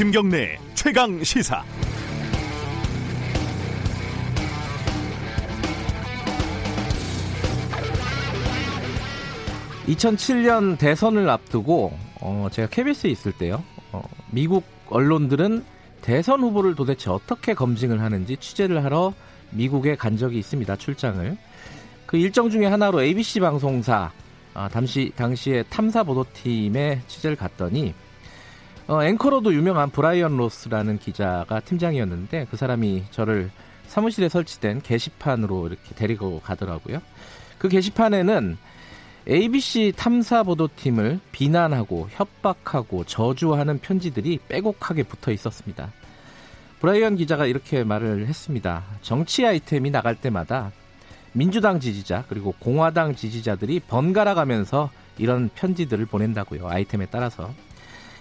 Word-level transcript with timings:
김경래 0.00 0.56
최강 0.72 1.22
시사. 1.22 1.62
(2007년) 9.86 10.78
대선을 10.78 11.28
앞두고 11.28 11.92
어, 12.22 12.48
제가 12.50 12.68
KBS에 12.68 13.10
있을 13.10 13.32
때요 13.32 13.62
어, 13.92 14.02
미국 14.30 14.64
언론들은 14.88 15.66
대선 16.00 16.40
후보를 16.40 16.74
도대체 16.74 17.10
어떻게 17.10 17.52
검증을 17.52 18.00
하는지 18.00 18.38
취재를 18.38 18.82
하러 18.82 19.12
미국에 19.50 19.96
간 19.96 20.16
적이 20.16 20.38
있습니다 20.38 20.76
출장을 20.76 21.36
그 22.06 22.16
일정 22.16 22.48
중에 22.48 22.64
하나로 22.64 23.02
ABC 23.02 23.40
방송사 23.40 24.10
아, 24.54 24.66
당시 24.68 25.12
당시에 25.14 25.62
탐사 25.64 26.02
보도팀에 26.02 27.02
취재를 27.06 27.36
갔더니 27.36 27.92
어, 28.90 29.04
앵커로도 29.04 29.54
유명한 29.54 29.88
브라이언 29.88 30.36
로스라는 30.36 30.98
기자가 30.98 31.60
팀장이었는데 31.60 32.48
그 32.50 32.56
사람이 32.56 33.04
저를 33.12 33.48
사무실에 33.86 34.28
설치된 34.28 34.82
게시판으로 34.82 35.68
이렇게 35.68 35.94
데리고 35.94 36.40
가더라고요. 36.40 37.00
그 37.58 37.68
게시판에는 37.68 38.58
ABC 39.28 39.92
탐사 39.96 40.42
보도팀을 40.42 41.20
비난하고 41.30 42.08
협박하고 42.10 43.04
저주하는 43.04 43.78
편지들이 43.78 44.40
빼곡하게 44.48 45.04
붙어 45.04 45.30
있었습니다. 45.30 45.92
브라이언 46.80 47.14
기자가 47.14 47.46
이렇게 47.46 47.84
말을 47.84 48.26
했습니다. 48.26 48.82
정치 49.02 49.46
아이템이 49.46 49.92
나갈 49.92 50.16
때마다 50.16 50.72
민주당 51.32 51.78
지지자 51.78 52.24
그리고 52.28 52.56
공화당 52.58 53.14
지지자들이 53.14 53.82
번갈아 53.86 54.34
가면서 54.34 54.90
이런 55.16 55.48
편지들을 55.54 56.06
보낸다고요. 56.06 56.66
아이템에 56.66 57.06
따라서. 57.08 57.54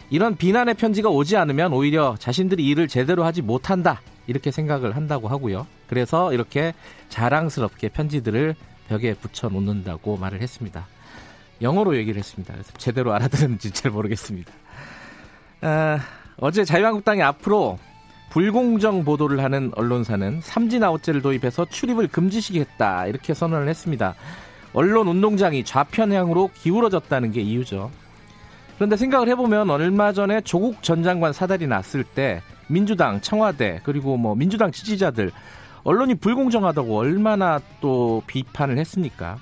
이런 0.10 0.36
비난의 0.36 0.76
편지가 0.76 1.10
오지 1.10 1.38
않으면 1.38 1.72
오히려 1.74 2.16
자신들이 2.18 2.66
일을 2.66 2.88
제대로 2.88 3.24
하지 3.24 3.42
못한다. 3.42 4.02
이렇게 4.28 4.52
생각을 4.52 4.96
한다고 4.96 5.28
하고요. 5.28 5.68
그래서 5.88 6.34
이렇게 6.34 6.74
자랑스럽게 7.10 7.90
편지들을 7.90 8.56
벽에 8.88 9.14
붙여 9.14 9.50
놓는다고 9.50 10.18
말을 10.18 10.42
했습니다. 10.42 10.88
영어로 11.62 11.96
얘기를 11.98 12.18
했습니다. 12.18 12.54
그래서 12.54 12.72
제대로 12.78 13.14
알아들었는지 13.14 13.72
잘 13.72 13.92
모르겠습니다. 13.92 14.52
아, 15.62 16.00
어제 16.38 16.64
자유한국당이 16.64 17.22
앞으로 17.22 17.78
불공정 18.30 19.04
보도를 19.04 19.44
하는 19.44 19.72
언론사는 19.76 20.42
삼진 20.42 20.84
아웃제를 20.84 21.22
도입해서 21.22 21.66
출입을 21.66 22.08
금지시키겠다 22.08 23.08
이렇게 23.08 23.34
선언을 23.34 23.68
했습니다. 23.68 24.16
언론 24.74 25.08
운동장이 25.08 25.64
좌편향으로 25.66 26.52
기울어졌다는 26.54 27.32
게 27.32 27.42
이유죠. 27.42 27.92
그런데 28.80 28.96
생각을 28.96 29.28
해보면 29.28 29.70
얼마 29.70 30.14
전에 30.14 30.40
조국 30.40 30.82
전 30.82 31.04
장관 31.04 31.34
사달이 31.34 31.68
났을 31.68 32.06
때 32.06 32.42
민주당, 32.70 33.20
청와대 33.20 33.82
그리고 33.84 34.16
뭐 34.16 34.36
민주당 34.36 34.72
지지자들 34.72 35.34
언론이 35.84 36.16
불공정하다고 36.16 36.98
얼마나 36.98 37.60
또 37.82 38.24
비판을 38.26 38.78
했습니까? 38.78 39.38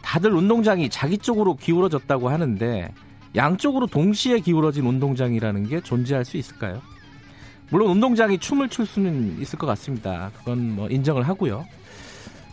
다들 0.00 0.32
운동장이 0.32 0.88
자기 0.88 1.18
쪽으로 1.18 1.56
기울어졌다고 1.56 2.30
하는데 2.30 2.90
양쪽으로 3.36 3.86
동시에 3.86 4.38
기울어진 4.38 4.86
운동장이라는 4.86 5.68
게 5.68 5.82
존재할 5.82 6.24
수 6.24 6.38
있을까요? 6.38 6.80
물론 7.68 7.90
운동장이 7.90 8.38
춤을 8.38 8.70
출 8.70 8.86
수는 8.86 9.42
있을 9.42 9.58
것 9.58 9.66
같습니다. 9.66 10.30
그건 10.38 10.74
뭐 10.74 10.88
인정을 10.88 11.22
하고요. 11.24 11.66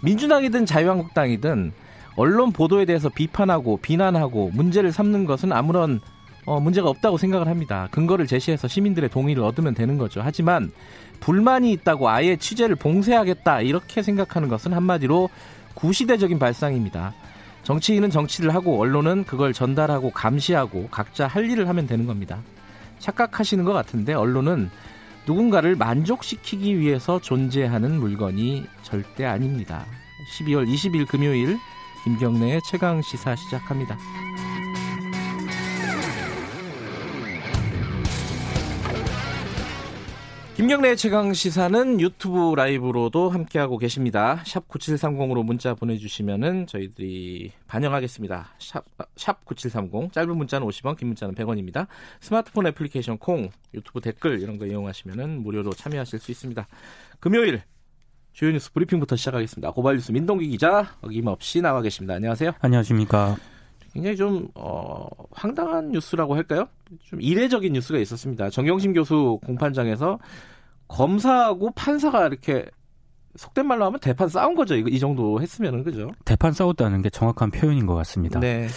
민주당이든 0.04 0.66
자유한국당이든 0.66 1.72
언론 2.16 2.52
보도에 2.52 2.86
대해서 2.86 3.10
비판하고 3.10 3.78
비난하고 3.78 4.52
문제를 4.54 4.92
삼는 4.92 5.26
것은 5.26 5.52
아무런 5.52 6.00
어, 6.46 6.60
문제가 6.60 6.90
없다고 6.90 7.18
생각을 7.18 7.48
합니다. 7.48 7.88
근거를 7.92 8.28
제시해서 8.28 8.68
시민들의 8.68 9.10
동의를 9.10 9.44
얻으면 9.44 9.74
되는 9.74 9.98
거죠. 9.98 10.22
하지만 10.24 10.72
불만이 11.20 11.72
있다고 11.72 12.10
아예 12.10 12.36
취재를 12.36 12.76
봉쇄하겠다 12.76 13.62
이렇게 13.62 14.04
생각하는 14.04 14.48
것은 14.48 14.74
한마디로 14.74 15.30
구시대적인 15.74 16.38
발상입니다. 16.38 17.14
정치인은 17.64 18.12
정치를 18.12 18.54
하고 18.54 18.80
언론은 18.80 19.24
그걸 19.24 19.52
전달하고 19.52 20.12
감시하고 20.12 20.90
각자 20.92 21.26
할 21.26 21.50
일을 21.50 21.68
하면 21.68 21.88
되는 21.88 22.06
겁니다. 22.06 22.40
착각하시는 23.00 23.64
것 23.66 23.74
같은데 23.74 24.14
언론은 24.14 24.70
누군가를 25.26 25.76
만족시키기 25.76 26.80
위해서 26.80 27.20
존재하는 27.20 28.00
물건이 28.00 28.66
절대 28.84 29.26
아닙니다. 29.26 29.84
12월 30.38 30.72
20일 30.72 31.08
금요일 31.08 31.58
김경래의 32.06 32.62
최강 32.62 33.02
시사 33.02 33.36
시작합니다. 33.36 33.98
김경래의 40.56 40.98
최강 40.98 41.34
시사는 41.34 42.00
유튜브 42.00 42.54
라이브로도 42.54 43.32
함께하고 43.32 43.80
계십니다. 43.80 44.44
샵 44.46 44.68
9730으로 44.68 45.44
문자 45.44 45.74
보내주시면은 45.74 46.68
저희들이 46.68 47.54
반영하겠습니다. 47.66 48.50
샵, 48.60 48.86
샵 49.16 49.44
9730 49.44 50.14
짧은 50.14 50.38
문자는 50.38 50.68
50원, 50.68 51.00
긴 51.00 51.08
문자는 51.08 51.34
100원입니다. 51.34 51.88
스마트폰 52.22 52.68
애플리케이션 52.68 53.18
콩, 53.18 53.50
유튜브 53.74 54.00
댓글 54.00 54.40
이런 54.42 54.60
거 54.60 54.68
이용하시면은 54.68 55.42
무료로 55.42 55.72
참여하실 55.74 56.20
수 56.20 56.30
있습니다. 56.30 56.68
금요일 57.20 57.64
주요 58.36 58.52
뉴스 58.52 58.74
브리핑부터 58.74 59.16
시작하겠습니다. 59.16 59.72
고발뉴스 59.72 60.12
민동기 60.12 60.50
기자 60.50 60.98
어김없이 61.02 61.62
나와 61.62 61.82
계십니다. 61.82 62.16
안녕하세요. 62.16 62.52
안녕하십니까. 62.60 63.38
굉장히 63.94 64.18
좀 64.18 64.50
어, 64.56 65.08
황당한 65.32 65.92
뉴스라고 65.92 66.36
할까요? 66.36 66.68
좀 67.06 67.22
이례적인 67.22 67.72
뉴스가 67.72 67.98
있었습니다. 68.00 68.50
정경심 68.50 68.92
교수 68.92 69.40
공판장에서 69.46 70.20
검사하고 70.90 71.72
판사가 71.76 72.28
이렇게 72.28 72.66
속된 73.36 73.68
말로 73.68 73.86
하면 73.86 74.00
대판 74.00 74.30
싸운 74.30 74.56
거죠. 74.56 74.76
이 74.76 75.00
정도 75.00 75.42
했으면은 75.42 75.84
그죠? 75.84 76.10
대판 76.24 76.54
싸웠다는 76.54 77.02
게 77.02 77.10
정확한 77.10 77.52
표현인 77.52 77.86
것 77.86 77.96
같습니다. 77.96 78.40
네. 78.40 78.68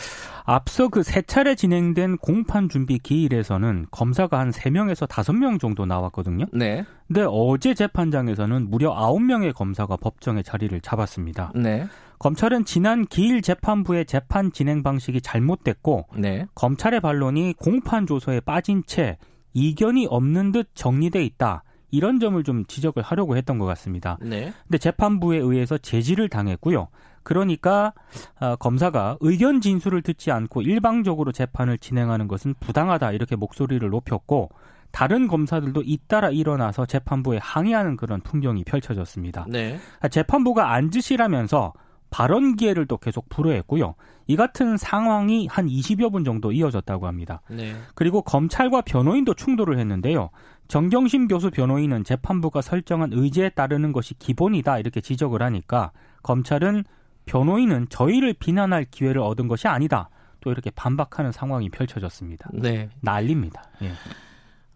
앞서 0.45 0.89
그 0.89 1.03
세 1.03 1.23
차례 1.23 1.55
진행된 1.55 2.17
공판 2.19 2.69
준비 2.69 2.99
기일에서는 2.99 3.87
검사가 3.91 4.39
한 4.39 4.51
3명에서 4.51 5.07
5명 5.07 5.61
정도 5.61 5.85
나왔거든요. 5.87 6.47
네. 6.53 6.85
근데 7.07 7.25
어제 7.29 7.75
재판장에서는 7.75 8.71
무려 8.71 8.95
9명의 8.95 9.55
검사가 9.55 9.97
법정에 9.97 10.43
자리를 10.43 10.79
잡았습니다. 10.81 11.53
네. 11.55 11.87
검찰은 12.19 12.65
지난 12.65 13.05
기일 13.07 13.43
재판부의 13.43 14.07
재판 14.07 14.51
진행 14.51 14.83
방식이 14.83 15.21
잘못됐고 15.21 16.07
네. 16.17 16.47
검찰의 16.55 17.01
반론이 17.01 17.55
공판 17.59 18.07
조서에 18.07 18.41
빠진 18.41 18.83
채 18.87 19.19
이견이 19.55 20.07
없는 20.11 20.53
듯 20.53 20.69
정리돼 20.75 21.25
있다. 21.25 21.63
이런 21.91 22.21
점을 22.21 22.43
좀 22.44 22.65
지적을 22.66 23.03
하려고 23.03 23.37
했던 23.37 23.59
것 23.59 23.66
같습니다. 23.66 24.19
네. 24.21 24.53
근데 24.65 24.78
재판부에 24.78 25.38
의해서 25.38 25.78
제지를 25.78 26.28
당했고요. 26.28 26.88
그러니까 27.22 27.93
어, 28.41 28.56
검사가 28.56 29.19
의견 29.21 29.60
진술을 29.60 30.03
듣지 30.03 30.31
않고 30.31 30.62
일방적으로 30.62 31.32
재판을 31.32 31.76
진행하는 31.78 32.26
것은 32.26 32.54
부당하다 32.60 33.12
이렇게 33.12 33.37
목소리를 33.37 33.87
높였고 33.88 34.50
다른 34.91 35.28
검사들도 35.28 35.82
잇따라 35.84 36.31
일어나서 36.31 36.87
재판부에 36.87 37.38
항의하는 37.43 37.97
그런 37.97 38.20
풍경이 38.22 38.65
펼쳐졌습니다. 38.65 39.47
네. 39.49 39.78
재판부가 40.10 40.72
앉으시라면서 40.72 41.75
발언 42.10 42.56
기회를 42.56 42.87
또 42.87 42.97
계속 42.97 43.28
불허했고요. 43.28 43.94
이 44.26 44.37
같은 44.37 44.76
상황이 44.76 45.47
한 45.47 45.66
20여 45.66 46.10
분 46.10 46.25
정도 46.25 46.53
이어졌다고 46.53 47.06
합니다. 47.06 47.43
네. 47.50 47.75
그리고 47.94 48.22
검찰과 48.22 48.82
변호인도 48.82 49.34
충돌을 49.34 49.78
했는데요. 49.78 50.31
정경심 50.69 51.29
교수 51.29 51.51
변호인은 51.51 52.05
재판부가 52.05 52.61
설정한 52.61 53.11
의지에 53.12 53.49
따르는 53.51 53.93
것이 53.93 54.15
기본이다 54.19 54.79
이렇게 54.79 55.01
지적을 55.01 55.43
하니까 55.43 55.93
검찰은 56.23 56.85
변호인은 57.25 57.88
저희를 57.88 58.35
비난할 58.35 58.87
기회를 58.91 59.20
얻은 59.23 59.49
것이 59.49 59.67
아니다. 59.67 60.11
또 60.41 60.50
이렇게 60.50 60.70
반박하는 60.70 61.32
상황이 61.32 61.69
펼쳐졌습니다. 61.69 62.50
네. 62.53 62.88
난립니다. 63.00 63.62
예. 63.82 63.93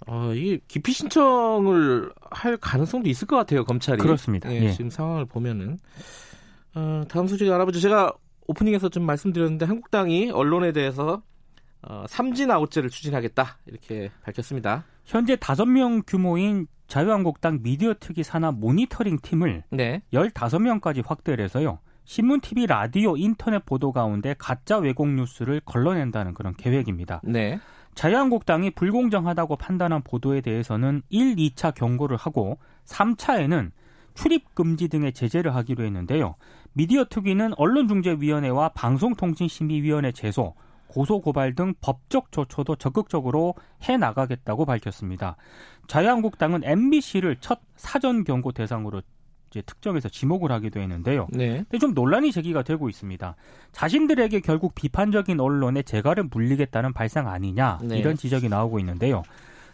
어, 0.06 0.32
이 0.34 0.58
기피 0.66 0.92
신청을 0.92 2.12
할 2.30 2.56
가능성도 2.56 3.08
있을 3.08 3.28
것 3.28 3.36
같아요, 3.36 3.64
검찰이. 3.64 3.98
그렇습니다. 3.98 4.50
예, 4.52 4.62
예. 4.62 4.70
지금 4.72 4.90
상황을 4.90 5.26
보면은. 5.26 5.78
어, 6.74 7.04
다음 7.08 7.28
소식 7.28 7.50
알아보죠. 7.50 7.78
제가 7.80 8.12
오프닝에서 8.48 8.88
좀 8.88 9.04
말씀드렸는데 9.04 9.66
한국당이 9.66 10.30
언론에 10.30 10.72
대해서 10.72 11.22
어, 11.82 12.04
삼진 12.08 12.50
아웃제를 12.50 12.90
추진하겠다 12.90 13.58
이렇게 13.66 14.10
밝혔습니다. 14.24 14.84
현재 15.04 15.36
다섯 15.36 15.66
명 15.66 16.02
규모인 16.06 16.66
자유한국당 16.86 17.62
미디어 17.62 17.94
특위 17.98 18.22
산하 18.22 18.50
모니터링 18.50 19.18
팀을 19.22 19.64
네. 19.70 20.02
15명까지 20.12 21.02
확대를 21.06 21.44
해서요. 21.44 21.78
신문, 22.04 22.40
TV, 22.40 22.66
라디오, 22.66 23.16
인터넷 23.16 23.64
보도 23.64 23.92
가운데 23.92 24.34
가짜 24.36 24.78
왜곡 24.78 25.08
뉴스를 25.08 25.60
걸러낸다는 25.64 26.34
그런 26.34 26.54
계획입니다. 26.54 27.20
네. 27.24 27.58
자유한국당이 27.94 28.70
불공정하다고 28.70 29.56
판단한 29.56 30.02
보도에 30.02 30.40
대해서는 30.40 31.02
1, 31.10 31.36
2차 31.36 31.74
경고를 31.74 32.16
하고 32.16 32.58
3차에는 32.86 33.70
출입 34.14 34.54
금지 34.54 34.88
등의 34.88 35.12
제재를 35.12 35.54
하기로 35.54 35.84
했는데요. 35.84 36.34
미디어 36.74 37.04
특위는 37.04 37.54
언론중재위원회와 37.56 38.70
방송통신심의위원회 38.70 40.12
제소, 40.12 40.54
고소 40.92 41.22
고발 41.22 41.54
등 41.54 41.72
법적 41.80 42.32
조처도 42.32 42.76
적극적으로 42.76 43.54
해 43.88 43.96
나가겠다고 43.96 44.66
밝혔습니다. 44.66 45.36
자유한국당은 45.86 46.60
MBC를 46.64 47.36
첫 47.40 47.60
사전 47.76 48.24
경고 48.24 48.52
대상으로 48.52 49.00
이제 49.50 49.62
특정해서 49.62 50.10
지목을 50.10 50.52
하기도 50.52 50.80
했는데요. 50.80 51.28
네. 51.30 51.64
근데 51.70 51.78
좀 51.78 51.94
논란이 51.94 52.30
제기가 52.30 52.62
되고 52.62 52.90
있습니다. 52.90 53.36
자신들에게 53.72 54.40
결국 54.40 54.74
비판적인 54.74 55.40
언론에 55.40 55.82
재갈을 55.82 56.24
물리겠다는 56.24 56.92
발상 56.92 57.26
아니냐 57.28 57.78
네. 57.82 57.98
이런 57.98 58.16
지적이 58.16 58.50
나오고 58.50 58.78
있는데요. 58.78 59.22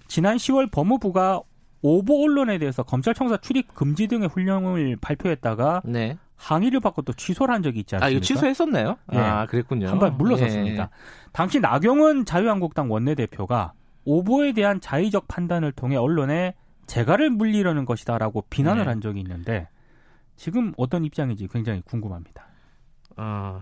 지난 0.06 0.36
10월 0.36 0.70
법무부가 0.70 1.42
오보 1.82 2.24
언론에 2.24 2.58
대해서 2.58 2.84
검찰청사 2.84 3.38
출입 3.38 3.74
금지 3.74 4.06
등의 4.06 4.28
훈령을 4.28 4.96
발표했다가 5.00 5.82
네. 5.84 6.16
항의를 6.38 6.80
받고 6.80 7.02
또 7.02 7.12
취소를 7.12 7.52
한 7.54 7.62
적이 7.62 7.80
있지 7.80 7.96
않습니까? 7.96 8.06
아, 8.06 8.10
이거 8.10 8.20
취소했었나요? 8.20 8.96
네. 9.12 9.18
아, 9.18 9.46
그랬군요. 9.46 9.88
한번 9.88 10.16
물러섰습니다. 10.16 10.82
예. 10.84 10.88
당시 11.32 11.60
나경원 11.60 12.24
자유한국당 12.24 12.90
원내대표가 12.90 13.72
오보에 14.04 14.52
대한 14.52 14.80
자의적 14.80 15.28
판단을 15.28 15.72
통해 15.72 15.96
언론에 15.96 16.54
재갈을 16.86 17.28
물리려는 17.30 17.84
것이다라고 17.84 18.44
비난을 18.48 18.84
네. 18.84 18.88
한 18.88 19.00
적이 19.00 19.20
있는데 19.20 19.68
지금 20.36 20.72
어떤 20.78 21.04
입장인지 21.04 21.48
굉장히 21.48 21.82
궁금합니다. 21.82 22.46
아, 23.16 23.60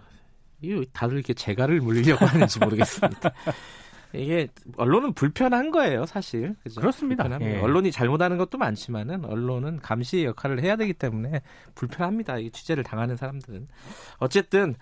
이거 0.61 0.85
다들 0.93 1.17
이렇게 1.17 1.35
재갈을 1.35 1.81
물리려고 1.81 2.27
하는지 2.27 2.59
모르겠습니다. 2.61 3.33
이게 4.17 4.49
언론은 4.77 5.13
불편한 5.13 5.71
거예요, 5.71 6.07
사실. 6.07 6.57
그죠? 6.63 6.81
그렇습니다. 6.81 7.29
예. 7.41 7.59
언론이 7.61 7.93
잘못하는 7.93 8.39
것도 8.39 8.59
많지만은 8.59 9.25
언론은 9.25 9.79
감시의 9.81 10.25
역할을 10.27 10.63
해야 10.63 10.77
되기 10.77 10.93
때문에 10.93 11.43
불편합니다. 11.75 12.39
이 12.39 12.51
취재를 12.51 12.85
당하는 12.85 13.17
사람들은 13.17 13.69
어쨌든 14.19 14.75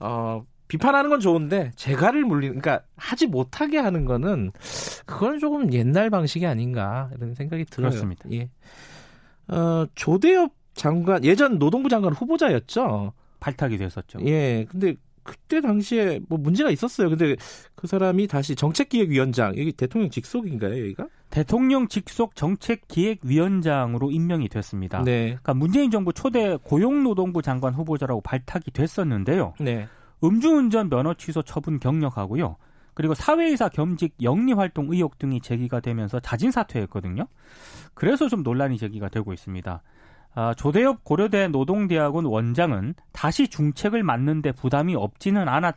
어 0.00 0.44
비판하는 0.68 1.10
건 1.10 1.20
좋은데 1.20 1.72
재갈을 1.76 2.24
물리는 2.24 2.58
그러니까 2.58 2.86
하지 2.96 3.26
못하게 3.26 3.78
하는 3.78 4.04
거는 4.04 4.52
그건 5.06 5.38
조금 5.38 5.72
옛날 5.72 6.10
방식이 6.10 6.46
아닌가 6.46 7.10
이런 7.16 7.34
생각이 7.34 7.64
들어요. 7.66 7.90
그렇습니다. 7.90 8.28
예. 8.32 8.48
어, 9.48 9.86
조대엽 9.94 10.52
장관 10.74 11.24
예전 11.24 11.58
노동부 11.58 11.88
장관 11.88 12.12
후보자였죠. 12.12 13.12
발탁이 13.40 13.76
됐었죠. 13.76 14.18
예. 14.26 14.64
근데 14.68 14.96
그때 15.24 15.60
당시에 15.60 16.20
뭐 16.28 16.38
문제가 16.38 16.70
있었어요. 16.70 17.08
근데 17.08 17.34
그 17.74 17.86
사람이 17.86 18.28
다시 18.28 18.54
정책기획위원장 18.54 19.58
여기 19.58 19.72
대통령 19.72 20.10
직속인가요, 20.10 20.78
여기가? 20.78 21.08
대통령 21.30 21.88
직속 21.88 22.36
정책기획위원장으로 22.36 24.12
임명이 24.12 24.48
됐습니다. 24.48 25.02
네. 25.02 25.24
그러니까 25.30 25.54
문재인 25.54 25.90
정부 25.90 26.12
초대 26.12 26.56
고용노동부 26.62 27.42
장관 27.42 27.74
후보자라고 27.74 28.20
발탁이 28.20 28.66
됐었는데요. 28.72 29.54
네. 29.58 29.88
음주운전 30.22 30.90
면허 30.90 31.14
취소 31.14 31.42
처분 31.42 31.80
경력하고요. 31.80 32.56
그리고 32.94 33.14
사회이사 33.14 33.70
겸직 33.70 34.14
영리활동 34.22 34.86
의혹 34.90 35.18
등이 35.18 35.40
제기가 35.40 35.80
되면서 35.80 36.20
자진 36.20 36.52
사퇴했거든요. 36.52 37.26
그래서 37.94 38.28
좀 38.28 38.42
논란이 38.42 38.78
제기가 38.78 39.08
되고 39.08 39.32
있습니다. 39.32 39.82
아, 40.34 40.54
조대엽 40.54 41.04
고려대 41.04 41.48
노동대학원 41.48 42.24
원장은 42.24 42.94
다시 43.12 43.48
중책을 43.48 44.02
맡는데 44.02 44.52
부담이 44.52 44.94
없지는 44.94 45.48
않았, 45.48 45.74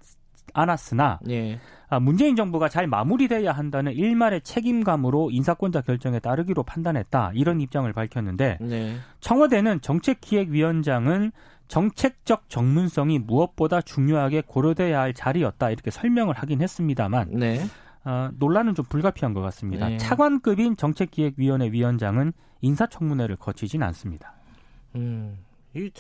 않았으나 0.54 1.20
예. 1.30 1.60
아, 1.90 2.00
문재인 2.00 2.36
정부가 2.36 2.68
잘 2.68 2.88
마무리돼야 2.88 3.52
한다는 3.52 3.94
일말의 3.94 4.42
책임감으로 4.42 5.32
인사권자 5.32 5.82
결정에 5.82 6.20
따르기로 6.20 6.64
판단했다 6.64 7.32
이런 7.34 7.62
입장을 7.62 7.92
밝혔는데 7.94 8.58
네. 8.60 8.96
청와대는 9.22 9.82
정책기획위원장은 9.82 11.32
정책적 11.68 12.50
전문성이 12.50 13.20
무엇보다 13.20 13.82
중요하게 13.82 14.44
고려돼야 14.48 15.00
할 15.02 15.14
자리였다 15.14 15.70
이렇게 15.70 15.92
설명을 15.92 16.36
하긴 16.36 16.62
했습니다만 16.62 17.30
네. 17.34 17.66
어, 18.06 18.30
논란은 18.38 18.74
좀 18.74 18.86
불가피한 18.86 19.34
것 19.34 19.42
같습니다. 19.42 19.90
네. 19.90 19.98
차관급인 19.98 20.78
정책기획위원회 20.78 21.72
위원장은 21.72 22.34
인사청문회를 22.62 23.36
거치진 23.36 23.84
않습니다. 23.84 24.37
음, 24.96 25.38
이, 25.76 25.92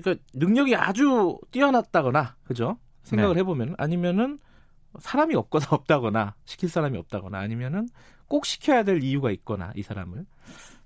그러니까 0.00 0.24
능력이 0.34 0.74
아주 0.76 1.38
뛰어났다거나, 1.50 2.36
그죠? 2.44 2.78
생각을 3.02 3.34
네. 3.34 3.40
해보면 3.40 3.74
아니면은 3.78 4.38
사람이 4.98 5.34
없거나 5.34 5.66
없다거나 5.70 6.34
시킬 6.44 6.68
사람이 6.68 6.98
없다거나 6.98 7.38
아니면은 7.38 7.88
꼭 8.28 8.46
시켜야 8.46 8.82
될 8.84 9.02
이유가 9.02 9.30
있거나 9.32 9.72
이 9.74 9.82
사람을 9.82 10.24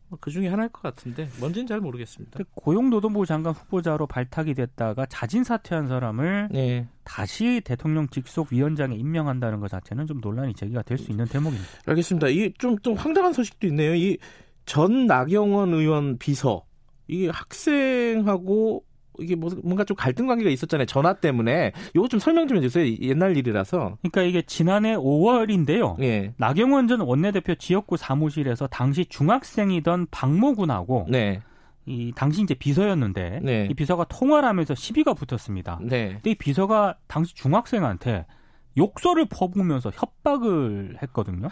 뭐그 0.08 0.30
중에 0.30 0.48
하나일 0.48 0.68
것 0.70 0.82
같은데 0.82 1.28
뭔지는 1.40 1.66
잘 1.66 1.80
모르겠습니다. 1.80 2.38
고용노동부 2.54 3.24
장관 3.26 3.52
후보자로 3.54 4.06
발탁이 4.06 4.54
됐다가 4.54 5.06
자진 5.06 5.42
사퇴한 5.44 5.88
사람을 5.88 6.48
네. 6.52 6.86
다시 7.04 7.60
대통령 7.64 8.08
직속 8.08 8.48
위원장에 8.52 8.94
임명한다는 8.96 9.60
것 9.60 9.68
자체는 9.70 10.06
좀 10.06 10.20
논란이 10.20 10.54
제기가 10.54 10.82
될 10.82 10.98
수 10.98 11.10
있는 11.10 11.24
대목입니다. 11.26 11.68
알겠습니다. 11.86 12.28
이 12.28 12.52
좀 12.58 12.76
또 12.82 12.94
황당한 12.94 13.32
소식도 13.32 13.66
있네요. 13.68 13.94
이 13.94 14.18
전 14.66 15.06
나경원 15.06 15.74
의원 15.74 16.16
비서 16.18 16.64
이게 17.08 17.28
학생하고 17.28 18.84
이게 19.20 19.36
뭐 19.36 19.50
뭔가 19.62 19.84
좀 19.84 19.96
갈등 19.96 20.26
관계가 20.26 20.50
있었잖아요. 20.50 20.86
전화 20.86 21.14
때문에. 21.14 21.72
요거 21.94 22.08
좀 22.08 22.18
설명 22.20 22.48
좀 22.48 22.56
해주세요. 22.58 22.96
옛날 23.00 23.36
일이라서. 23.36 23.98
그러니까 24.02 24.22
이게 24.22 24.42
지난해 24.42 24.96
5월인데요. 24.96 26.00
예. 26.02 26.34
나경원 26.36 26.88
전 26.88 27.00
원내대표 27.00 27.54
지역구 27.54 27.96
사무실에서 27.96 28.66
당시 28.66 29.06
중학생이던 29.06 30.08
박모군하고 30.10 31.06
네. 31.08 31.42
이 31.86 32.12
당시 32.16 32.42
이제 32.42 32.54
비서였는데 32.54 33.40
네. 33.42 33.68
이 33.70 33.74
비서가 33.74 34.04
통화를 34.04 34.48
하면서 34.48 34.74
시비가 34.74 35.14
붙었습니다. 35.14 35.80
네. 35.82 36.14
근데 36.14 36.30
이 36.30 36.34
비서가 36.34 36.96
당시 37.06 37.34
중학생한테 37.34 38.26
욕설을 38.76 39.26
퍼부으면서 39.26 39.90
협박을 39.94 40.98
했거든요. 41.02 41.48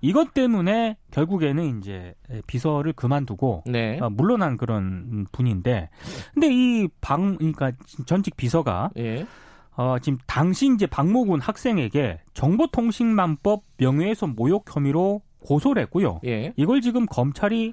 이것 0.00 0.34
때문에 0.34 0.96
결국에는 1.10 1.78
이제 1.78 2.14
비서를 2.46 2.92
그만두고 2.92 3.64
네. 3.66 3.98
어, 4.00 4.10
물러난 4.10 4.56
그런 4.56 5.26
분인데, 5.32 5.90
근데 6.32 6.48
이 6.52 6.88
방, 7.00 7.36
그러니까 7.36 7.72
전직 8.06 8.36
비서가 8.36 8.90
예. 8.96 9.26
어, 9.76 9.98
지금 10.00 10.18
당시 10.26 10.70
이제 10.72 10.86
박모군 10.86 11.40
학생에게 11.40 12.20
정보통신망법 12.34 13.62
명예훼손 13.78 14.34
모욕 14.36 14.64
혐의로 14.74 15.22
고소를 15.44 15.82
했고요. 15.82 16.20
예. 16.26 16.52
이걸 16.56 16.80
지금 16.80 17.06
검찰이 17.06 17.72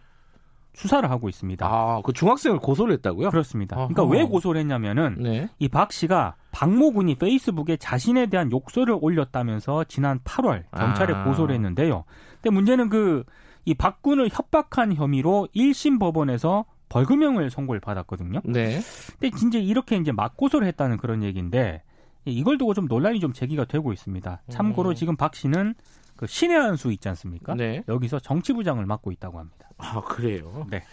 수사를 0.78 1.10
하고 1.10 1.28
있습니다. 1.28 1.66
아, 1.66 2.02
그 2.04 2.14
중학생을 2.14 2.60
고소를 2.60 2.94
했다고요? 2.94 3.30
그렇습니다. 3.32 3.76
아하. 3.76 3.88
그러니까 3.88 4.16
왜 4.16 4.24
고소를 4.24 4.62
했냐면은 4.62 5.18
네. 5.20 5.50
이박 5.60 5.92
씨가 5.92 6.36
박모 6.52 6.94
군이 6.94 7.16
페이스북에 7.16 7.78
자신에 7.78 8.28
대한 8.28 8.52
욕설을 8.52 8.98
올렸다면서 9.02 9.86
지난 9.86 10.20
8월 10.20 10.64
경찰에 10.76 11.14
아. 11.14 11.24
고소를 11.24 11.54
했는데요. 11.56 12.04
근데 12.42 12.50
문제는 12.52 12.90
그 12.90 13.24
이 13.68 13.74
박 13.74 14.02
군을 14.02 14.30
협박한 14.32 14.94
혐의로 14.96 15.50
1심 15.54 16.00
법원에서 16.00 16.64
벌금형을 16.88 17.50
선고를 17.50 17.82
받았거든요. 17.82 18.40
네. 18.46 18.80
근데 19.20 19.38
진짜 19.38 19.60
이렇게 19.60 19.98
이제 19.98 20.14
맞고소를 20.14 20.66
했다는 20.68 20.98
그런 20.98 21.22
얘기인데 21.22 21.84
이걸 22.24 22.58
두고 22.58 22.74
좀 22.74 22.86
논란이 22.86 23.20
좀 23.20 23.34
제기가 23.34 23.66
되고 23.66 23.92
있습니다. 23.92 24.42
참고로 24.50 24.92
음. 24.92 24.96
지금 24.96 25.18
박 25.18 25.36
씨는 25.36 25.76
그 26.18 26.28
신의 26.28 26.58
한수 26.58 26.92
있지 26.92 27.08
않습니까? 27.10 27.56
네. 27.56 27.84
여기서 27.88 28.20
정치부장을 28.20 28.86
맡고 28.86 29.12
있다고 29.12 29.40
합니다. 29.40 29.70
아 29.78 30.02
그래요? 30.02 30.66
네. 30.70 30.84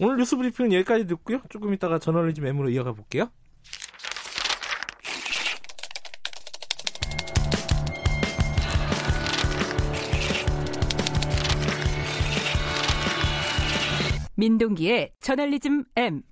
오늘 0.00 0.16
뉴스 0.16 0.36
브리핑은 0.36 0.72
여기까지 0.72 1.06
듣고요. 1.06 1.40
조금 1.48 1.72
이따가 1.72 1.98
저널리즘 1.98 2.44
M으로 2.46 2.68
이어가 2.70 2.92
볼게요. 2.92 3.30
민동기의 14.36 15.12
저널리즘 15.20 15.84
M. 15.96 16.22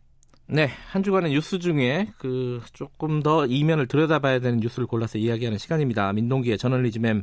네, 0.48 0.70
한 0.90 1.02
주간의 1.02 1.32
뉴스 1.32 1.58
중에 1.58 2.12
그 2.18 2.62
조금 2.72 3.20
더 3.20 3.46
이면을 3.46 3.88
들여다봐야 3.88 4.38
되는 4.38 4.60
뉴스를 4.60 4.86
골라서 4.86 5.18
이야기하는 5.18 5.58
시간입니다. 5.58 6.12
민동기의 6.12 6.56
저널리즘 6.56 7.04
M. 7.04 7.22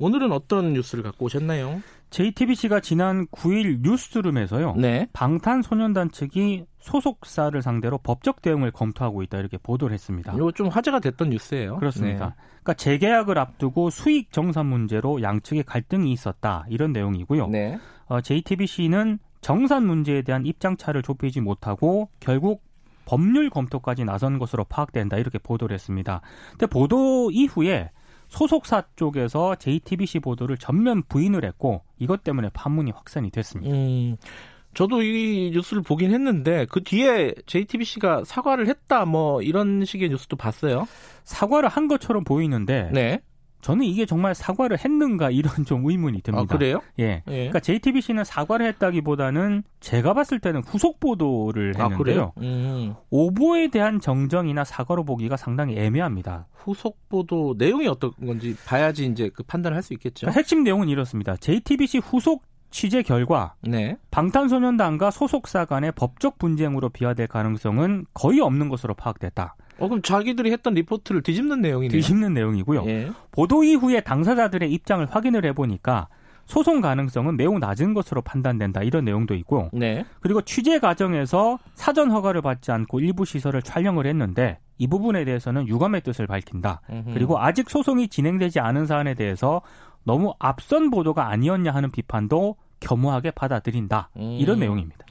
오늘은 0.00 0.32
어떤 0.32 0.72
뉴스를 0.72 1.04
갖고 1.04 1.26
오셨나요? 1.26 1.82
JTBC가 2.08 2.80
지난 2.80 3.26
9일 3.28 3.82
뉴스룸에서요. 3.82 4.74
네. 4.76 5.06
방탄소년단 5.12 6.10
측이 6.10 6.64
소속사를 6.78 7.60
상대로 7.60 7.98
법적 7.98 8.40
대응을 8.40 8.70
검토하고 8.70 9.22
있다 9.22 9.38
이렇게 9.38 9.58
보도를 9.58 9.92
했습니다. 9.92 10.32
이거 10.34 10.50
좀 10.52 10.68
화제가 10.68 11.00
됐던 11.00 11.28
뉴스예요. 11.28 11.76
그렇습니다. 11.76 12.28
네. 12.28 12.34
그러니까 12.62 12.74
재계약을 12.74 13.38
앞두고 13.38 13.90
수익 13.90 14.32
정산 14.32 14.66
문제로 14.66 15.22
양측의 15.22 15.64
갈등이 15.64 16.10
있었다 16.12 16.64
이런 16.70 16.92
내용이고요. 16.92 17.48
네. 17.48 17.78
어, 18.06 18.22
JTBC는 18.22 19.18
정산 19.42 19.86
문제에 19.86 20.22
대한 20.22 20.46
입장차를 20.46 21.02
좁히지 21.02 21.42
못하고 21.42 22.08
결국 22.20 22.62
법률 23.04 23.50
검토까지 23.50 24.04
나선 24.04 24.38
것으로 24.38 24.64
파악된다 24.64 25.18
이렇게 25.18 25.38
보도를 25.38 25.74
했습니다. 25.74 26.22
근데 26.52 26.66
보도 26.66 27.30
이후에 27.30 27.90
소속사 28.30 28.84
쪽에서 28.96 29.56
JTBC 29.56 30.20
보도를 30.20 30.56
전면 30.56 31.02
부인을 31.02 31.44
했고 31.44 31.82
이것 31.98 32.24
때문에 32.24 32.48
판문이 32.54 32.92
확산이 32.92 33.30
됐습니다. 33.30 33.74
음, 33.74 34.16
저도 34.72 35.02
이 35.02 35.50
뉴스를 35.52 35.82
보긴 35.82 36.12
했는데 36.12 36.64
그 36.70 36.82
뒤에 36.82 37.34
JTBC가 37.46 38.22
사과를 38.24 38.68
했다 38.68 39.04
뭐 39.04 39.42
이런 39.42 39.84
식의 39.84 40.08
뉴스도 40.10 40.36
봤어요. 40.36 40.86
사과를 41.24 41.68
한 41.68 41.88
것처럼 41.88 42.24
보이는데 42.24 42.90
네. 42.92 43.20
저는 43.60 43.84
이게 43.84 44.06
정말 44.06 44.34
사과를 44.34 44.78
했는가 44.78 45.30
이런 45.30 45.52
좀 45.66 45.88
의문이 45.88 46.22
듭니다. 46.22 46.54
아, 46.54 46.56
그래요? 46.56 46.80
예. 46.98 47.22
예. 47.26 47.32
그러니까 47.32 47.60
JTBC는 47.60 48.24
사과를 48.24 48.66
했다기보다는 48.66 49.62
제가 49.80 50.14
봤을 50.14 50.38
때는 50.38 50.62
후속 50.64 51.00
보도를 51.00 51.74
아, 51.76 51.84
했는데요. 51.88 51.98
그래요? 51.98 52.32
음. 52.38 52.94
오보에 53.10 53.68
대한 53.68 54.00
정정이나 54.00 54.64
사과로 54.64 55.04
보기가 55.04 55.36
상당히 55.36 55.76
애매합니다. 55.78 56.46
후속 56.54 56.98
보도 57.08 57.54
내용이 57.58 57.86
어떤 57.86 58.12
건지 58.12 58.54
봐야지 58.66 59.06
이제 59.06 59.30
그 59.32 59.42
판단을 59.42 59.76
할 59.76 59.82
수 59.82 59.94
있겠죠. 59.94 60.26
그러니까 60.26 60.38
핵심 60.38 60.62
내용은 60.62 60.88
이렇습니다. 60.90 61.36
JTBC 61.36 61.98
후속 61.98 62.42
취재 62.70 63.02
결과 63.02 63.54
네. 63.62 63.96
방탄소년단과 64.10 65.10
소속사 65.10 65.64
간의 65.64 65.92
법적 65.92 66.38
분쟁으로 66.38 66.88
비화될 66.90 67.26
가능성은 67.26 68.06
거의 68.14 68.40
없는 68.40 68.68
것으로 68.68 68.94
파악됐다. 68.94 69.56
어 69.80 69.88
그럼 69.88 70.02
자기들이 70.02 70.52
했던 70.52 70.74
리포트를 70.74 71.22
뒤집는 71.22 71.60
내용이네요. 71.60 71.90
뒤집는 71.90 72.34
내용이고요. 72.34 72.84
예. 72.86 73.10
보도 73.32 73.64
이후에 73.64 74.00
당사자들의 74.00 74.70
입장을 74.72 75.04
확인을 75.10 75.44
해보니까 75.46 76.08
소송 76.44 76.80
가능성은 76.80 77.36
매우 77.36 77.58
낮은 77.58 77.94
것으로 77.94 78.22
판단된다. 78.22 78.82
이런 78.82 79.04
내용도 79.04 79.34
있고 79.34 79.70
네. 79.72 80.04
그리고 80.20 80.42
취재 80.42 80.78
과정에서 80.80 81.58
사전 81.74 82.10
허가를 82.10 82.42
받지 82.42 82.72
않고 82.72 83.00
일부 83.00 83.24
시설을 83.24 83.62
촬영을 83.62 84.06
했는데 84.06 84.58
이 84.76 84.86
부분에 84.86 85.24
대해서는 85.24 85.68
유감의 85.68 86.02
뜻을 86.02 86.26
밝힌다. 86.26 86.80
음흠. 86.90 87.14
그리고 87.14 87.38
아직 87.38 87.70
소송이 87.70 88.08
진행되지 88.08 88.60
않은 88.60 88.86
사안에 88.86 89.14
대해서 89.14 89.62
너무 90.04 90.34
앞선 90.38 90.90
보도가 90.90 91.28
아니었냐 91.28 91.72
하는 91.72 91.90
비판도 91.90 92.56
겸허하게 92.80 93.30
받아들인다. 93.32 94.10
음. 94.16 94.36
이런 94.40 94.58
내용입니다. 94.58 95.06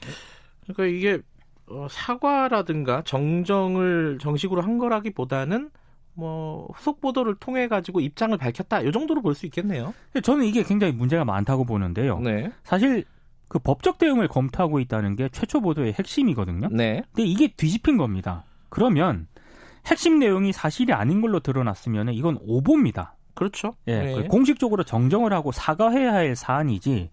그러니까 0.66 0.84
이게 0.86 1.22
어, 1.70 1.86
사과라든가 1.90 3.02
정정을 3.02 4.18
정식으로 4.20 4.60
한 4.62 4.78
거라기보다는 4.78 5.70
뭐 6.14 6.68
후속 6.74 7.00
보도를 7.00 7.36
통해 7.36 7.68
가지고 7.68 8.00
입장을 8.00 8.36
밝혔다. 8.36 8.80
이 8.80 8.92
정도로 8.92 9.22
볼 9.22 9.34
수 9.34 9.46
있겠네요. 9.46 9.94
저는 10.22 10.44
이게 10.44 10.62
굉장히 10.62 10.92
문제가 10.92 11.24
많다고 11.24 11.64
보는데요. 11.64 12.18
네. 12.18 12.50
사실 12.64 13.04
그 13.48 13.58
법적 13.58 13.98
대응을 13.98 14.28
검토하고 14.28 14.80
있다는 14.80 15.16
게 15.16 15.28
최초 15.30 15.60
보도의 15.60 15.94
핵심이거든요. 15.94 16.68
네. 16.72 17.02
근데 17.12 17.28
이게 17.28 17.48
뒤집힌 17.48 17.96
겁니다. 17.96 18.44
그러면 18.68 19.28
핵심 19.86 20.18
내용이 20.18 20.52
사실이 20.52 20.92
아닌 20.92 21.20
걸로 21.20 21.40
드러났으면 21.40 22.12
이건 22.12 22.38
오보입니다. 22.42 23.16
그렇죠. 23.34 23.72
예, 23.86 24.00
네. 24.00 24.14
그 24.14 24.28
공식적으로 24.28 24.82
정정을 24.84 25.32
하고 25.32 25.52
사과해야 25.52 26.12
할 26.12 26.36
사안이지 26.36 27.10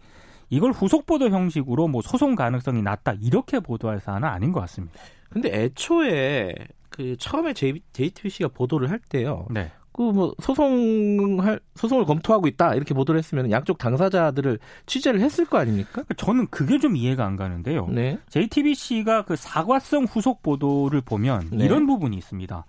이걸 0.50 0.72
후속 0.72 1.06
보도 1.06 1.30
형식으로 1.30 1.88
뭐 1.88 2.02
소송 2.02 2.36
가능성이 2.36 2.82
낮다 2.82 3.14
이렇게 3.22 3.60
보도할 3.60 4.00
사안은 4.00 4.28
아닌 4.28 4.52
것 4.52 4.60
같습니다. 4.62 4.96
근데 5.30 5.64
애초에 5.64 6.56
그 6.90 7.16
처음에 7.18 7.54
JTBC가 7.54 8.50
보도를 8.50 8.90
할 8.90 9.00
때요. 9.00 9.46
네. 9.50 9.72
그뭐 9.98 10.36
소송할 10.40 11.60
소송을 11.74 12.06
검토하고 12.06 12.48
있다 12.48 12.76
이렇게 12.76 12.94
보도를 12.94 13.18
했으면 13.18 13.50
양쪽 13.50 13.80
당사자들을 13.80 14.60
취재를 14.86 15.20
했을 15.22 15.46
거 15.46 15.58
아닙니까? 15.58 16.04
저는 16.16 16.48
그게 16.48 16.78
좀 16.78 16.96
이해가 16.96 17.26
안 17.26 17.36
가는데요. 17.36 17.88
네. 17.88 18.20
JTBC가 18.30 19.24
그 19.24 19.36
사과성 19.36 20.06
후속 20.06 20.44
보도를 20.44 21.02
보면 21.02 21.50
네. 21.52 21.66
이런 21.66 21.88
부분이 21.88 22.16
있습니다. 22.16 22.66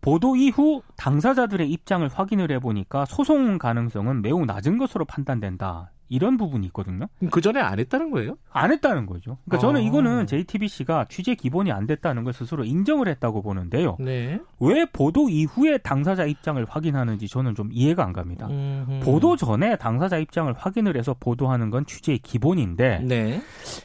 보도 0.00 0.34
이후 0.34 0.82
당사자들의 0.96 1.70
입장을 1.70 2.08
확인을 2.08 2.50
해보니까 2.52 3.04
소송 3.04 3.58
가능성은 3.58 4.22
매우 4.22 4.44
낮은 4.44 4.78
것으로 4.78 5.04
판단된다. 5.04 5.92
이런 6.12 6.36
부분이 6.36 6.66
있거든요. 6.66 7.06
그 7.30 7.40
전에 7.40 7.58
안 7.58 7.78
했다는 7.78 8.10
거예요? 8.10 8.36
안 8.50 8.70
했다는 8.70 9.06
거죠. 9.06 9.38
그러니까 9.46 9.66
저는 9.66 9.80
아. 9.80 9.82
이거는 9.82 10.26
JTBC가 10.26 11.06
취재 11.08 11.34
기본이 11.34 11.72
안 11.72 11.86
됐다는 11.86 12.22
걸 12.22 12.34
스스로 12.34 12.64
인정을 12.64 13.08
했다고 13.08 13.40
보는데요. 13.40 13.96
네. 13.98 14.38
왜 14.60 14.84
보도 14.84 15.30
이후에 15.30 15.78
당사자 15.78 16.26
입장을 16.26 16.62
확인하는지 16.68 17.28
저는 17.28 17.54
좀 17.54 17.70
이해가 17.72 18.04
안 18.04 18.12
갑니다. 18.12 18.46
음흠. 18.46 19.00
보도 19.04 19.36
전에 19.36 19.76
당사자 19.76 20.18
입장을 20.18 20.52
확인을 20.52 20.98
해서 20.98 21.16
보도하는 21.18 21.70
건 21.70 21.86
취재의 21.86 22.18
기본인데 22.18 23.00
네. 23.00 23.40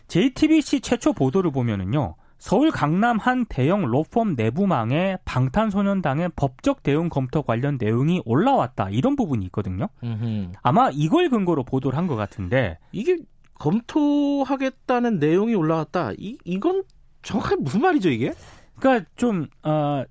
JTBC 0.10 0.82
최초 0.82 1.14
보도를 1.14 1.52
보면은요. 1.52 2.16
서울 2.40 2.70
강남 2.72 3.18
한 3.18 3.46
대형 3.46 3.84
로펌 3.86 4.36
내부망에 4.36 5.18
방탄소년단의 5.26 6.30
법적 6.36 6.84
대응 6.84 7.10
검토 7.10 7.42
관련 7.42 7.78
내용이 7.80 8.22
올라왔다. 8.26 8.90
이런 8.92 9.16
부분이 9.16 9.44
있거든요. 9.48 9.88
음흠. 10.04 10.52
아마 10.62 10.90
이걸 10.94 11.30
근거로 11.30 11.64
보도를 11.64 11.98
한 11.98 12.08
것 12.08 12.16
같은데 12.16 12.78
이게 12.92 13.18
검토하겠다는 13.56 15.20
내용이 15.20 15.56
올라왔다. 15.56 16.12
이 16.18 16.38
이건 16.46 16.84
정확하게 17.24 17.58
무슨 17.62 17.82
말이죠 17.82 18.10
이게? 18.10 18.34
그러니까 18.80 19.10
좀 19.16 19.48
어, 19.64 20.04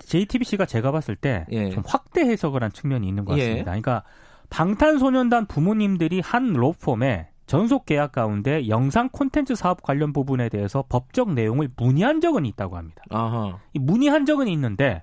JTBC가 0.00 0.66
제가 0.66 0.90
봤을 0.92 1.16
때좀 1.16 1.52
예. 1.56 1.74
확대 1.86 2.22
해석을 2.22 2.62
한 2.62 2.72
측면이 2.72 3.06
있는 3.08 3.24
것 3.24 3.34
같습니다. 3.34 3.58
예. 3.60 3.64
그러니까 3.64 4.02
방탄소년단 4.50 5.46
부모님들이 5.46 6.20
한 6.20 6.52
로펌에 6.52 7.28
전속 7.46 7.84
계약 7.86 8.12
가운데 8.12 8.68
영상 8.68 9.08
콘텐츠 9.10 9.54
사업 9.54 9.82
관련 9.82 10.12
부분에 10.12 10.48
대해서 10.48 10.84
법적 10.88 11.32
내용을 11.34 11.70
문의한 11.76 12.20
적은 12.20 12.46
있다고 12.46 12.76
합니다. 12.76 13.02
아하. 13.10 13.58
이 13.74 13.78
문의한 13.78 14.24
적은 14.24 14.48
있는데 14.48 15.02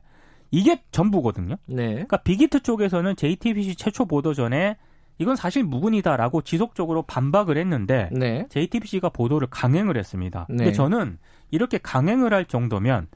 이게 0.50 0.84
전부거든요. 0.92 1.56
네. 1.66 1.92
그러니까 1.92 2.18
빅히트 2.18 2.62
쪽에서는 2.62 3.16
JTBC 3.16 3.76
최초 3.76 4.06
보도 4.06 4.34
전에 4.34 4.78
이건 5.18 5.36
사실 5.36 5.64
무근이다라고 5.64 6.42
지속적으로 6.42 7.04
반박을 7.04 7.58
했는데 7.58 8.10
네. 8.12 8.48
JTBC가 8.50 9.10
보도를 9.10 9.48
강행을 9.50 9.96
했습니다. 9.98 10.48
네. 10.50 10.58
근데 10.58 10.72
저는 10.72 11.20
이렇게 11.52 11.78
강행을 11.78 12.34
할 12.34 12.46
정도면 12.46 13.08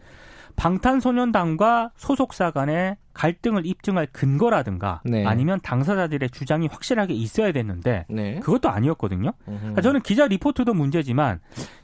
방탄소년단과 0.56 1.92
소속사 1.96 2.52
간의 2.52 2.98
갈등을 3.14 3.66
입증할 3.66 4.08
근거라든가 4.12 5.02
네. 5.06 5.26
아니면 5.26 5.60
당사자들의 5.64 6.30
주장이 6.32 6.68
확실하게 6.68 7.14
있어야 7.14 7.52
됐는데 7.52 8.06
네. 8.10 8.40
그것도 8.40 8.70
아니었거든요. 8.70 9.32
그러니까 9.46 9.82
저는 9.82 10.02
기자 10.02 10.28
리포트도 10.28 10.74
문제지만 10.74 11.40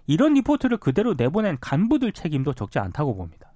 이런 0.08 0.34
리포트를 0.34 0.78
그대로 0.78 1.14
내보낸 1.18 1.58
간부들 1.62 2.12
책임도 2.12 2.54
적지 2.54 2.80
않다고 2.80 3.16
봅니다. 3.16 3.48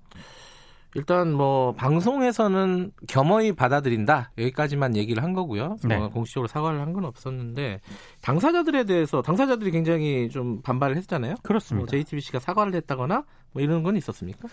일단 0.97 1.33
뭐 1.33 1.73
방송에서는 1.73 2.91
겸허히 3.09 3.51
받아들인다 3.51 4.31
여기까지만 4.37 4.95
얘기를 4.95 5.21
한 5.21 5.33
거고요. 5.33 5.75
네. 5.83 5.97
뭐 5.97 6.07
공식적으로 6.09 6.47
사과를 6.47 6.79
한 6.79 6.93
건 6.93 7.03
없었는데 7.03 7.81
당사자들에 8.21 8.85
대해서 8.85 9.21
당사자들이 9.21 9.71
굉장히 9.71 10.29
좀 10.29 10.61
반발을 10.61 10.95
했잖아요. 10.95 11.31
뭐 11.31 11.39
그렇습니다. 11.43 11.89
JTBC가 11.91 12.39
사과를 12.39 12.73
했다거나 12.75 13.25
뭐 13.51 13.61
이런 13.61 13.83
건 13.83 13.97
있었습니까? 13.97 14.47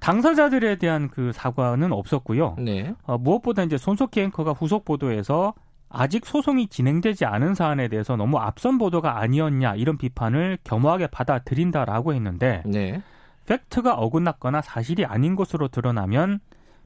당사자들에 0.00 0.76
대한 0.76 1.08
그 1.08 1.32
사과는 1.32 1.92
없었고요. 1.92 2.56
네. 2.58 2.94
어, 3.04 3.18
무엇보다 3.18 3.62
이제 3.62 3.76
손석희 3.76 4.20
앵커가 4.24 4.52
후속 4.52 4.84
보도에서 4.84 5.54
아직 5.88 6.26
소송이 6.26 6.68
진행되지 6.68 7.24
않은 7.24 7.54
사안에 7.54 7.88
대해서 7.88 8.16
너무 8.16 8.38
앞선 8.38 8.78
보도가 8.78 9.18
아니었냐 9.18 9.76
이런 9.76 9.96
비판을 9.96 10.58
겸허하게 10.64 11.08
받아들인다라고 11.08 12.12
했는데 12.14 12.62
네. 12.66 13.02
팩트가 13.46 13.94
어긋났거나 13.94 14.60
사실이 14.60 15.04
아닌 15.04 15.36
것으로 15.36 15.68
드러나면 15.68 16.40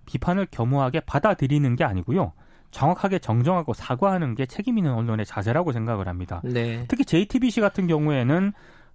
비판을 0.06 0.46
겸허하게 0.50 1.00
받아들이는 1.00 1.76
게 1.76 1.84
아니고요. 1.84 2.32
정확하게 2.70 3.18
정정하고 3.18 3.72
사과하는 3.72 4.34
게 4.34 4.46
책임 4.46 4.78
있는 4.78 4.92
언론의 4.92 5.26
자세라고 5.26 5.72
생각을 5.72 6.06
합니다. 6.06 6.40
네. 6.44 6.84
특히 6.88 7.04
JTBC 7.04 7.60
같은 7.60 7.86
경우에는 7.86 8.52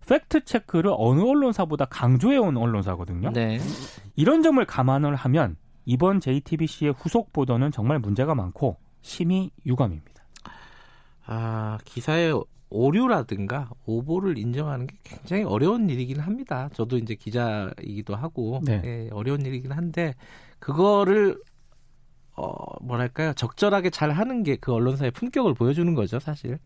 팩트 0.08 0.46
체크를 0.46 0.94
어느 0.98 1.22
언론사보다 1.22 1.86
강조해 1.86 2.38
온 2.38 2.58
언론사거든요. 2.58 3.32
네. 3.32 3.60
이런 4.16 4.44
점을 4.44 4.64
감안을 4.64 5.16
하면 5.16 5.58
이번 5.86 6.20
JTBC의 6.20 6.94
후속 6.94 7.32
보도는 7.34 7.72
정말 7.72 8.00
문제가 8.00 8.36
많고 8.36 8.78
심히 9.02 9.52
유감입니다. 9.66 10.24
아, 11.28 11.78
기사의 11.86 12.40
오류라든가 12.70 13.70
오보를 13.86 14.38
인정하는 14.38 14.88
게 14.88 14.96
굉장히 15.04 15.44
어려운 15.44 15.90
일이긴 15.90 16.20
합니다. 16.20 16.70
저도 16.74 16.98
이제 16.98 17.16
기자이기도 17.16 18.16
하고 18.16 18.60
네. 18.64 18.82
예, 18.84 19.10
어려운 19.12 19.46
일이긴 19.46 19.72
한데 19.72 20.14
그거를 20.60 21.40
어 22.38 22.56
뭐랄까요 22.84 23.34
적절하게 23.34 23.92
잘 23.92 24.12
하는 24.12 24.44
게 24.44 24.58
그 24.58 24.74
언론사의 24.74 25.12
품격을 25.12 25.54
보여주는 25.54 25.94
거죠, 25.94 26.20
사실. 26.20 26.60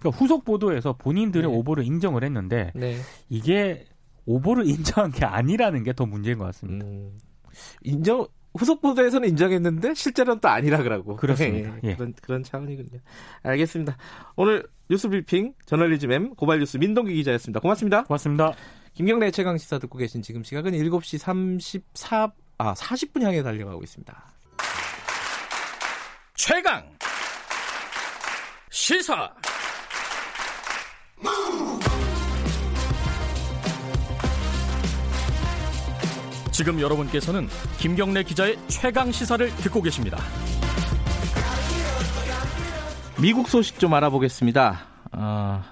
그러니까 0.00 0.18
후속 0.18 0.44
보도에서 0.44 0.94
본인들의 0.94 1.48
네. 1.48 1.56
오보를 1.56 1.84
인정을 1.84 2.24
했는데 2.24 2.72
네. 2.74 2.96
이게 3.28 3.84
오보를 4.26 4.66
인정한 4.68 5.10
게 5.12 5.24
아니라는 5.24 5.84
게 5.84 5.92
더 5.92 6.06
문제인 6.06 6.38
것 6.38 6.46
같습니다. 6.46 6.86
음, 6.86 7.18
인정 7.82 8.26
후속 8.54 8.80
보도에서는 8.80 9.28
인정했는데 9.28 9.94
실제로는 9.94 10.40
또 10.40 10.48
아니라 10.48 10.82
그러고 10.82 11.14
그렇습니다. 11.16 11.76
예. 11.84 11.94
그런 11.94 12.14
그런 12.20 12.42
차원이군요. 12.42 12.98
알겠습니다. 13.44 13.96
오늘 14.36 14.66
뉴스 14.88 15.08
브리핑 15.08 15.54
저널리즘 15.66 16.10
M 16.10 16.34
고발 16.34 16.58
뉴스 16.58 16.76
민동기 16.76 17.14
기자였습니다. 17.14 17.60
고맙습니다. 17.60 18.02
고맙습니다. 18.04 18.52
김경래 18.94 19.30
최강 19.30 19.56
시사 19.56 19.78
듣고 19.78 19.98
계신 19.98 20.20
지금 20.22 20.42
시각은 20.42 20.72
7시 20.72 21.18
34, 21.18 22.32
아, 22.58 22.74
40분 22.74 23.22
향해 23.22 23.42
달려가고 23.42 23.82
있습니다. 23.84 24.24
최강 26.34 26.90
시사 28.70 29.32
지금 36.60 36.78
여러분께서는 36.78 37.48
김경래 37.78 38.22
기자의 38.22 38.58
최강 38.68 39.10
시사를 39.10 39.48
듣고 39.56 39.80
계십니다. 39.80 40.18
미국 43.18 43.48
소식 43.48 43.78
좀 43.78 43.94
알아보겠습니다. 43.94 44.78
어, 45.12 45.62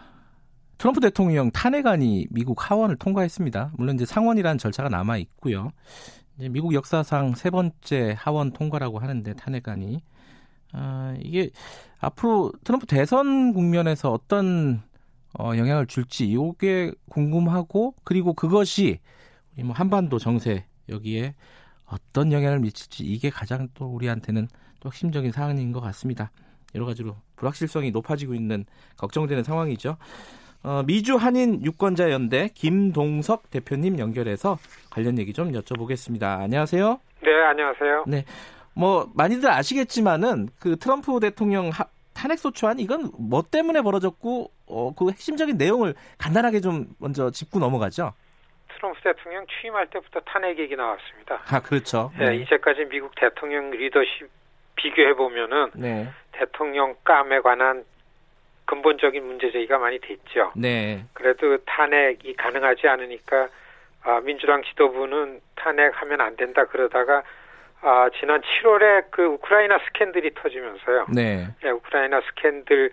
트럼프 0.79 1.01
대통령 1.01 1.51
탄핵안이 1.51 2.29
미국 2.31 2.71
하원을 2.71 2.97
통과했습니다. 2.97 3.73
물론 3.77 3.97
이제 3.97 4.07
상원이라는 4.07 4.57
절차가 4.57 4.89
남아 4.89 5.19
있고요. 5.19 5.73
이제 6.39 6.49
미국 6.49 6.73
역사상 6.73 7.35
세 7.35 7.51
번째 7.51 8.17
하원 8.19 8.53
통과라고 8.53 8.99
하는데 8.99 9.35
탄핵안이 9.35 10.01
어, 10.73 11.15
이게 11.21 11.51
앞으로 12.01 12.53
트럼프 12.65 12.87
대선 12.87 13.53
국면에서 13.53 14.11
어떤 14.11 14.83
어, 15.39 15.53
영향을 15.57 15.87
줄지 15.87 16.27
이게 16.27 16.93
궁금하고 17.11 17.95
그리고 18.05 18.33
그것이 18.33 19.01
우리 19.55 19.65
뭐 19.65 19.75
한반도 19.75 20.19
정세 20.19 20.65
여기에 20.89 21.35
어떤 21.87 22.33
영향을 22.33 22.61
미칠지 22.61 23.05
이게 23.05 23.31
가장 23.31 23.69
또 23.75 23.87
우리한테는 23.87 24.49
또 24.81 24.89
핵심적인 24.89 25.33
사안인 25.33 25.73
것 25.73 25.81
같습니다. 25.81 26.31
여러 26.75 26.87
가지로 26.87 27.17
불확실성이 27.37 27.91
높아지고 27.91 28.35
있는 28.35 28.65
걱정되는 28.97 29.43
상황이죠. 29.43 29.97
어, 30.63 30.83
미주 30.87 31.17
한인 31.17 31.65
유권자 31.65 32.11
연대 32.11 32.49
김동석 32.55 33.51
대표님 33.51 33.99
연결해서 33.99 34.59
관련 34.91 35.19
얘기 35.19 35.33
좀 35.33 35.53
여쭤보겠습니다. 35.53 36.41
안녕하세요. 36.41 37.01
네, 37.23 37.31
안녕하세요. 37.51 38.05
네. 38.07 38.25
뭐 38.75 39.11
많이들 39.15 39.51
아시겠지만은 39.51 40.49
그 40.59 40.77
트럼프 40.77 41.19
대통령 41.21 41.71
하, 41.71 41.87
탄핵 42.19 42.39
소추안 42.41 42.81
이건 42.81 43.13
뭐 43.17 43.43
때문에 43.49 43.81
벌어졌고 43.81 44.51
어, 44.67 44.93
그 44.95 45.09
핵심적인 45.09 45.57
내용을 45.57 45.95
간단하게 46.19 46.61
좀 46.61 46.87
먼저 46.99 47.31
짚고 47.31 47.61
넘어가죠. 47.61 48.13
트럼프 48.75 49.01
대통령 49.03 49.47
취임할 49.47 49.89
때부터 49.91 50.19
탄핵 50.21 50.59
얘기 50.59 50.75
나왔습니다. 50.75 51.41
아 51.49 51.61
그렇죠. 51.61 52.11
네, 52.19 52.37
이제까지 52.37 52.87
미국 52.87 53.15
대통령 53.15 53.71
리더십 53.71 54.29
비교해 54.75 55.15
보면은 55.15 55.71
네. 55.75 56.09
대통령감에 56.33 57.41
관한 57.41 57.85
근본적인 58.65 59.25
문제 59.25 59.51
제기가 59.53 59.79
많이 59.79 60.01
됐죠. 60.01 60.53
네. 60.57 61.05
그래도 61.13 61.57
탄핵이 61.59 62.35
가능하지 62.37 62.89
않으니까 62.89 63.49
아, 64.03 64.21
민주당 64.21 64.63
지도부는 64.65 65.41
탄핵하면 65.55 66.21
안 66.21 66.37
된다 66.37 66.65
그러다가 66.67 67.23
아, 67.81 68.09
지난 68.19 68.41
7월에 68.41 69.05
그 69.11 69.25
우크라이나 69.25 69.79
스캔들이 69.87 70.33
터지면서요. 70.35 71.07
네. 71.15 71.47
예, 71.65 71.71
우크라이나 71.71 72.21
스캔들을 72.23 72.91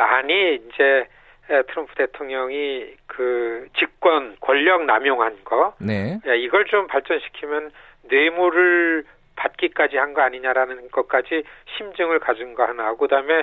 아니 0.00 0.54
이제 0.56 1.06
예, 1.50 1.62
트럼프 1.68 1.94
대통령이 1.96 2.94
그 3.06 3.66
직권 3.78 4.36
권력 4.40 4.84
남용한 4.84 5.44
거 5.44 5.74
네. 5.80 6.18
예, 6.26 6.36
이걸 6.38 6.64
좀 6.66 6.86
발전시키면 6.86 7.72
뇌물을 8.04 9.04
받기까지 9.36 9.96
한 9.96 10.14
거 10.14 10.22
아니냐라는 10.22 10.90
것까지 10.90 11.42
심증을 11.76 12.18
가진 12.20 12.54
거 12.54 12.64
하나 12.64 12.84
하고 12.86 12.98
그다음에 12.98 13.38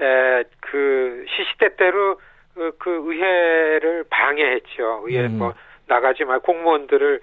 에, 0.00 0.44
그 0.60 1.24
시시때때로 1.28 2.20
그, 2.54 2.72
그 2.78 2.90
의회를 3.04 4.04
방해했죠. 4.10 5.02
의회 5.06 5.26
음. 5.26 5.38
뭐 5.38 5.54
나가지 5.88 6.24
말 6.24 6.40
공무원들을 6.40 7.20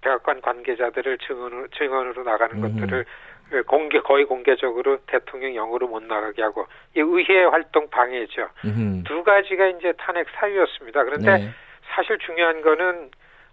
백악관 0.00 0.40
관계자들을 0.40 1.18
증언으로 1.18 1.68
증언으로 1.68 2.22
나가는 2.24 2.62
음. 2.62 2.80
것들을 2.80 3.04
공개 3.66 3.98
거의 4.00 4.24
공개적으로 4.26 4.98
대통령 5.06 5.54
영으로 5.54 5.88
못 5.88 6.02
나가게 6.02 6.42
하고 6.42 6.66
이 6.94 7.00
의회 7.00 7.44
활동 7.44 7.88
방해죠. 7.88 8.48
음흠. 8.64 9.04
두 9.04 9.24
가지가 9.24 9.68
이제 9.68 9.92
탄핵 9.98 10.28
사유였습니다. 10.34 11.04
그런데 11.04 11.32
네. 11.38 11.50
사실 11.94 12.18
중요한 12.18 12.60
거는 12.60 13.10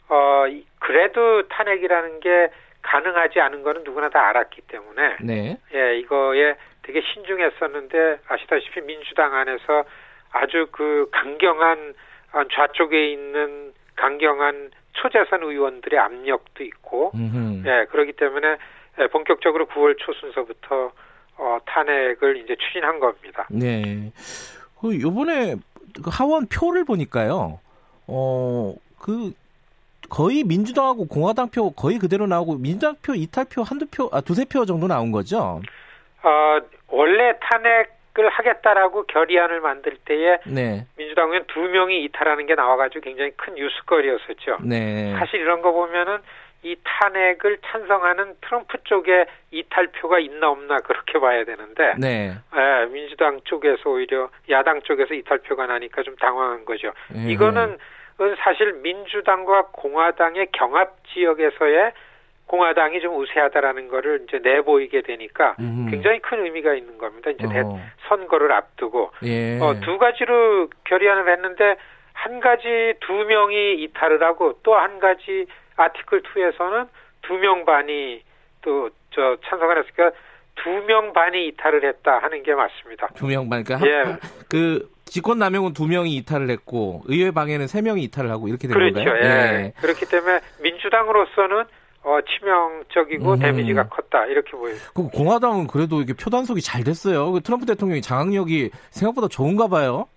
어 0.10 0.46
이- 0.48 0.66
그래도 0.80 1.48
탄핵이라는 1.48 2.20
게 2.20 2.50
가능하지 2.82 3.40
않은 3.40 3.64
거는 3.64 3.84
누구나 3.84 4.10
다 4.10 4.28
알았기 4.28 4.62
때문에 4.68 5.16
네. 5.22 5.58
예 5.74 5.98
이거에 5.98 6.56
되게 6.84 7.02
신중했었는데 7.02 8.20
아시다시피 8.28 8.82
민주당 8.82 9.34
안에서 9.34 9.86
아주 10.32 10.68
그 10.72 11.08
강경한 11.12 11.94
어, 12.34 12.44
좌쪽에 12.52 13.12
있는 13.12 13.74
강경한 13.96 14.72
초재선 15.06 15.44
의원들의 15.44 16.00
압력도 16.00 16.64
있고 16.64 17.12
음흠. 17.14 17.68
예 17.68 17.86
그렇기 17.86 18.14
때문에 18.14 18.58
예, 19.00 19.08
본격적으로 19.08 19.68
9월 19.68 19.96
초 19.98 20.14
순서부터 20.14 20.92
어, 21.38 21.58
탄핵을 21.66 22.38
이제 22.38 22.56
추진한 22.56 23.00
겁니다. 23.00 23.46
네. 23.52 24.12
그 24.80 25.00
요번에 25.00 25.56
그 26.04 26.10
하원 26.12 26.48
표를 26.48 26.86
보니까요. 26.86 27.60
어, 28.08 28.76
그 29.00 29.34
거의 30.10 30.44
민주당하고 30.44 31.08
공화당 31.08 31.50
표 31.50 31.72
거의 31.72 32.00
그대로 32.00 32.26
나오고 32.26 32.58
민주당 32.58 32.96
표 33.02 33.14
이탈표 33.14 33.64
한두 33.64 33.86
표, 33.88 34.10
아 34.12 34.22
두세 34.22 34.46
표 34.46 34.66
정도 34.66 34.88
나온 34.88 35.12
거죠. 35.12 35.62
어, 36.24 36.60
원래 36.88 37.34
탄핵 37.42 37.95
을 38.18 38.30
하겠다라고 38.30 39.08
결의안을 39.08 39.60
만들 39.60 39.98
때에 40.06 40.38
네. 40.46 40.86
민주당 40.98 41.32
두 41.48 41.60
명이 41.60 42.04
이탈하는 42.06 42.46
게 42.46 42.56
나와가지고 42.56 43.02
굉장히 43.02 43.32
큰 43.36 43.56
뉴스거리였었죠. 43.56 44.60
네. 44.64 45.14
사실 45.20 45.42
이런 45.42 45.62
거 45.62 45.74
보면은 45.74 46.20
이 46.64 46.76
탄핵을 46.84 47.60
찬성하는 47.66 48.36
트럼프 48.42 48.78
쪽에 48.86 49.26
이탈표가 49.52 50.20
있나 50.20 50.50
없나 50.50 50.78
그렇게 50.78 51.20
봐야 51.20 51.44
되는데 51.44 51.94
네. 52.00 52.34
예, 52.56 52.86
민주당 52.86 53.42
쪽에서 53.44 53.90
오히려 53.90 54.30
야당 54.50 54.82
쪽에서 54.82 55.14
이탈표가 55.14 55.68
나니까 55.68 56.02
좀 56.04 56.16
당황한 56.16 56.66
거죠. 56.66 56.94
예. 57.16 57.30
이거는 57.32 57.78
사실 58.40 58.74
민주당과 58.82 59.68
공화당의 59.74 60.48
경합 60.54 60.96
지역에서의 61.14 61.92
공화당이 62.48 63.02
좀 63.02 63.18
우세하다라는 63.20 63.88
거를 63.88 64.26
이제 64.28 64.40
내보이게 64.40 65.02
되니까 65.02 65.56
음. 65.60 65.88
굉장히 65.90 66.20
큰 66.20 66.44
의미가 66.46 66.74
있는 66.76 66.98
겁니다. 66.98 67.32
이제 67.32 67.48
대- 67.48 67.62
어. 67.62 67.80
선거를 68.08 68.52
앞두고 68.52 69.12
예. 69.24 69.60
어, 69.60 69.80
두 69.82 69.98
가지로 69.98 70.70
결의안을 70.86 71.28
했는데 71.32 71.76
한 72.14 72.40
가지 72.40 72.94
두 73.02 73.14
명이 73.14 73.76
이탈을 73.84 74.22
하고 74.24 74.60
또 74.64 74.76
한 74.76 75.00
가지 75.00 75.48
아티클 75.76 76.22
2에서는 76.24 76.88
두 77.24 77.34
명 77.38 77.66
반이 77.66 78.22
또 78.62 78.90
저 79.12 79.38
찬성을 79.48 79.78
했으니까 79.78 80.12
두 80.56 80.70
명 80.86 81.14
반이 81.14 81.48
이탈을 81.48 81.84
했다 81.86 82.20
하는 82.20 82.44
게 82.44 82.54
맞습니다. 82.54 83.08
두 83.16 83.26
명 83.28 83.50
반, 83.50 83.64
그러니까 83.64 83.90
예. 83.90 83.96
한- 84.04 84.20
그 84.50 84.88
직권 85.06 85.40
남용은 85.40 85.74
두 85.74 85.88
명이 85.88 86.16
이탈을 86.18 86.50
했고 86.50 87.02
의회 87.08 87.32
방해는 87.32 87.68
세 87.68 87.82
명이 87.82 88.04
이탈을 88.04 88.30
하고 88.30 88.48
이렇게 88.48 88.68
된 88.68 88.74
그렇죠. 88.76 88.94
건가요? 88.96 89.16
예. 89.24 89.74
그렇기 89.82 90.06
때문에 90.06 90.40
민주당으로서는 90.62 91.64
어, 92.06 92.20
치명적이고 92.22 93.34
음. 93.34 93.40
데미지가 93.40 93.88
컸다 93.90 94.28
이렇게 94.28 94.52
보여요. 94.52 94.76
그 94.94 95.10
공화당은 95.10 95.66
그래도 95.66 96.02
이게 96.02 96.14
표 96.14 96.30
단속이 96.30 96.62
잘 96.62 96.84
됐어요. 96.84 97.32
그 97.32 97.42
트럼프 97.42 97.66
대통령이 97.66 98.02
장악력이 98.02 98.70
생각보다 98.92 99.28
좋은가 99.28 99.68
봐요. 99.68 100.08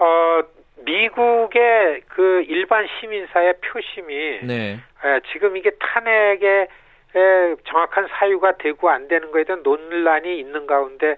어, 0.00 0.42
미국의 0.84 2.02
그 2.08 2.42
일반 2.48 2.88
시민사의 2.98 3.54
표심이 3.60 4.40
네. 4.42 4.80
예, 5.04 5.20
지금 5.32 5.56
이게 5.56 5.70
탄핵에 5.78 6.66
에, 7.14 7.56
정확한 7.68 8.08
사유가 8.10 8.56
되고 8.56 8.90
안 8.90 9.06
되는 9.06 9.30
거에 9.30 9.44
대한 9.44 9.62
논란이 9.62 10.40
있는 10.40 10.66
가운데 10.66 11.16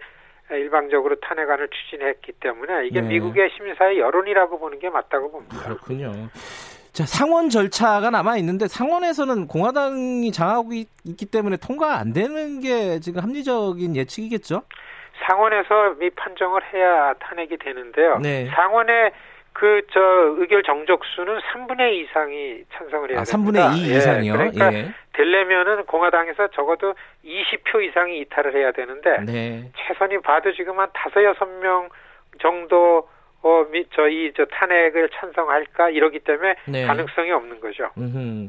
에, 0.50 0.58
일방적으로 0.60 1.14
탄핵안을 1.16 1.68
추진했기 1.68 2.32
때문에 2.40 2.88
이게 2.88 3.00
네. 3.00 3.08
미국의 3.08 3.50
시민사회 3.56 3.96
여론이라고 3.96 4.58
보는 4.58 4.80
게 4.80 4.90
맞다고 4.90 5.30
봅니다. 5.30 5.56
그렇군요. 5.62 6.12
자, 6.94 7.04
상원 7.06 7.50
절차가 7.50 8.10
남아 8.10 8.36
있는데 8.38 8.68
상원에서는 8.68 9.48
공화당이 9.48 10.30
장악하고 10.30 10.72
있, 10.74 10.88
기 11.18 11.26
때문에 11.26 11.56
통과 11.56 11.98
안 11.98 12.12
되는 12.12 12.60
게 12.60 13.00
지금 13.00 13.20
합리적인 13.20 13.96
예측이겠죠? 13.96 14.62
상원에서 15.26 15.96
미 15.98 16.08
판정을 16.10 16.62
해야 16.72 17.12
탄핵이 17.14 17.56
되는데요. 17.58 18.18
네. 18.18 18.48
상원의 18.54 19.12
그 19.52 19.82
저 19.92 20.00
의결 20.38 20.64
정족수는 20.64 21.38
3분의 21.38 21.92
2 21.92 22.00
이상이 22.00 22.64
찬성을 22.72 23.10
해야 23.10 23.20
아, 23.20 23.22
됩니다. 23.24 23.70
3분의 23.70 23.78
2 23.78 23.90
예, 23.92 23.96
이상이요? 23.96 24.32
그러니까 24.32 24.74
예. 24.74 24.92
되려면은 25.12 25.86
공화당에서 25.86 26.48
적어도 26.48 26.94
20표 27.24 27.82
이상이 27.88 28.18
이탈을 28.20 28.54
해야 28.56 28.72
되는데 28.72 29.18
네. 29.24 29.70
최선이 29.76 30.20
봐도 30.22 30.52
지금 30.52 30.80
한 30.80 30.88
다섯 30.92 31.22
여섯 31.22 31.44
명 31.46 31.88
정도 32.40 33.08
어, 33.44 33.66
미, 33.70 33.84
저희 33.94 34.32
저 34.34 34.46
탄핵을 34.46 35.10
찬성할까 35.10 35.90
이러기 35.90 36.20
때문에 36.20 36.54
네. 36.66 36.86
가능성이 36.86 37.30
없는 37.30 37.60
거죠. 37.60 37.90
음흠. 37.98 38.48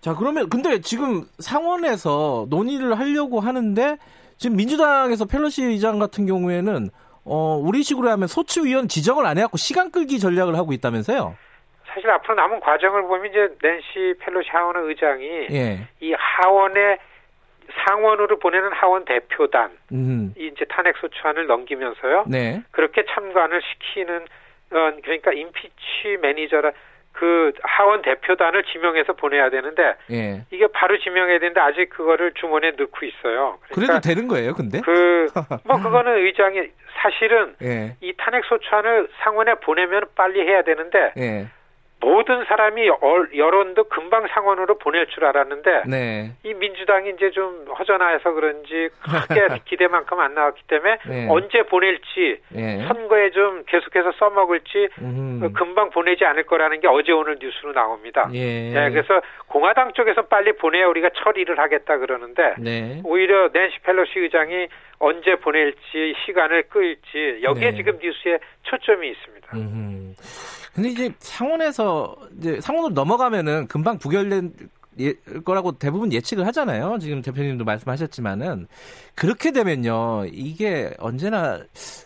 자, 0.00 0.14
그러면 0.14 0.48
근데 0.48 0.80
지금 0.80 1.24
상원에서 1.40 2.46
논의를 2.48 2.96
하려고 2.98 3.40
하는데 3.40 3.98
지금 4.38 4.56
민주당에서 4.56 5.24
펠로시 5.26 5.64
의장 5.64 5.98
같은 5.98 6.26
경우에는 6.26 6.90
어, 7.24 7.60
우리식으로 7.60 8.08
하면 8.08 8.28
소추위원 8.28 8.86
지정을 8.86 9.26
안 9.26 9.36
해갖고 9.36 9.56
시간 9.56 9.90
끌기 9.90 10.20
전략을 10.20 10.56
하고 10.56 10.72
있다면서요? 10.72 11.36
사실 11.92 12.08
앞으로 12.08 12.36
남은 12.36 12.60
과정을 12.60 13.02
보면 13.02 13.26
이제 13.26 13.48
낸시 13.60 14.14
펠로시 14.20 14.48
하원 14.50 14.76
의장이 14.76 15.26
예. 15.50 15.88
이 16.00 16.14
하원에 16.16 16.98
상원으로 17.84 18.38
보내는 18.38 18.72
하원 18.72 19.04
대표단 19.04 19.70
음. 19.92 20.34
이 20.36 20.46
이제 20.46 20.64
탄핵 20.66 20.96
소추안을 20.98 21.46
넘기면서요. 21.46 22.24
네. 22.28 22.62
그렇게 22.70 23.04
참관을 23.06 23.60
시키는 23.62 24.26
어, 24.72 24.92
그러니까 25.02 25.32
impeach 25.32 26.18
manager라 26.20 26.72
그 27.12 27.52
하원 27.62 28.02
대표단을 28.02 28.62
지명해서 28.64 29.14
보내야 29.14 29.50
되는데 29.50 29.94
예. 30.10 30.42
이게 30.50 30.66
바로 30.68 30.96
지명해야 30.98 31.38
되는데 31.40 31.60
아직 31.60 31.90
그거를 31.90 32.32
주머니에 32.34 32.72
넣고 32.78 33.04
있어요. 33.04 33.58
그래도 33.74 34.00
되는 34.00 34.28
거예요, 34.28 34.54
근데? 34.54 34.80
그 34.80 35.26
뭐 35.66 35.82
그거는 35.82 36.24
의장이 36.24 36.68
사실은 37.02 37.56
예. 37.62 37.96
이 38.00 38.14
탄핵 38.16 38.44
소추안을 38.44 39.08
상원에 39.22 39.54
보내면 39.56 40.04
빨리 40.14 40.40
해야 40.40 40.62
되는데 40.62 41.12
예. 41.18 41.48
모든 42.00 42.44
사람이 42.46 42.88
얼- 43.00 43.30
여론도 43.36 43.84
금방 43.84 44.26
상원으로 44.28 44.78
보낼 44.78 45.06
줄 45.08 45.24
알았는데 45.26 45.82
네. 45.86 46.30
이 46.44 46.54
민주당이 46.54 47.10
이제 47.10 47.30
좀 47.30 47.66
허전해서 47.78 48.32
그런지 48.32 48.88
크게 49.02 49.46
기대만큼 49.66 50.18
안 50.18 50.34
나왔기 50.34 50.62
때문에 50.66 50.96
네. 51.06 51.26
언제 51.28 51.62
보낼지 51.64 52.40
예. 52.56 52.84
선거에 52.88 53.30
좀 53.32 53.64
계속해서 53.66 54.12
써먹을지 54.18 54.88
음. 55.02 55.52
금방 55.54 55.90
보내지 55.90 56.24
않을 56.24 56.44
거라는 56.44 56.80
게 56.80 56.88
어제 56.88 57.12
오늘 57.12 57.36
뉴스로 57.40 57.72
나옵니다. 57.72 58.28
예. 58.34 58.70
예, 58.70 58.90
그래서 58.90 59.20
공화당 59.48 59.92
쪽에서 59.92 60.22
빨리 60.22 60.52
보내야 60.52 60.86
우리가 60.88 61.10
처리를 61.22 61.58
하겠다 61.58 61.98
그러는데 61.98 62.54
네. 62.58 63.02
오히려 63.04 63.50
낸시 63.52 63.78
펠로시 63.82 64.18
의장이 64.20 64.68
언제 64.98 65.36
보낼지 65.36 66.14
시간을 66.24 66.64
끌지 66.70 67.40
여기에 67.42 67.70
네. 67.72 67.76
지금 67.76 67.98
뉴스에 68.00 68.38
초점이 68.62 69.08
있습니다. 69.10 69.48
음. 69.56 70.14
근데 70.80 70.92
이제 70.92 71.14
상원에서 71.18 72.16
이제 72.38 72.58
상원으로 72.62 72.94
넘어가면은 72.94 73.66
금방 73.66 73.98
부결된 73.98 74.54
예, 74.98 75.12
거라고 75.44 75.72
대부분 75.72 76.10
예측을 76.10 76.46
하잖아요. 76.46 76.98
지금 77.00 77.20
대표님도 77.20 77.64
말씀하셨지만은 77.64 78.66
그렇게 79.14 79.52
되면요. 79.52 80.24
이게 80.32 80.90
언제나 80.98 81.60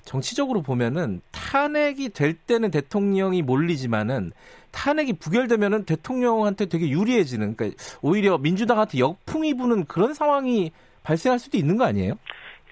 정치적으로 0.04 0.62
보면은 0.62 1.20
탄핵이 1.30 2.10
될 2.10 2.34
때는 2.34 2.72
대통령이 2.72 3.42
몰리지만은 3.42 4.32
탄핵이 4.72 5.14
부결되면은 5.14 5.84
대통령한테 5.84 6.66
되게 6.66 6.88
유리해지는 6.90 7.56
그러니까 7.56 7.80
오히려 8.02 8.38
민주당한테 8.38 8.98
역풍이 8.98 9.54
부는 9.54 9.84
그런 9.84 10.14
상황이 10.14 10.72
발생할 11.04 11.38
수도 11.38 11.56
있는 11.56 11.76
거 11.76 11.84
아니에요? 11.84 12.14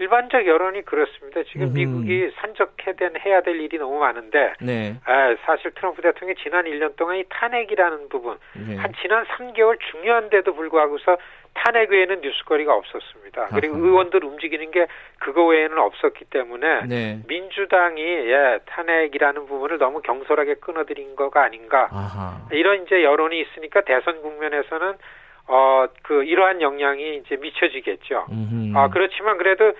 일반적 0.03 0.47
여론이 0.49 0.83
그렇습니다. 0.83 1.45
지금 1.45 1.69
음흠. 1.69 1.75
미국이 1.75 2.31
산적해된 2.41 3.21
해야 3.25 3.41
될 3.41 3.61
일이 3.61 3.79
너무 3.79 4.01
많은데 4.01 4.55
네. 4.61 4.97
아, 5.05 5.37
사실 5.45 5.71
트럼프 5.77 6.03
대통령이 6.03 6.35
지난 6.43 6.65
1년 6.65 6.97
동안 6.97 7.19
이 7.19 7.25
탄핵이라는 7.29 8.09
부분 8.09 8.37
네. 8.55 8.77
한 8.77 8.93
지난 9.01 9.25
3개월 9.27 9.79
중요한데도 9.93 10.55
불구하고서 10.55 11.17
탄핵 11.55 11.91
외에는 11.91 12.21
뉴스거리가 12.23 12.75
없었습니다. 12.75 13.49
그리고. 13.53 13.77
의원들 13.77 14.25
움직이는 14.25 14.71
게 14.73 14.87
그거 15.21 15.45
외에는 15.47 15.79
없었기 15.79 16.25
때문에 16.25 16.87
네. 16.87 17.21
민주당이 17.29 18.03
예, 18.03 18.59
탄핵이라는 18.67 19.47
부분을 19.47 19.79
너무 19.79 20.01
경솔하게 20.03 20.55
끊어들인 20.55 21.15
거가 21.15 21.45
아닌가 21.45 21.89
아하. 21.93 22.49
이런 22.51 22.83
이제 22.83 23.05
여론이 23.05 23.39
있으니까 23.41 23.83
대선 23.83 24.21
국면에서는 24.23 24.95
어 25.47 25.87
그 26.03 26.25
이러한 26.25 26.61
영향이 26.61 27.17
이제 27.17 27.37
미쳐지겠죠. 27.37 28.27
음흠. 28.31 28.77
아 28.77 28.89
그렇지만 28.89 29.39
그래도 29.39 29.73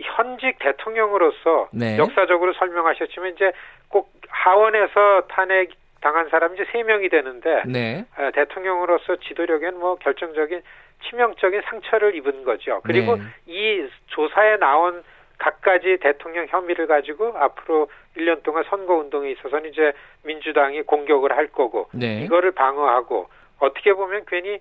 현직 0.00 0.58
대통령으로서 0.58 1.68
네. 1.72 1.98
역사적으로 1.98 2.52
설명하셨지만 2.54 3.32
이제 3.34 3.52
꼭 3.88 4.12
하원에서 4.28 5.22
탄핵 5.28 5.70
당한 6.00 6.28
사람이 6.30 6.54
이제 6.54 6.64
세 6.72 6.82
명이 6.82 7.08
되는데 7.08 7.62
네. 7.66 8.04
에, 8.18 8.30
대통령으로서 8.32 9.16
지도력엔 9.16 9.78
뭐 9.78 9.96
결정적인 9.96 10.62
치명적인 11.04 11.62
상처를 11.66 12.14
입은 12.16 12.44
거죠. 12.44 12.80
그리고 12.84 13.16
네. 13.16 13.22
이 13.46 13.88
조사에 14.06 14.56
나온 14.56 15.02
각가지 15.38 15.98
대통령 16.00 16.46
혐의를 16.46 16.86
가지고 16.86 17.36
앞으로 17.36 17.88
1년 18.16 18.42
동안 18.42 18.64
선거 18.68 18.94
운동에 18.94 19.30
있어서는 19.32 19.70
이제 19.70 19.92
민주당이 20.22 20.82
공격을 20.82 21.36
할 21.36 21.48
거고 21.48 21.88
네. 21.92 22.22
이거를 22.22 22.52
방어하고 22.52 23.28
어떻게 23.58 23.92
보면 23.92 24.24
괜히 24.26 24.60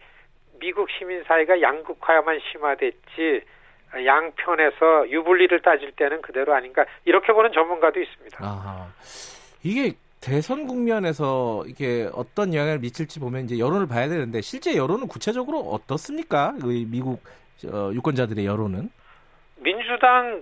미국 0.59 0.89
시민 0.91 1.23
사회가 1.23 1.61
양극화만 1.61 2.39
심화됐지 2.51 3.41
양편에서 3.93 5.09
유불리를 5.09 5.61
따질 5.61 5.91
때는 5.93 6.21
그대로 6.21 6.53
아닌가 6.53 6.85
이렇게 7.05 7.33
보는 7.33 7.51
전문가도 7.51 7.99
있습니다. 7.99 8.37
아하. 8.41 8.87
이게 9.63 9.93
대선 10.21 10.67
국면에서 10.67 11.63
이게 11.67 12.07
어떤 12.13 12.53
영향을 12.53 12.79
미칠지 12.79 13.19
보면 13.19 13.45
이제 13.45 13.59
여론을 13.59 13.87
봐야 13.87 14.07
되는데 14.07 14.41
실제 14.41 14.75
여론은 14.77 15.07
구체적으로 15.07 15.59
어떻습니까? 15.59 16.53
그 16.61 16.67
미국 16.87 17.21
어, 17.71 17.91
유권자들의 17.93 18.45
여론은? 18.45 18.89
민주당 19.57 20.41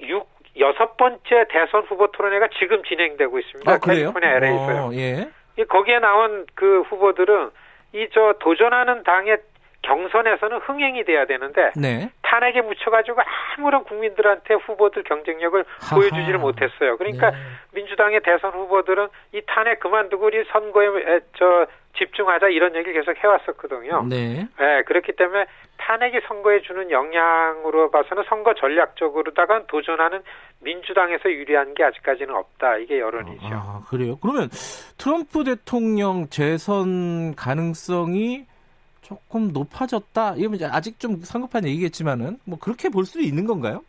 육 0.00 0.28
여섯 0.58 0.96
번째 0.96 1.20
대선 1.50 1.82
후보 1.84 2.10
토론회가 2.12 2.48
지금 2.58 2.82
진행되고 2.84 3.38
있습니다. 3.38 3.70
아, 3.70 3.78
그래요? 3.78 4.12
캘리포니아 4.12 4.36
LA에서요. 4.36 4.82
어, 4.86 4.94
예. 4.94 5.28
이 5.58 5.64
거기에 5.64 5.98
나온 5.98 6.46
그 6.54 6.82
후보들은 6.82 7.50
이 7.92 8.08
저 8.12 8.34
도전하는 8.40 9.02
당의 9.04 9.38
경선에서는 9.86 10.58
흥행이 10.58 11.04
돼야 11.04 11.26
되는데 11.26 11.70
네. 11.76 12.10
탄핵에 12.22 12.60
묻혀가지고 12.60 13.20
아무런 13.56 13.84
국민들한테 13.84 14.54
후보들 14.54 15.04
경쟁력을 15.04 15.64
하하. 15.80 15.96
보여주지를 15.96 16.38
못했어요. 16.38 16.96
그러니까 16.96 17.30
네. 17.30 17.36
민주당의 17.72 18.20
대선 18.22 18.52
후보들은 18.52 19.08
이 19.32 19.42
탄핵 19.46 19.80
그만두고 19.80 20.26
우리 20.26 20.44
선거에 20.50 20.86
에, 20.86 21.20
저 21.38 21.66
집중하자 21.96 22.48
이런 22.48 22.74
얘기를 22.74 22.92
계속 22.92 23.16
해왔었거든요. 23.16 24.04
네. 24.08 24.46
예, 24.60 24.82
그렇기 24.86 25.12
때문에 25.12 25.46
탄핵이 25.78 26.20
선거에 26.26 26.60
주는 26.60 26.90
영향으로 26.90 27.90
봐서는 27.90 28.24
선거 28.28 28.52
전략적으로다가 28.54 29.66
도전하는 29.66 30.20
민주당에서 30.60 31.30
유리한 31.30 31.74
게 31.74 31.84
아직까지는 31.84 32.34
없다. 32.34 32.78
이게 32.78 32.98
여론이죠. 32.98 33.46
아, 33.52 33.80
그래요? 33.88 34.16
그러면 34.20 34.48
트럼프 34.98 35.44
대통령 35.44 36.26
재선 36.28 37.34
가능성이 37.34 38.46
조금 39.06 39.52
높아졌다? 39.52 40.34
이러면 40.36 40.56
이제 40.56 40.66
아직 40.66 40.98
좀 40.98 41.20
성급한 41.22 41.64
얘기겠지만은 41.64 42.38
뭐 42.44 42.58
그렇게 42.58 42.88
볼 42.88 43.04
수도 43.04 43.20
있는 43.20 43.46
건가요? 43.46 43.84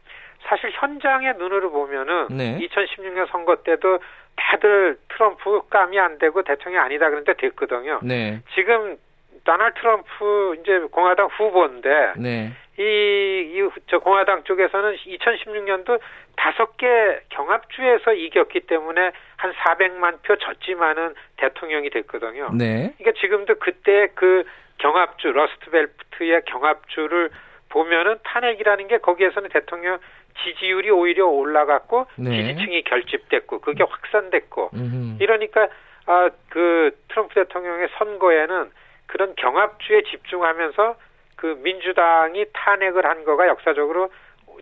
사실 0.48 0.70
현장의 0.72 1.34
눈으로 1.40 1.72
보면은 1.72 2.28
네. 2.30 2.60
2016년 2.60 3.28
선거 3.32 3.56
때도 3.64 3.98
다들 4.36 4.98
트럼프 5.10 5.68
감이 5.70 6.00
안 6.00 6.20
되고 6.20 6.44
대통령이 6.44 6.86
아니다 6.86 7.10
그런데 7.10 7.34
됐거든요. 7.34 8.00
네. 8.04 8.42
지금 8.54 8.96
도널드 9.44 9.80
트럼프 9.80 10.56
이제 10.62 10.80
공화당 10.92 11.30
후보인데 11.36 12.14
네. 12.18 12.52
이, 12.78 12.84
이, 12.84 13.70
저 13.88 13.98
공화당 13.98 14.44
쪽에서는 14.44 14.98
2016년도 14.98 16.00
다섯 16.36 16.78
개 16.78 16.86
경합주에서 17.30 18.14
이겼기 18.14 18.68
때문에 18.68 19.12
한 19.38 19.52
400만 19.54 20.22
표 20.22 20.36
졌지만은 20.36 21.16
대통령이 21.38 21.90
됐거든요. 21.90 22.52
네. 22.54 22.94
그러니까 23.00 23.20
지금도 23.20 23.56
그때 23.56 24.10
그 24.14 24.44
경합주, 24.78 25.32
러스트벨트의 25.32 26.44
경합주를 26.46 27.30
보면은 27.70 28.18
탄핵이라는 28.24 28.88
게 28.88 28.98
거기에서는 29.00 29.50
대통령 29.50 29.98
지지율이 30.44 30.90
오히려 30.92 31.26
올라갔고 31.28 32.06
네. 32.18 32.30
지지층이 32.54 32.84
결집됐고 32.84 33.60
그게 33.62 33.84
확산됐고 33.84 34.70
음흠. 34.74 35.18
이러니까 35.22 35.68
아 36.06 36.30
그 36.50 36.92
트럼프 37.10 37.34
대통령의 37.36 37.90
선거에는 37.98 38.72
그런 39.08 39.36
경합주에 39.36 40.04
집중하면서 40.04 40.96
그 41.36 41.60
민주당이 41.64 42.46
탄핵을 42.54 43.06
한 43.06 43.26
거가 43.26 43.48
역사적으로 43.48 44.10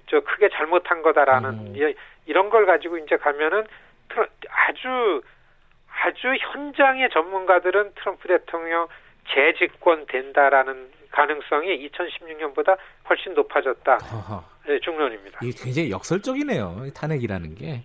저 0.07 0.19
크게 0.21 0.49
잘못한 0.49 1.01
거다라는 1.03 1.49
음. 1.49 1.73
이- 1.75 1.95
이런 2.25 2.49
걸 2.49 2.65
가지고 2.65 2.97
이제 2.97 3.17
가면은 3.17 3.65
아주 4.49 5.21
아주 6.01 6.33
현장의 6.37 7.09
전문가들은 7.11 7.93
트럼프 7.95 8.27
대통령 8.27 8.87
재집권 9.33 10.05
된다라는 10.07 10.89
가능성이 11.11 11.89
2016년보다 11.89 12.77
훨씬 13.09 13.33
높아졌다. 13.33 13.97
예, 14.69 14.79
중론입니다. 14.79 15.39
이게 15.43 15.63
굉장히 15.63 15.91
역설적이네요. 15.91 16.83
이 16.87 16.93
탄핵이라는 16.93 17.55
게. 17.55 17.83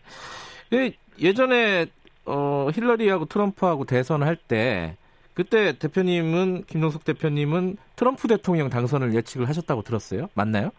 그 0.68 0.90
예전에 1.20 1.86
어, 2.26 2.68
힐러리하고 2.74 3.26
트럼프하고 3.26 3.84
대선을 3.84 4.26
할때 4.26 4.96
그때 5.34 5.78
대표님은 5.78 6.64
김동숙 6.64 7.04
대표님은 7.04 7.76
트럼프 7.96 8.28
대통령 8.28 8.68
당선을 8.68 9.14
예측을 9.14 9.48
하셨다고 9.48 9.82
들었어요. 9.82 10.28
맞나요? 10.34 10.70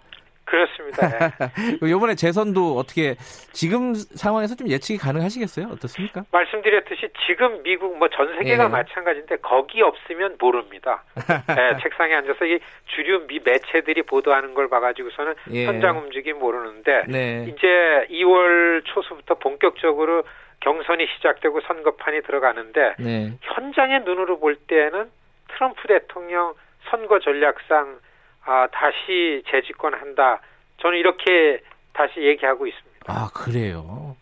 그렇습니다. 0.52 1.08
예. 1.08 1.88
이번에 1.88 2.14
재선도 2.16 2.78
어떻게 2.78 3.16
지금 3.54 3.94
상황에서 3.96 4.56
좀 4.56 4.68
예측이 4.68 5.00
가능하시겠어요? 5.00 5.68
어떻습니까? 5.72 6.26
말씀드렸듯이 6.30 7.08
지금 7.26 7.64
미국 7.64 7.98
뭐 7.98 8.10
전 8.12 8.28
세계가 8.38 8.66
예. 8.66 8.68
마찬가지인데 8.68 9.38
거기 9.38 9.82
없으면 9.82 10.36
모릅니다. 10.40 11.04
예, 11.58 11.82
책상에 11.82 12.14
앉아서 12.16 12.46
이 12.46 12.60
주류 12.94 13.26
미 13.28 13.40
매체들이 13.44 14.04
보도하는 14.04 14.54
걸 14.54 14.68
봐가지고서는 14.70 15.34
예. 15.52 15.66
현장 15.66 15.98
움직임 16.00 16.40
모르는데 16.40 17.04
네. 17.08 17.46
이제 17.48 17.68
2월 18.10 18.84
초수부터 18.86 19.36
본격적으로 19.36 20.24
경선이 20.60 21.08
시작되고 21.16 21.62
선거판이 21.62 22.24
들어가는데 22.24 22.96
네. 23.00 23.32
현장의 23.42 24.02
눈으로 24.04 24.40
볼 24.40 24.56
때는 24.56 25.10
트럼프 25.48 25.88
대통령 25.88 26.54
선거 26.90 27.20
전략상 27.20 28.00
아, 28.46 28.68
다시 28.72 29.44
재집권한다. 29.52 30.42
저는 30.82 30.98
이렇게 30.98 31.62
다시 31.94 32.22
얘기하고 32.22 32.66
있습니다. 32.68 32.92
아, 33.08 33.30
그래요. 33.34 34.16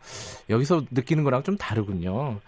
여기서 0.49 0.83
느끼는 0.91 1.23
거랑 1.23 1.43
좀 1.43 1.57
다르군요. 1.57 2.39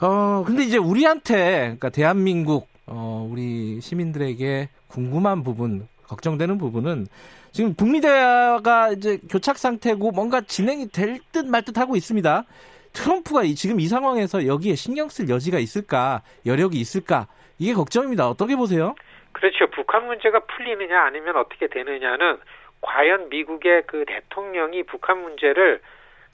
어, 0.00 0.44
근데 0.46 0.64
이제 0.64 0.76
우리한테, 0.78 1.60
그러니까 1.62 1.88
대한민국, 1.90 2.68
어, 2.86 3.26
우리 3.30 3.80
시민들에게 3.80 4.68
궁금한 4.88 5.42
부분, 5.42 5.88
걱정되는 6.06 6.58
부분은 6.58 7.06
지금 7.52 7.74
북미 7.74 8.00
대화가 8.00 8.90
이제 8.92 9.18
교착 9.28 9.58
상태고 9.58 10.10
뭔가 10.12 10.40
진행이 10.40 10.88
될 10.88 11.20
듯 11.32 11.44
말 11.46 11.62
듯 11.62 11.78
하고 11.78 11.96
있습니다. 11.96 12.44
트럼프가 12.92 13.44
이, 13.44 13.54
지금 13.54 13.80
이 13.80 13.86
상황에서 13.88 14.46
여기에 14.46 14.74
신경 14.74 15.08
쓸 15.08 15.28
여지가 15.28 15.58
있을까, 15.58 16.22
여력이 16.44 16.78
있을까, 16.78 17.26
이게 17.58 17.72
걱정입니다. 17.72 18.28
어떻게 18.28 18.56
보세요? 18.56 18.94
그렇죠. 19.32 19.66
북한 19.68 20.06
문제가 20.06 20.40
풀리느냐 20.40 21.02
아니면 21.02 21.36
어떻게 21.36 21.66
되느냐는 21.66 22.38
과연 22.80 23.28
미국의 23.28 23.84
그 23.86 24.04
대통령이 24.06 24.82
북한 24.84 25.22
문제를 25.22 25.80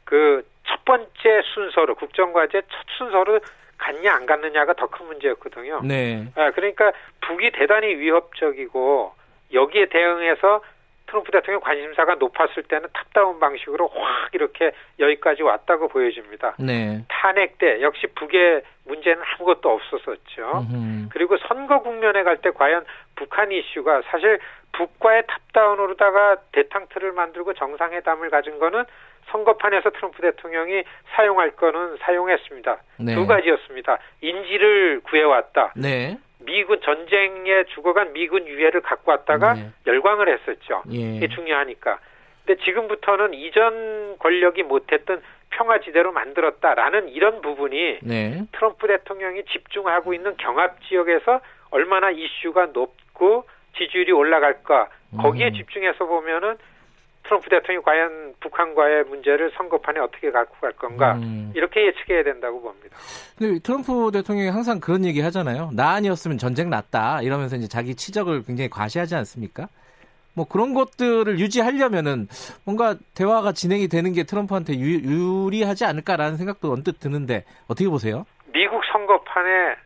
그 0.05 0.43
첫 0.69 0.85
번째 0.85 1.43
순서로 1.55 1.95
국정과제 1.97 2.63
첫 2.63 2.87
순서로 2.99 3.41
갔냐 3.79 4.15
안 4.15 4.27
갔느냐가 4.27 4.75
더 4.75 4.87
큰 4.89 5.07
문제였거든요. 5.07 5.81
네. 5.85 6.27
아, 6.37 6.51
그러니까 6.51 6.93
북이 7.23 7.53
대단히 7.53 7.95
위협적이고 7.97 9.13
여기에 9.53 9.87
대응해서 9.87 10.63
트럼프 11.09 11.33
대통령 11.33 11.61
관심사가 11.61 12.15
높았을 12.17 12.63
때는 12.65 12.89
top-down 12.93 13.41
방식으로 13.41 13.89
확 13.89 14.31
이렇게 14.33 14.73
여기까지 14.99 15.43
왔다고 15.43 15.89
보여집니다. 15.89 16.55
네. 16.59 17.03
탄핵 17.09 17.59
때 17.59 17.81
역시 17.83 18.07
북의 18.15 18.63
문제는 18.85 19.23
아무것도 19.23 19.71
없었었죠. 19.71 20.67
음흠. 20.71 21.09
그리고 21.11 21.37
선거 21.49 21.81
국면에 21.81 22.23
갈 22.23 22.39
때 22.39 22.51
과연 22.51 22.85
북한 23.17 23.51
이슈가 23.51 24.03
사실 24.11 24.39
북과의 24.73 25.25
top-down으로다가 25.27 26.37
데탕트를 26.53 27.13
만들고 27.13 27.55
정상회담을 27.55 28.31
가진 28.31 28.59
거는 28.59 28.85
선거판에서 29.31 29.91
트럼프 29.91 30.23
대통령이 30.23 30.85
사용할 31.15 31.51
거는 31.53 31.97
사용했습니다. 32.01 32.77
네. 33.01 33.15
두 33.15 33.27
가지였습니다. 33.27 33.99
인질을 34.21 35.01
구해왔다. 35.01 35.73
네. 35.77 36.19
미군 36.41 36.81
전쟁에 36.81 37.65
죽어간 37.75 38.13
미군 38.13 38.47
유해를 38.47 38.81
갖고 38.81 39.11
왔다가 39.11 39.55
네. 39.55 39.71
열광을 39.87 40.29
했었죠. 40.29 40.83
예. 40.93 41.17
이게 41.17 41.29
중요하니까. 41.29 41.99
근데 42.47 42.63
지금부터는 42.65 43.35
이전 43.35 44.17
권력이 44.19 44.63
못했던 44.63 45.21
평화지대로 45.51 46.13
만들었다라는 46.13 47.09
이런 47.09 47.41
부분이 47.41 47.99
네. 48.03 48.43
트럼프 48.53 48.87
대통령이 48.87 49.45
집중하고 49.45 50.15
있는 50.15 50.37
경합 50.37 50.81
지역에서 50.85 51.41
얼마나 51.71 52.11
이슈가 52.11 52.67
높고 52.73 53.45
지지율이 53.77 54.13
올라갈까 54.13 54.89
거기에 55.21 55.49
음. 55.49 55.55
집중해서 55.55 56.07
보면은 56.07 56.57
트럼프 57.29 57.51
대통령이 57.51 57.85
과연 57.85 58.35
북한과의 58.41 59.05
문제를 59.05 59.53
선거판에 59.57 60.01
어떻게 60.01 60.31
갖고 60.31 60.57
갈 60.61 60.73
건가 60.73 61.15
음. 61.17 61.53
이렇게 61.55 61.87
예측해야 61.87 62.25
된다고 62.25 62.61
봅니다. 62.61 62.97
근데 63.37 63.59
트럼프 63.61 64.11
대통령이 64.13 64.49
항상 64.49 64.81
그런 64.81 65.05
얘기 65.05 65.21
하잖아요. 65.21 65.71
나 65.75 65.91
아니었으면 65.93 66.39
전쟁 66.39 66.71
났다. 66.71 67.21
이러면서 67.23 67.57
이제 67.57 67.69
자기 67.69 67.95
치적을 67.95 68.45
굉장히 68.45 68.71
과시하지 68.71 69.15
않습니까? 69.15 69.69
뭐 70.35 70.47
그런 70.49 70.73
것들을 70.73 71.39
유지하려면은 71.39 72.29
뭔가 72.65 72.95
대화가 73.15 73.53
진행이 73.53 73.89
되는 73.89 74.13
게 74.13 74.23
트럼프한테 74.23 74.75
유, 74.79 75.51
리하지 75.51 75.85
않을까라는 75.85 76.37
생각도 76.37 76.73
언뜻 76.73 77.01
드는데 77.01 77.45
어떻게 77.67 77.89
보세요? 77.89 78.25
미국 78.53 78.83
선거판에 78.93 79.77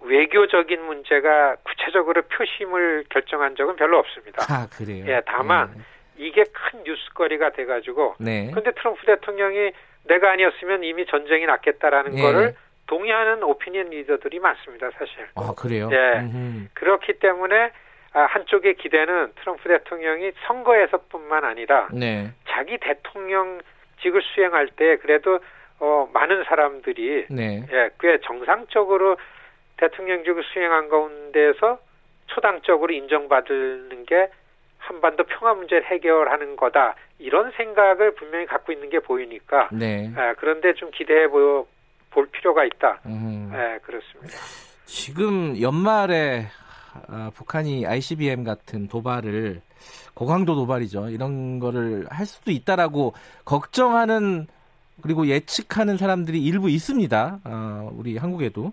외교적인 0.00 0.80
문제가 0.86 1.56
구체적으로 1.64 2.22
표심을 2.22 3.04
결정한 3.10 3.56
적은 3.56 3.76
별로 3.76 3.98
없습니다. 3.98 4.44
아 4.48 4.66
그래요. 4.68 5.04
예, 5.08 5.20
다만 5.26 5.74
이게 6.18 6.44
큰 6.44 6.82
뉴스거리가 6.84 7.50
돼가지고 7.50 8.16
네. 8.18 8.50
근데 8.52 8.72
트럼프 8.72 9.04
대통령이 9.06 9.72
내가 10.04 10.32
아니었으면 10.32 10.84
이미 10.84 11.06
전쟁이 11.06 11.46
났겠다라는 11.46 12.18
예. 12.18 12.22
거를 12.22 12.54
동의하는 12.86 13.42
오피니언 13.42 13.90
리더들이 13.90 14.40
많습니다, 14.40 14.90
사실. 14.92 15.26
아 15.34 15.52
그래요. 15.56 15.88
예. 15.92 16.20
음흠. 16.20 16.68
그렇기 16.74 17.18
때문에 17.18 17.70
아, 18.14 18.20
한쪽의 18.22 18.76
기대는 18.76 19.32
트럼프 19.40 19.68
대통령이 19.68 20.32
선거에서뿐만 20.46 21.44
아니라 21.44 21.88
네. 21.92 22.32
자기 22.48 22.78
대통령직을 22.78 24.22
수행할 24.34 24.68
때 24.68 24.96
그래도 24.96 25.40
어, 25.80 26.08
많은 26.12 26.44
사람들이 26.44 27.26
네. 27.30 27.62
예, 27.70 27.90
꽤 28.00 28.18
정상적으로 28.22 29.16
대통령직을 29.76 30.42
수행한 30.52 30.88
가운데서 30.88 31.78
초당적으로 32.26 32.92
인정받는 32.92 34.06
게 34.06 34.28
한반도 34.88 35.24
평화 35.24 35.52
문제를 35.52 35.84
해결하는 35.84 36.56
거다 36.56 36.94
이런 37.18 37.52
생각을 37.56 38.14
분명히 38.14 38.46
갖고 38.46 38.72
있는 38.72 38.88
게 38.88 38.98
보이니까 39.00 39.68
네. 39.70 40.10
예, 40.16 40.34
그런데 40.38 40.72
좀 40.74 40.90
기대해 40.90 41.28
보, 41.28 41.66
볼 42.10 42.26
필요가 42.28 42.64
있다. 42.64 43.00
음. 43.04 43.52
예, 43.52 43.78
그렇습니다. 43.82 44.34
지금 44.86 45.60
연말에 45.60 46.46
아, 47.08 47.30
북한이 47.34 47.86
ICBM 47.86 48.44
같은 48.44 48.88
도발을 48.88 49.60
고강도 50.14 50.54
도발이죠. 50.54 51.10
이런 51.10 51.58
거를 51.58 52.06
할 52.10 52.24
수도 52.24 52.50
있다라고 52.50 53.12
걱정하는 53.44 54.46
그리고 55.02 55.26
예측하는 55.26 55.98
사람들이 55.98 56.42
일부 56.42 56.70
있습니다. 56.70 57.40
어, 57.44 57.90
우리 57.92 58.16
한국에도 58.16 58.72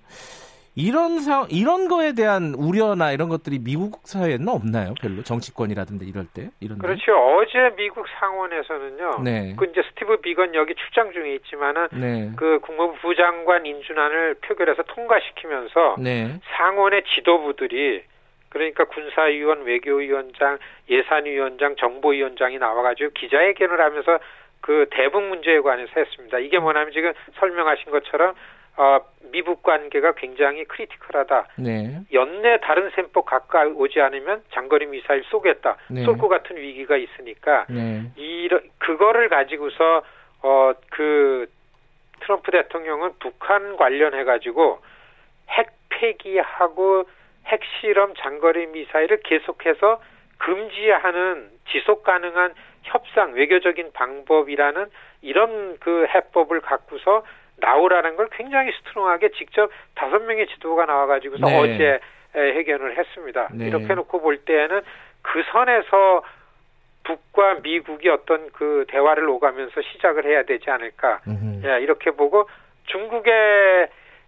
이런 0.75 1.19
상 1.19 1.47
이런 1.49 1.87
거에 1.87 2.11
대한 2.13 2.53
우려나 2.53 3.13
이런 3.13 3.29
것들이 3.29 3.59
미국 3.59 4.01
사회에는 4.03 4.47
없나요? 4.49 4.93
별로 5.01 5.23
정치권이라든지 5.23 6.05
이럴 6.05 6.25
때 6.33 6.49
이런 6.59 6.77
데? 6.77 6.87
그렇죠. 6.87 7.15
어제 7.15 7.73
미국 7.77 8.05
상원에서는요. 8.19 9.23
네. 9.23 9.55
그 9.57 9.65
이제 9.65 9.81
스티브 9.89 10.17
비건 10.17 10.53
여기 10.53 10.75
출장 10.75 11.13
중에 11.13 11.35
있지만은 11.35 11.87
네. 11.93 12.31
그 12.35 12.59
국무부 12.59 12.97
부장관 12.99 13.65
인준안을 13.65 14.35
표결해서 14.41 14.83
통과시키면서 14.83 15.95
네. 15.99 16.39
상원의 16.57 17.03
지도부들이 17.15 18.03
그러니까 18.49 18.85
군사위원, 18.85 19.63
외교위원장, 19.63 20.57
예산위원장, 20.89 21.75
정보위원장이 21.77 22.57
나와가지고 22.57 23.11
기자회견을 23.11 23.79
하면서 23.79 24.19
그 24.59 24.87
대북 24.91 25.23
문제에 25.23 25.59
관해서 25.61 25.91
했습니다. 25.95 26.39
이게 26.39 26.59
뭐냐면 26.59 26.91
지금 26.91 27.13
설명하신 27.39 27.91
것처럼 27.91 28.33
어, 28.77 28.99
미북 29.31 29.63
관계가 29.63 30.13
굉장히 30.13 30.65
크리티컬하다. 30.65 31.47
네. 31.57 32.01
연내 32.13 32.59
다른 32.61 32.89
셈법 32.91 33.25
가까이 33.25 33.69
오지 33.69 34.01
않으면 34.01 34.43
장거리 34.51 34.85
미사일 34.85 35.23
쏘겠다. 35.25 35.77
네. 35.89 36.03
쏠것 36.03 36.29
같은 36.29 36.57
위기가 36.57 36.97
있으니까 36.97 37.65
네. 37.69 38.03
이런 38.15 38.61
그거를 38.79 39.29
가지고서 39.29 40.03
어 40.41 40.73
그 40.91 41.47
트럼프 42.21 42.51
대통령은 42.51 43.13
북한 43.19 43.75
관련해 43.77 44.23
가지고 44.23 44.79
핵 45.49 45.69
폐기하고 45.89 47.03
핵 47.45 47.61
실험 47.79 48.13
장거리 48.15 48.67
미사일을 48.67 49.19
계속해서 49.23 50.01
금지하는 50.37 51.49
지속 51.69 52.03
가능한 52.03 52.53
협상 52.83 53.33
외교적인 53.33 53.91
방법이라는 53.93 54.85
이런 55.21 55.77
그 55.79 56.07
해법을 56.07 56.61
갖고서 56.61 57.23
나오라는 57.57 58.15
걸 58.15 58.27
굉장히 58.31 58.71
스트롱하게 58.71 59.29
직접 59.31 59.69
다섯 59.95 60.19
명의 60.19 60.47
지도가 60.47 60.85
나와가지고서 60.85 61.45
네. 61.45 61.59
어제 61.59 61.99
에, 62.35 62.39
회견을 62.53 62.97
했습니다. 62.97 63.49
네. 63.53 63.67
이렇게 63.67 63.93
놓고 63.93 64.21
볼 64.21 64.37
때에는 64.37 64.81
그 65.21 65.43
선에서 65.51 66.23
북과 67.03 67.59
미국이 67.61 68.09
어떤 68.09 68.49
그 68.51 68.85
대화를 68.89 69.29
오가면서 69.29 69.81
시작을 69.81 70.25
해야 70.25 70.43
되지 70.43 70.69
않을까. 70.69 71.21
예, 71.63 71.81
이렇게 71.81 72.11
보고 72.11 72.49
중국에 72.85 73.31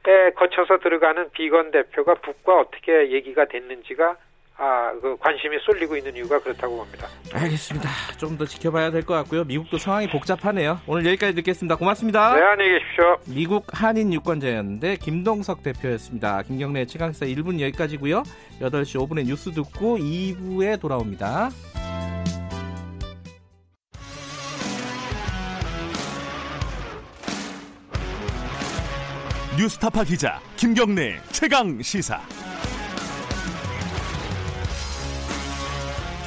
에 0.10 0.30
거쳐서 0.36 0.78
들어가는 0.78 1.32
비건 1.32 1.72
대표가 1.72 2.14
북과 2.16 2.60
어떻게 2.60 3.12
얘기가 3.12 3.46
됐는지가 3.46 4.16
아, 4.60 4.92
그 5.02 5.16
관심이 5.20 5.56
쏠리고 5.64 5.96
있는 5.98 6.16
이유가 6.16 6.40
그렇다고 6.40 6.78
봅니다. 6.78 7.08
알겠습니다. 7.32 7.88
좀 8.18 8.38
더 8.38 8.46
지켜봐야 8.46 8.90
될 8.92 9.04
것 9.04 9.14
같고요. 9.16 9.44
미국도 9.44 9.78
상황이 9.78 10.08
복잡하네요. 10.10 10.80
오늘 10.88 11.06
여기까지 11.06 11.34
듣겠습니다. 11.36 11.76
고맙습니다. 11.76 12.34
네, 12.36 12.42
안녕히 12.42 12.72
계십시오. 12.80 13.18
미국 13.36 13.66
한인 13.72 14.12
유권자였는데 14.14 14.98
김동석 14.98 15.62
대표였습니다. 15.64 16.42
김경래 16.44 16.86
최강사 16.86 17.26
1분 17.28 17.60
여기까지고요. 17.60 18.24
8시 18.62 19.00
5분에 19.08 19.26
뉴스 19.26 19.52
듣고 19.52 19.98
2부에 19.98 20.80
돌아옵니다. 20.82 21.50
뉴스타파 29.58 30.04
기자 30.04 30.40
김경래 30.56 31.18
최강 31.32 31.82
시사. 31.82 32.22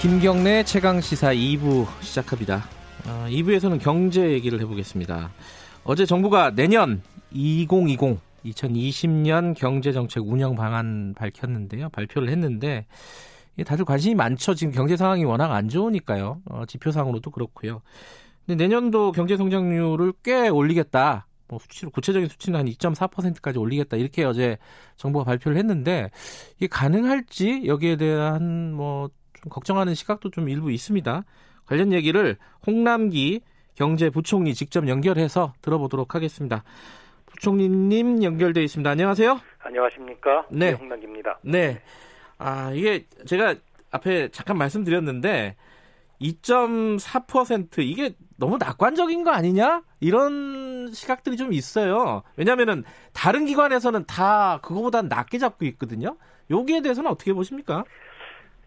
김경래 0.00 0.64
최강 0.64 0.98
시사 0.98 1.34
2부 1.34 1.86
시작합니다. 2.00 2.64
어, 3.06 3.26
2부에서는 3.28 3.78
경제 3.78 4.30
얘기를 4.30 4.58
해보겠습니다. 4.58 5.30
어제 5.84 6.06
정부가 6.06 6.54
내년 6.54 7.02
2020 7.32 8.18
2020년 8.46 9.54
경제 9.54 9.92
정책 9.92 10.26
운영 10.26 10.56
방안 10.56 11.12
밝혔는데요. 11.12 11.90
발표를 11.90 12.30
했는데 12.30 12.86
다들 13.66 13.84
관심이 13.84 14.14
많죠. 14.14 14.54
지금 14.54 14.72
경제 14.72 14.96
상황이 14.96 15.22
워낙 15.24 15.52
안 15.52 15.68
좋으니까요. 15.68 16.40
어, 16.48 16.64
지표상으로도 16.66 17.30
그렇고요. 17.30 17.82
근데 18.46 18.64
내년도 18.64 19.12
경제 19.12 19.36
성장률을 19.36 20.14
꽤 20.22 20.48
올리겠다. 20.48 21.26
뭐 21.46 21.58
수치로 21.58 21.90
구체적인 21.90 22.26
수치는 22.26 22.58
한 22.58 22.66
2.4%까지 22.66 23.58
올리겠다 23.58 23.98
이렇게 23.98 24.24
어제 24.24 24.56
정부가 24.96 25.24
발표를 25.24 25.58
했는데 25.58 26.10
이게 26.56 26.68
가능할지 26.68 27.64
여기에 27.66 27.96
대한 27.96 28.72
뭐 28.72 29.10
좀 29.42 29.50
걱정하는 29.50 29.94
시각도 29.94 30.30
좀 30.30 30.48
일부 30.48 30.70
있습니다. 30.70 31.24
관련 31.66 31.92
얘기를 31.92 32.36
홍남기 32.66 33.40
경제부총리 33.74 34.54
직접 34.54 34.88
연결해서 34.88 35.54
들어보도록 35.62 36.14
하겠습니다. 36.14 36.64
부총리님 37.26 38.22
연결돼 38.22 38.62
있습니다. 38.64 38.90
안녕하세요. 38.90 39.40
안녕하십니까? 39.60 40.46
네. 40.50 40.72
홍남기입니다. 40.72 41.38
네. 41.42 41.80
아 42.38 42.72
이게 42.72 43.06
제가 43.26 43.54
앞에 43.90 44.28
잠깐 44.30 44.58
말씀드렸는데 44.58 45.56
2.4% 46.20 47.78
이게 47.78 48.14
너무 48.36 48.58
낙관적인 48.58 49.24
거 49.24 49.30
아니냐? 49.30 49.82
이런 50.00 50.92
시각들이 50.92 51.36
좀 51.36 51.52
있어요. 51.52 52.22
왜냐면은 52.36 52.84
다른 53.12 53.46
기관에서는 53.46 54.04
다 54.04 54.58
그거보다 54.62 55.02
낮게 55.02 55.38
잡고 55.38 55.64
있거든요. 55.66 56.16
여기에 56.50 56.82
대해서는 56.82 57.10
어떻게 57.10 57.32
보십니까? 57.32 57.84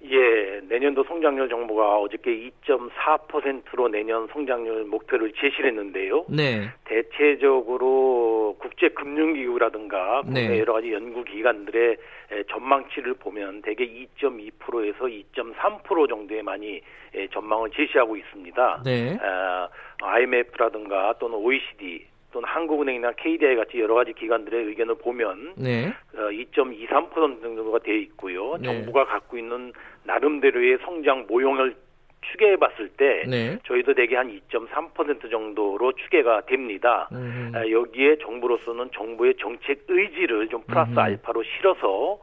예, 0.06 0.60
내년도 0.68 1.04
성장률 1.06 1.48
정부가 1.48 1.98
어저께 2.00 2.52
2.4%로 2.66 3.88
내년 3.88 4.28
성장률 4.28 4.86
목표를 4.86 5.32
제시를 5.34 5.70
했는데요. 5.70 6.26
네. 6.28 6.70
대체적으로 6.84 8.58
국제금융기구라든가 8.60 10.22
국내 10.24 10.48
네. 10.48 10.60
여러 10.60 10.74
가지 10.74 10.92
연구기관들의 10.92 11.98
에, 12.32 12.44
전망치를 12.50 13.14
보면 13.14 13.62
대개 13.62 13.86
2.2%에서 13.86 15.06
2.3% 15.06 16.10
정도에 16.10 16.42
많이 16.42 16.82
에, 17.14 17.28
전망을 17.30 17.70
제시하고 17.72 18.18
있습니다. 18.18 18.82
네. 18.84 19.18
아, 19.22 19.70
IMF라든가 20.02 21.14
또는 21.18 21.38
OECD 21.38 22.13
또는 22.34 22.50
한국은행이나 22.50 23.14
KDI 23.14 23.56
같이 23.56 23.80
여러 23.80 23.94
가지 23.94 24.12
기관들의 24.14 24.66
의견을 24.66 24.96
보면 24.96 25.54
네. 25.56 25.94
어, 26.16 26.30
2.23% 26.30 27.42
정도가 27.42 27.80
돼 27.80 27.98
있고요. 28.00 28.58
네. 28.58 28.66
정부가 28.66 29.06
갖고 29.06 29.38
있는 29.38 29.72
나름대로의 30.04 30.80
성장 30.84 31.26
모형을 31.30 31.76
추계해 32.32 32.56
봤을 32.56 32.90
때 32.90 33.24
네. 33.28 33.60
저희도 33.66 33.94
대개 33.94 34.16
한 34.16 34.30
2.3% 34.50 35.30
정도로 35.30 35.92
추계가 35.94 36.42
됩니다. 36.46 37.08
음, 37.12 37.52
아, 37.54 37.70
여기에 37.70 38.18
정부로서는 38.18 38.90
정부의 38.94 39.36
정책 39.40 39.86
의지를 39.88 40.48
좀 40.48 40.64
플러스 40.64 40.90
음흠. 40.92 41.00
알파로 41.00 41.44
실어서 41.44 42.20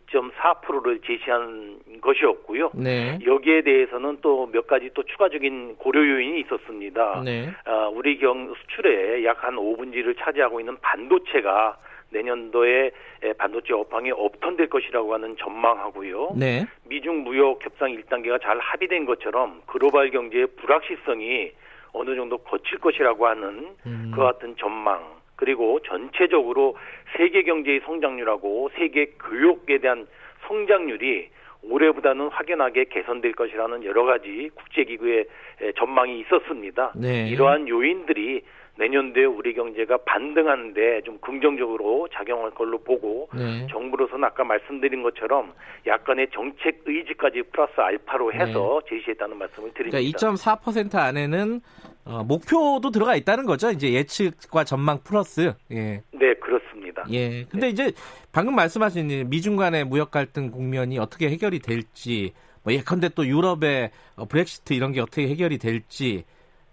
2.4%를 0.00 1.00
제시한 1.06 1.78
것이었고요. 2.00 2.70
네. 2.74 3.18
여기에 3.24 3.62
대해서는 3.62 4.18
또 4.20 4.46
몇 4.52 4.66
가지 4.66 4.90
또 4.94 5.02
추가적인 5.02 5.76
고려 5.76 6.00
요인이 6.00 6.40
있었습니다. 6.40 7.22
네. 7.24 7.50
아, 7.64 7.88
우리 7.92 8.18
경 8.18 8.52
수출의 8.54 9.24
약한 9.24 9.56
5분지를 9.56 10.16
차지하고 10.18 10.60
있는 10.60 10.76
반도체가 10.80 11.76
내년도에 12.10 12.90
에, 13.22 13.32
반도체 13.34 13.72
업황이 13.72 14.10
업턴될 14.10 14.68
것이라고 14.68 15.14
하는 15.14 15.36
전망하고요. 15.38 16.32
네. 16.36 16.66
미중 16.84 17.24
무역 17.24 17.64
협상 17.64 17.90
1단계가 17.90 18.42
잘 18.42 18.58
합의된 18.58 19.06
것처럼 19.06 19.62
글로벌 19.66 20.10
경제의 20.10 20.48
불확실성이 20.56 21.52
어느 21.92 22.14
정도 22.14 22.38
거칠 22.38 22.78
것이라고 22.78 23.26
하는 23.26 23.74
음. 23.86 24.12
그와 24.14 24.32
같은 24.32 24.54
전망 24.58 25.00
그리고 25.42 25.80
전체적으로 25.80 26.76
세계 27.16 27.42
경제의 27.42 27.80
성장률하고 27.84 28.70
세계 28.76 29.06
교육에 29.18 29.78
대한 29.78 30.06
성장률이 30.46 31.30
올해보다는 31.64 32.28
확연하게 32.28 32.84
개선될 32.84 33.32
것이라는 33.32 33.84
여러 33.84 34.04
가지 34.04 34.50
국제기구의 34.54 35.26
에, 35.62 35.72
전망이 35.72 36.20
있었습니다. 36.20 36.92
네. 36.94 37.28
이러한 37.28 37.66
요인들이 37.66 38.42
내년도에 38.78 39.24
우리 39.24 39.54
경제가 39.54 39.98
반등하는데 39.98 41.02
좀 41.02 41.18
긍정적으로 41.18 42.08
작용할 42.12 42.50
걸로 42.52 42.78
보고 42.78 43.28
네. 43.34 43.66
정부로서는 43.70 44.24
아까 44.24 44.44
말씀드린 44.44 45.02
것처럼 45.02 45.52
약간의 45.86 46.28
정책 46.32 46.82
의지까지 46.86 47.42
플러스 47.52 47.72
알파로 47.78 48.32
해서 48.32 48.80
제시했다는 48.88 49.36
말씀을 49.36 49.72
드립니다. 49.74 49.98
네. 49.98 50.10
그러니까 50.10 50.62
2.4% 50.62 50.94
안에는 50.96 51.60
어, 52.04 52.24
목표도 52.24 52.90
들어가 52.90 53.14
있다는 53.14 53.46
거죠. 53.46 53.70
이제 53.70 53.92
예측과 53.92 54.64
전망 54.64 54.98
플러스. 55.04 55.52
예. 55.70 56.02
네, 56.10 56.34
그렇습니다. 56.40 57.04
예. 57.12 57.44
근데 57.44 57.68
이제 57.68 57.92
방금 58.32 58.54
말씀하신 58.54 59.10
이 59.10 59.24
미중 59.24 59.56
간의 59.56 59.84
무역 59.84 60.10
갈등 60.10 60.50
국면이 60.50 60.98
어떻게 60.98 61.28
해결이 61.28 61.60
될지, 61.60 62.32
뭐 62.64 62.72
예컨대 62.72 63.10
또 63.10 63.26
유럽의 63.26 63.90
어, 64.16 64.24
브렉시트 64.24 64.72
이런 64.72 64.92
게 64.92 65.00
어떻게 65.00 65.28
해결이 65.28 65.58
될지, 65.58 66.24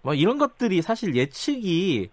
뭐 0.02 0.14
이런 0.14 0.38
것들이 0.38 0.80
사실 0.82 1.14
예측이 1.14 2.08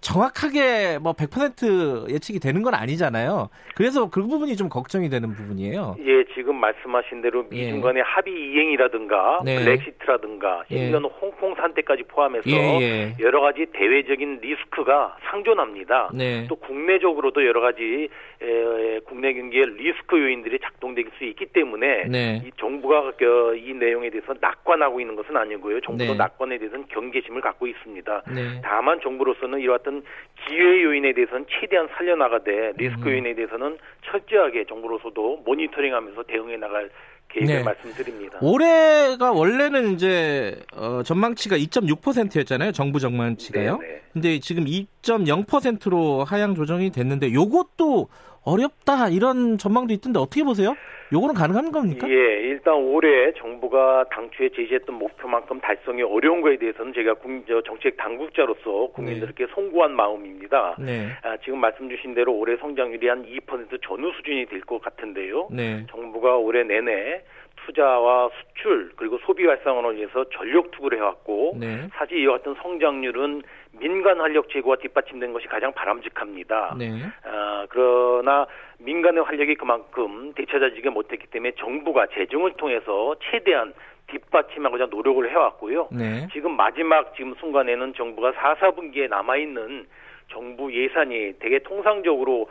정확하게 0.00 0.98
뭐 0.98 1.12
100% 1.12 2.10
예측이 2.10 2.40
되는 2.40 2.62
건 2.62 2.74
아니잖아요. 2.74 3.48
그래서 3.74 4.08
그 4.08 4.26
부분이 4.26 4.56
좀 4.56 4.68
걱정이 4.68 5.08
되는 5.08 5.32
부분이에요. 5.34 5.96
예, 6.00 6.24
지금 6.34 6.56
말씀하신 6.56 7.22
대로 7.22 7.44
미중 7.44 7.78
예. 7.78 7.80
간의 7.80 8.02
합의 8.04 8.32
이행이라든가 8.32 9.40
네. 9.44 9.58
브렉시트라든가 9.58 10.64
예. 10.70 10.76
심지어는 10.78 11.10
홍콩 11.20 11.54
산대까지 11.54 12.04
포함해서 12.04 12.48
예, 12.48 12.80
예. 12.80 13.16
여러 13.20 13.40
가지 13.40 13.66
대외적인 13.72 14.40
리스크가 14.40 15.16
상존합니다. 15.30 16.10
네. 16.14 16.46
또 16.48 16.56
국내적으로도 16.56 17.44
여러 17.46 17.60
가지 17.60 18.08
에, 18.40 19.00
국내 19.00 19.34
경기의 19.34 19.66
리스크 19.76 20.18
요인들이 20.18 20.58
작동될 20.60 21.06
수 21.18 21.24
있기 21.24 21.46
때문에 21.46 22.04
네. 22.08 22.42
이 22.46 22.50
정부가 22.58 23.12
그, 23.18 23.56
이 23.56 23.74
내용에 23.74 24.10
대해서 24.10 24.34
낙관하고 24.40 25.00
있는 25.00 25.16
것은 25.16 25.36
아니고요. 25.36 25.80
정부도 25.80 26.12
네. 26.12 26.18
낙관에 26.18 26.58
대해서는 26.58 26.86
경계 26.88 27.20
심을 27.26 27.40
갖고 27.40 27.66
있습니다. 27.66 28.22
네. 28.34 28.60
다만 28.62 29.00
정부로서는 29.02 29.60
이와 29.60 29.78
같은 29.78 30.02
기회 30.46 30.82
요인에 30.82 31.12
대해서는 31.12 31.46
최대한 31.48 31.88
살려나가되 31.96 32.72
리스크 32.76 33.08
음. 33.08 33.12
요인에 33.12 33.34
대해서는 33.34 33.78
철저하게 34.04 34.64
정부로서도 34.66 35.42
모니터링하면서 35.44 36.22
대응해 36.24 36.56
나갈 36.56 36.90
계획을 37.28 37.56
네. 37.56 37.62
말씀드립니다. 37.62 38.38
올해가 38.40 39.32
원래는 39.32 39.94
이제 39.94 40.58
어, 40.74 41.02
전망치가 41.02 41.56
2.6%였잖아요. 41.56 42.72
정부 42.72 43.00
전망치가요. 43.00 43.78
네, 43.78 43.86
네. 43.86 44.02
근데 44.12 44.38
지금 44.38 44.64
2.0%로 44.64 46.24
하향 46.24 46.54
조정이 46.54 46.90
됐는데 46.90 47.32
요것도 47.32 48.08
어렵다 48.46 49.08
이런 49.10 49.58
전망도 49.58 49.92
있던데 49.94 50.18
어떻게 50.20 50.42
보세요? 50.44 50.74
요거는 51.12 51.34
가능한 51.34 51.70
겁니까? 51.70 52.08
예, 52.08 52.12
일단 52.14 52.74
올해 52.74 53.32
정부가 53.34 54.04
당초에 54.10 54.48
제시했던 54.56 54.96
목표만큼 54.96 55.60
달성이 55.60 56.02
어려운 56.02 56.40
거에 56.40 56.56
대해서는 56.56 56.92
제가 56.94 57.14
국, 57.14 57.44
저 57.46 57.62
정책 57.62 57.96
당국자로서 57.96 58.88
국민들께 58.92 59.46
송구한 59.54 59.92
마음입니다. 59.94 60.74
네. 60.80 61.08
아, 61.22 61.36
지금 61.44 61.60
말씀 61.60 61.88
주신 61.88 62.14
대로 62.14 62.32
올해 62.34 62.56
성장률이 62.56 63.06
한 63.08 63.24
2% 63.24 63.80
전후 63.86 64.10
수준이 64.16 64.46
될 64.46 64.60
것 64.66 64.80
같은데요. 64.82 65.48
네. 65.52 65.86
정부가 65.90 66.36
올해 66.36 66.64
내내 66.64 67.22
투자와 67.66 68.30
수출 68.40 68.90
그리고 68.96 69.18
소비 69.24 69.46
활성화를 69.46 69.96
위해서 69.96 70.24
전력 70.30 70.72
투구를 70.72 70.98
해왔고 70.98 71.56
네. 71.60 71.88
사실 71.94 72.18
이와 72.18 72.38
같은 72.38 72.54
성장률은 72.62 73.42
민간 73.78 74.20
활력 74.20 74.48
제고가 74.50 74.76
뒷받침된 74.76 75.32
것이 75.32 75.46
가장 75.46 75.72
바람직합니다. 75.72 76.76
네. 76.78 76.92
아, 77.24 77.66
그러나 77.68 78.46
민간의 78.78 79.24
활력이 79.24 79.56
그만큼 79.56 80.32
되찾아지지 80.34 80.88
못했기 80.88 81.26
때문에 81.28 81.52
정부가 81.58 82.06
재정을 82.14 82.52
통해서 82.54 83.14
최대한 83.30 83.72
뒷받침하고자 84.08 84.86
노력을 84.86 85.28
해왔고요. 85.28 85.88
네. 85.92 86.28
지금 86.32 86.56
마지막 86.56 87.14
지금 87.16 87.34
순간에는 87.34 87.94
정부가 87.94 88.32
4, 88.32 88.54
4분기에 88.54 89.08
남아있는 89.08 89.86
정부 90.28 90.72
예산이 90.72 91.34
되게 91.38 91.58
통상적으로 91.60 92.48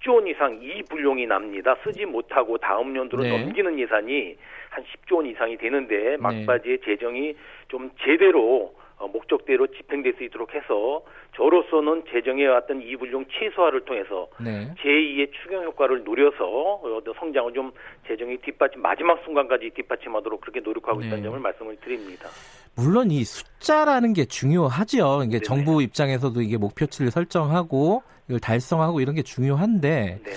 10조 0.00 0.14
원 0.14 0.26
이상 0.26 0.58
이 0.62 0.82
불용이 0.82 1.26
납니다. 1.26 1.76
쓰지 1.82 2.04
못하고 2.04 2.58
다음 2.58 2.96
연도로 2.96 3.22
네. 3.22 3.30
넘기는 3.30 3.78
예산이 3.78 4.36
한 4.70 4.84
10조 4.84 5.16
원 5.16 5.26
이상이 5.26 5.56
되는데 5.56 6.16
막바지에 6.18 6.78
재정이 6.84 7.34
좀 7.68 7.90
제대로 8.02 8.74
어, 8.74 8.83
목적대로 9.00 9.66
집행될 9.66 10.14
수 10.16 10.24
있도록 10.24 10.54
해서 10.54 11.02
저로서는 11.36 12.04
재정에 12.10 12.46
왔던 12.46 12.82
이불용 12.82 13.26
최소화를 13.26 13.84
통해서 13.84 14.28
네. 14.40 14.72
제2의 14.78 15.30
추경 15.32 15.64
효과를 15.64 16.04
노려서 16.04 16.44
어, 16.44 17.00
성장을 17.18 17.52
좀 17.52 17.72
재정이 18.06 18.38
뒷받침 18.38 18.80
마지막 18.80 19.22
순간까지 19.24 19.70
뒷받침하도록 19.74 20.40
그렇게 20.40 20.60
노력하고 20.60 21.00
네. 21.00 21.06
있다는 21.06 21.24
점을 21.24 21.38
말씀을 21.38 21.76
드립니다. 21.76 22.28
물론 22.76 23.10
이 23.10 23.24
숫자라는 23.24 24.12
게 24.12 24.24
중요하죠. 24.24 25.22
이게 25.24 25.38
네네. 25.38 25.42
정부 25.42 25.82
입장에서도 25.82 26.40
이게 26.40 26.56
목표치를 26.56 27.10
설정하고 27.10 28.02
이걸 28.28 28.40
달성하고 28.40 29.00
이런 29.00 29.14
게 29.14 29.22
중요한데 29.22 30.20
네. 30.24 30.32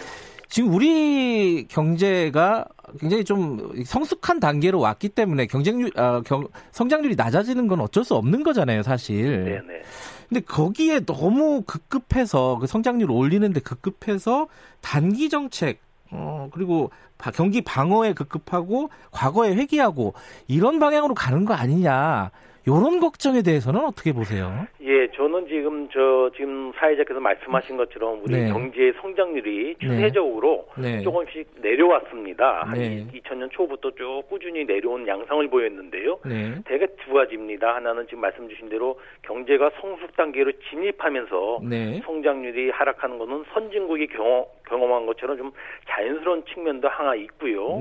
지금 0.49 0.73
우리 0.73 1.65
경제가 1.67 2.65
굉장히 2.99 3.23
좀 3.25 3.83
성숙한 3.85 4.39
단계로 4.39 4.79
왔기 4.79 5.09
때문에 5.09 5.45
경쟁률, 5.47 5.91
아, 5.97 6.21
경, 6.25 6.47
성장률이 6.71 7.15
낮아지는 7.15 7.67
건 7.67 7.81
어쩔 7.81 8.03
수 8.03 8.15
없는 8.15 8.43
거잖아요, 8.43 8.81
사실. 8.83 9.43
네, 9.43 9.51
네. 9.73 9.81
근데 10.29 10.41
거기에 10.41 11.01
너무 11.01 11.61
급급해서 11.63 12.57
그 12.59 12.67
성장률을 12.67 13.13
올리는데 13.13 13.59
급급해서 13.61 14.47
단기 14.81 15.29
정책, 15.29 15.79
어, 16.11 16.49
그리고 16.53 16.91
바- 17.17 17.31
경기 17.31 17.61
방어에 17.61 18.13
급급하고 18.13 18.89
과거에 19.11 19.53
회귀하고 19.55 20.13
이런 20.47 20.79
방향으로 20.79 21.13
가는 21.13 21.45
거 21.45 21.53
아니냐. 21.53 22.31
요런 22.67 22.99
걱정에 22.99 23.41
대해서는 23.43 23.85
어떻게 23.85 24.11
보세요? 24.11 24.67
예, 24.81 25.07
저는 25.15 25.47
지금 25.47 25.87
저 25.89 26.29
지금 26.35 26.73
사회자께서 26.75 27.17
말씀하신 27.19 27.77
것처럼 27.77 28.21
우리 28.23 28.33
네. 28.35 28.51
경제 28.51 28.91
성장률이 29.01 29.75
추세적으로 29.79 30.67
네. 30.77 31.01
조금씩 31.01 31.47
내려왔습니다. 31.61 32.63
한 32.63 32.77
네. 32.77 33.07
2000년 33.13 33.49
초부터 33.51 33.91
쭉 33.91 34.23
꾸준히 34.29 34.65
내려온 34.65 35.07
양상을 35.07 35.47
보였는데요. 35.47 36.19
네. 36.25 36.55
대개 36.65 36.85
두 37.05 37.13
가지입니다. 37.13 37.75
하나는 37.75 38.05
지금 38.07 38.19
말씀 38.19 38.49
주신 38.49 38.67
대로 38.67 38.99
경제가 39.21 39.71
성숙 39.79 40.17
단계로 40.17 40.51
진입하면서 40.69 41.59
네. 41.63 42.01
성장률이 42.03 42.71
하락하는 42.71 43.17
것은 43.17 43.45
선진국이 43.53 44.07
경험, 44.07 44.43
경험 44.67 44.91
한 44.91 45.05
것처럼 45.05 45.37
좀 45.37 45.51
자연스러운 45.87 46.43
측면도 46.53 46.89
하나 46.89 47.15
있고요. 47.15 47.79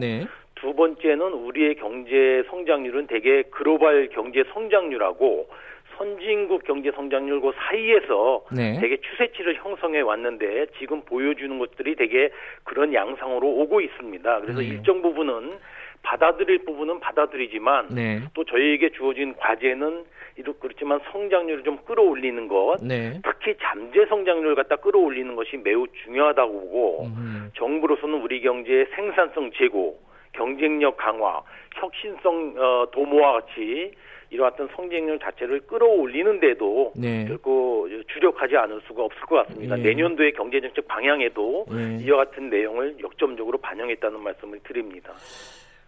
네. 0.57 0.61
두 0.61 0.75
번째는 0.75 1.21
우리의 1.21 1.77
경제 1.77 2.43
성장률은 2.49 3.07
대개 3.07 3.43
글로벌 3.51 4.09
경제 4.09 4.43
성장률하고 4.53 5.49
선진국 5.97 6.65
경제 6.65 6.91
성장률 6.93 7.41
그 7.41 7.53
사이에서 7.57 8.45
네. 8.53 8.79
되게 8.81 8.99
추세치를 8.99 9.57
형성해 9.57 10.01
왔는데 10.01 10.67
지금 10.79 11.03
보여주는 11.03 11.59
것들이 11.59 11.95
되게 11.97 12.31
그런 12.65 12.93
양상으로 12.93 13.47
오고 13.47 13.81
있습니다. 13.81 14.41
그래서 14.41 14.61
네. 14.61 14.67
일정 14.67 15.01
부분은 15.03 15.59
받아들일 16.03 16.59
부분은 16.65 17.01
받아들이지만 17.01 17.89
네. 17.91 18.21
또 18.35 18.45
저희에게 18.45 18.91
주어진 18.91 19.35
과제는 19.37 20.05
이렇 20.37 20.53
그렇지만 20.61 21.01
성장률을 21.11 21.65
좀 21.65 21.79
끌어올리는 21.87 22.47
것, 22.47 22.77
네. 22.83 23.19
특히 23.25 23.57
잠재 23.61 24.05
성장률을 24.07 24.55
갖다 24.55 24.77
끌어올리는 24.77 25.35
것이 25.35 25.57
매우 25.57 25.87
중요하다고 26.05 26.53
보고 26.53 27.05
음. 27.07 27.51
정부로서는 27.57 28.21
우리 28.21 28.43
경제의 28.43 28.87
생산성 28.95 29.53
제고, 29.53 29.99
경쟁력 30.37 30.97
강화, 30.97 31.41
혁신성 31.75 32.55
어, 32.57 32.91
도모와 32.93 33.33
같이 33.41 33.93
같은 34.39 34.69
성장률 34.77 35.19
자체를 35.21 35.61
끌어올리는데도 35.67 36.93
네. 36.97 37.25
결코 37.27 37.89
주력하지 38.13 38.57
않을 38.57 38.81
수가 38.87 39.05
없을 39.05 39.21
것 39.23 39.37
같습니다. 39.47 39.79
예. 39.79 39.83
내년도의 39.83 40.33
경제정책 40.35 40.87
방향에도 40.89 41.65
예. 41.73 42.05
이와 42.05 42.25
같은 42.25 42.51
내용을 42.51 42.97
역점적으로 43.01 43.57
반영했다는 43.59 44.21
말씀을 44.21 44.61
드립니다. 44.65 45.13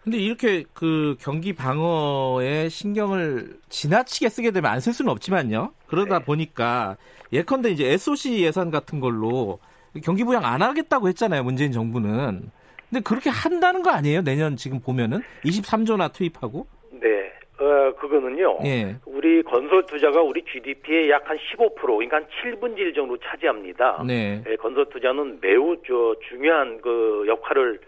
근데 0.04 0.18
이렇게 0.18 0.64
그 0.72 1.16
경기 1.20 1.52
방어에 1.52 2.68
신경을 2.68 3.56
지나치게 3.68 4.28
쓰게 4.28 4.52
되면 4.52 4.70
안 4.70 4.80
쓸 4.80 4.92
수는 4.94 5.10
없지만요. 5.10 5.72
그러다 5.88 6.20
네. 6.20 6.24
보니까 6.24 6.96
예컨대 7.32 7.70
이제 7.70 7.86
SOC 7.92 8.42
예산 8.44 8.70
같은 8.70 9.00
걸로 9.00 9.58
경기 10.04 10.24
부양 10.24 10.44
안 10.44 10.62
하겠다고 10.62 11.08
했잖아요. 11.08 11.42
문재인 11.42 11.72
정부는. 11.72 12.50
근데 12.90 13.02
그렇게 13.02 13.28
한다는 13.30 13.82
거 13.82 13.90
아니에요? 13.90 14.22
내년 14.22 14.56
지금 14.56 14.80
보면은 14.80 15.20
23조나 15.44 16.12
투입하고. 16.12 16.66
네. 16.92 17.32
어, 17.60 17.92
그거는요. 17.96 18.58
예. 18.64 18.96
우리 19.04 19.42
건설 19.42 19.84
투자가 19.86 20.22
우리 20.22 20.42
GDP의 20.44 21.10
약 21.10 21.28
한 21.28 21.36
15% 21.36 21.74
그러니까 21.74 22.16
한 22.18 22.26
7분의 22.42 22.78
1 22.78 22.94
정도 22.94 23.16
차지합니다. 23.18 24.04
네. 24.06 24.42
예, 24.48 24.56
건설 24.56 24.86
투자는 24.86 25.38
매우 25.40 25.76
저 25.86 26.14
중요한 26.28 26.80
그 26.80 27.24
역할을 27.26 27.80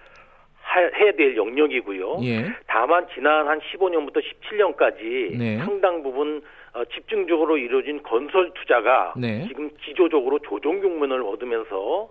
하- 0.60 0.80
해야 0.80 1.12
될 1.12 1.36
영역이고요. 1.36 2.18
예. 2.24 2.44
다만 2.66 3.06
지난 3.14 3.46
한 3.48 3.60
15년부터 3.60 4.20
17년까지 4.20 5.38
네. 5.38 5.58
상당 5.58 6.02
부분 6.02 6.42
어, 6.74 6.84
집중적으로 6.94 7.56
이루어진 7.56 8.02
건설 8.02 8.52
투자가 8.54 9.14
네. 9.16 9.46
지금 9.48 9.70
기조적으로 9.82 10.38
조정 10.40 10.80
국면을 10.80 11.22
얻으면서 11.22 12.10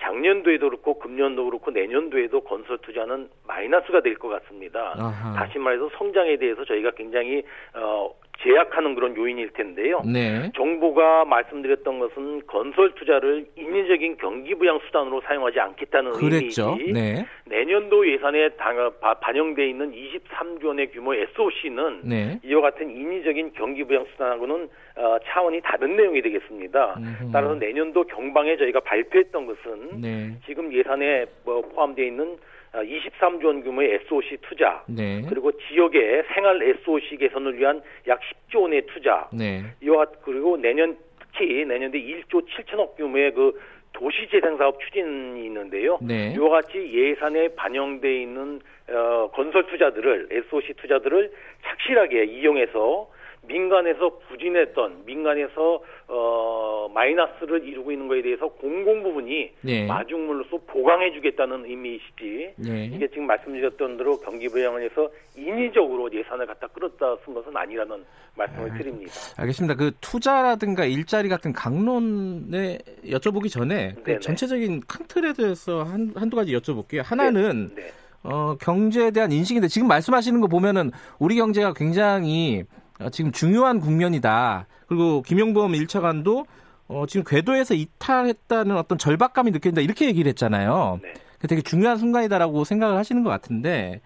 작년도에도 0.00 0.68
그렇고 0.68 0.98
금년도 0.98 1.44
그렇고 1.46 1.70
내년도에도 1.70 2.40
건설 2.42 2.78
투자는 2.78 3.28
마이너스가 3.46 4.02
될 4.02 4.16
것 4.16 4.28
같습니다. 4.28 4.94
아하. 4.98 5.32
다시 5.34 5.58
말해서 5.58 5.88
성장에 5.96 6.36
대해서 6.36 6.64
저희가 6.64 6.90
굉장히 6.92 7.42
어, 7.74 8.10
제약하는 8.42 8.94
그런 8.94 9.16
요인일 9.16 9.50
텐데요. 9.54 10.02
네. 10.04 10.50
정부가 10.54 11.24
말씀드렸던 11.24 11.98
것은 11.98 12.46
건설 12.46 12.92
투자를 12.94 13.46
인위적인 13.56 14.16
경기 14.18 14.54
부양 14.54 14.78
수단으로 14.86 15.20
사용하지 15.22 15.58
않겠다는 15.58 16.12
그랬죠. 16.12 16.76
의미이지 16.78 16.92
네. 16.92 17.26
내년도 17.46 18.06
예산에 18.10 18.50
당- 18.50 18.90
바- 19.00 19.14
반영돼 19.14 19.66
있는 19.68 19.92
23조 19.92 20.66
원의 20.66 20.90
규모의 20.92 21.22
SOC는 21.32 22.00
네. 22.04 22.38
이와 22.44 22.60
같은 22.60 22.90
인위적인 22.90 23.52
경기 23.54 23.84
부양 23.84 24.04
수단하고는 24.12 24.68
어, 24.96 25.16
차원이 25.26 25.60
다른 25.62 25.96
내용이 25.96 26.22
되겠습니다. 26.22 26.94
음흠. 26.98 27.32
따라서 27.32 27.54
내년도 27.54 28.04
경방에 28.04 28.56
저희가 28.58 28.80
발표했던 28.80 29.46
것은 29.46 30.00
네. 30.00 30.32
지금 30.46 30.72
예산에 30.72 31.26
뭐 31.44 31.62
포함되어 31.62 32.04
있는 32.04 32.24
어, 32.32 32.36
23조 32.82 33.44
원 33.46 33.62
규모의 33.62 33.94
SOC 34.06 34.36
투자 34.42 34.82
네. 34.88 35.22
그리고 35.28 35.50
지역의 35.52 36.24
생활 36.34 36.62
SOC 36.62 37.16
개선을 37.16 37.58
위한 37.58 37.80
약 38.06 38.20
10조 38.50 38.62
원의 38.62 38.86
투자 38.86 39.28
네. 39.32 39.62
이와 39.80 40.04
같- 40.06 40.22
그리고 40.22 40.56
내년 40.56 40.96
특히 41.32 41.64
내년도에 41.64 42.00
1조 42.00 42.46
7천억 42.48 42.96
규모의 42.96 43.32
그 43.32 43.58
도시재생사업 43.92 44.78
추진이 44.80 45.44
있는데요. 45.46 45.98
네. 46.02 46.34
이와 46.36 46.50
같이 46.60 46.78
예산에 46.92 47.48
반영돼 47.54 48.22
있는 48.22 48.60
어, 48.90 49.30
건설 49.32 49.66
투자들을 49.66 50.28
SOC 50.30 50.74
투자들을 50.74 51.32
착실하게 51.64 52.24
이용해서 52.24 53.08
민간에서 53.46 54.18
부진했던 54.28 55.04
민간에서 55.04 55.80
어, 56.08 56.88
마이너스를 56.92 57.66
이루고 57.66 57.92
있는 57.92 58.08
것에 58.08 58.22
대해서 58.22 58.48
공공 58.48 59.02
부분이 59.02 59.52
네. 59.62 59.86
마중물로서 59.86 60.58
보강해주겠다는 60.66 61.64
의미이시지. 61.64 62.54
네. 62.56 62.90
이게 62.92 63.08
지금 63.08 63.26
말씀드렸던 63.26 63.96
대로 63.96 64.18
경기 64.20 64.48
부양을 64.48 64.82
해서 64.82 65.10
인위적으로 65.36 66.12
예산을 66.12 66.46
갖다 66.46 66.66
끌었다 66.68 67.16
쓴 67.24 67.34
것은 67.34 67.56
아니라는 67.56 68.04
말씀을 68.36 68.76
드립니다. 68.78 69.12
알겠습니다. 69.38 69.74
그 69.74 69.92
투자라든가 70.00 70.84
일자리 70.84 71.28
같은 71.28 71.52
강론에 71.52 72.78
여쭤보기 73.04 73.50
전에 73.50 73.94
그. 74.04 74.18
전체적인 74.20 74.80
큰 74.86 75.06
틀에 75.06 75.32
대해서 75.32 75.82
한, 75.82 76.12
한두 76.14 76.36
가지 76.36 76.52
여쭤볼게요. 76.52 77.02
하나는 77.02 77.70
네. 77.74 77.90
어, 78.22 78.56
경제에 78.60 79.10
대한 79.12 79.30
인식인데 79.30 79.68
지금 79.68 79.88
말씀하시는 79.88 80.40
거 80.40 80.48
보면은 80.48 80.90
우리 81.18 81.36
경제가 81.36 81.72
굉장히 81.74 82.64
어, 82.64 82.85
지금 83.12 83.32
중요한 83.32 83.80
국면이다. 83.80 84.66
그리고 84.86 85.22
김용범 85.22 85.72
1차관도 85.72 86.46
어, 86.88 87.04
지금 87.06 87.24
궤도에서 87.26 87.74
이탈했다는 87.74 88.76
어떤 88.76 88.98
절박감이 88.98 89.50
느껴진다. 89.50 89.80
이렇게 89.80 90.06
얘기를 90.06 90.28
했잖아요. 90.30 91.00
네. 91.02 91.14
그 91.38 91.48
되게 91.48 91.60
중요한 91.62 91.98
순간이다라고 91.98 92.64
생각을 92.64 92.96
하시는 92.96 93.22
것 93.22 93.30
같은데 93.30 94.00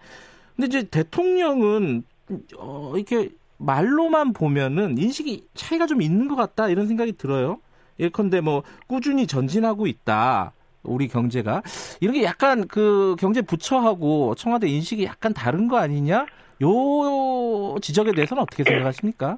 근데 0.55 0.67
이제 0.67 0.83
대통령은 0.83 2.03
어, 2.57 2.93
이렇게 2.95 3.29
말로만 3.57 4.33
보면은 4.33 4.97
인식이 4.97 5.47
차이가 5.53 5.85
좀 5.85 6.01
있는 6.01 6.27
것 6.27 6.35
같다 6.35 6.67
이런 6.69 6.87
생각이 6.87 7.13
들어요. 7.13 7.59
예컨대 7.99 8.41
뭐 8.41 8.63
꾸준히 8.87 9.27
전진하고 9.27 9.87
있다. 9.87 10.53
우리 10.83 11.07
경제가 11.07 11.61
이런 11.99 12.15
게 12.15 12.23
약간 12.23 12.67
그 12.67 13.15
경제 13.19 13.41
부처하고 13.41 14.33
청와대 14.35 14.67
인식이 14.67 15.03
약간 15.05 15.33
다른 15.33 15.67
거 15.67 15.77
아니냐? 15.77 16.25
요 16.61 17.77
지적에 17.81 18.11
대해서는 18.13 18.43
어떻게 18.43 18.63
생각하십니까? 18.63 19.37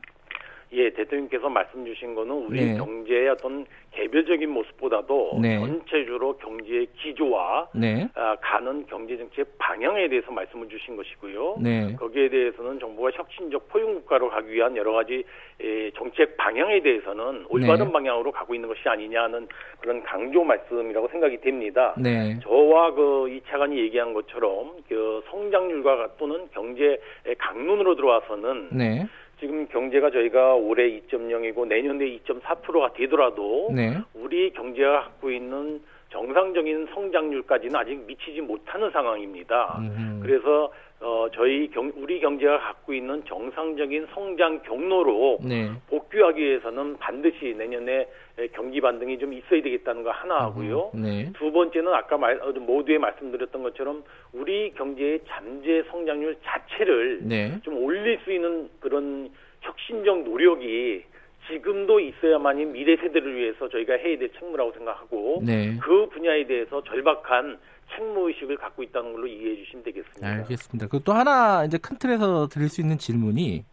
예, 0.73 0.89
대통령께서 0.91 1.49
말씀 1.49 1.85
주신 1.85 2.15
거는 2.15 2.31
우리 2.31 2.65
네. 2.65 2.77
경제의 2.77 3.29
어떤 3.29 3.65
개별적인 3.91 4.49
모습보다도 4.49 5.39
네. 5.41 5.59
전체적으로 5.59 6.37
경제의 6.37 6.87
기조와 6.97 7.69
네, 7.75 8.07
아, 8.15 8.35
가는 8.41 8.85
경제 8.87 9.17
정책 9.17 9.47
방향에 9.57 10.07
대해서 10.07 10.31
말씀을 10.31 10.67
주신 10.69 10.95
것이고요. 10.95 11.57
네, 11.61 11.95
거기에 11.95 12.29
대해서는 12.29 12.79
정부가 12.79 13.11
혁신적 13.13 13.69
포용 13.69 13.93
국가로 13.95 14.29
가기 14.29 14.51
위한 14.51 14.75
여러 14.75 14.93
가지 14.93 15.23
에, 15.61 15.91
정책 15.91 16.35
방향에 16.37 16.81
대해서는 16.81 17.45
올바른 17.49 17.85
네. 17.85 17.91
방향으로 17.91 18.31
가고 18.31 18.55
있는 18.55 18.67
것이 18.67 18.81
아니냐는 18.85 19.47
그런 19.79 20.01
강조 20.03 20.43
말씀이라고 20.43 21.07
생각이 21.09 21.41
됩니다. 21.41 21.93
네, 21.97 22.39
저와 22.41 22.93
그 22.93 23.13
이 23.33 23.41
차관이 23.47 23.77
얘기한 23.79 24.13
것처럼 24.13 24.73
그 24.87 25.23
성장률과 25.29 26.09
또는 26.17 26.47
경제의 26.53 26.99
강론으로 27.37 27.95
들어와서는 27.95 28.69
네, 28.71 29.07
지금 29.43 29.67
경제가 29.67 30.09
저희가 30.09 30.53
올해 30.55 30.89
2.0이고 31.01 31.67
내년에 31.67 32.05
2.4%가 32.19 32.93
되더라도 32.93 33.69
네, 33.75 33.97
우리 34.13 34.53
경제가 34.53 35.01
갖고 35.01 35.29
있는 35.29 35.81
정상적인 36.11 36.87
성장률까지는 36.93 37.75
아직 37.75 37.99
미치지 38.07 38.39
못하는 38.39 38.89
상황입니다. 38.91 39.79
음, 39.79 40.19
그래서 40.23 40.71
어, 41.03 41.27
저희 41.33 41.69
경, 41.69 41.91
우리 41.97 42.21
경제가 42.21 42.59
갖고 42.59 42.93
있는 42.93 43.23
정상적인 43.25 44.07
성장 44.13 44.61
경로로 44.63 45.39
네, 45.43 45.69
복귀하기 45.89 46.41
위해서는 46.41 46.97
반드시 46.97 47.53
내년에 47.57 48.07
경기 48.53 48.79
반등이 48.79 49.19
좀 49.19 49.33
있어야 49.33 49.61
되겠다는 49.61 50.03
거 50.03 50.11
하나 50.11 50.43
하고요. 50.43 50.91
네, 50.93 51.29
두 51.33 51.51
번째는 51.51 51.93
아까 51.93 52.17
말, 52.17 52.39
어, 52.41 52.51
모두에 52.53 52.97
말씀드렸던 52.97 53.63
것처럼 53.63 54.03
우리 54.31 54.71
경제의 54.75 55.19
잠재 55.27 55.83
성장률 55.91 56.37
자체를 56.41 57.19
네, 57.23 57.59
좀 57.63 57.83
올릴 57.83 58.19
수 58.23 58.31
있는 58.31 58.69
그런 58.79 59.29
혁신적 59.59 60.23
노력이 60.23 61.03
지금도 61.47 61.99
있어야만이 61.99 62.65
미래 62.67 62.95
세대를 62.95 63.35
위해서 63.35 63.67
저희가 63.67 63.95
해야 63.95 64.17
될 64.17 64.31
책무라고 64.39 64.71
생각하고 64.71 65.41
네, 65.45 65.77
그 65.81 66.07
분야에 66.07 66.45
대해서 66.45 66.81
절박한 66.85 67.59
책무 67.95 68.27
의식을 68.29 68.57
갖고 68.57 68.83
있다는 68.83 69.13
걸로 69.13 69.27
이해해 69.27 69.55
주시면 69.63 69.83
되겠습니다. 69.83 70.27
알겠습니다. 70.27 70.87
그또 70.87 71.13
하나 71.13 71.65
이제 71.65 71.77
큰 71.77 71.97
틀에서 71.97 72.47
드릴 72.47 72.69
수 72.69 72.81
있는 72.81 72.97
질문이 72.97 73.65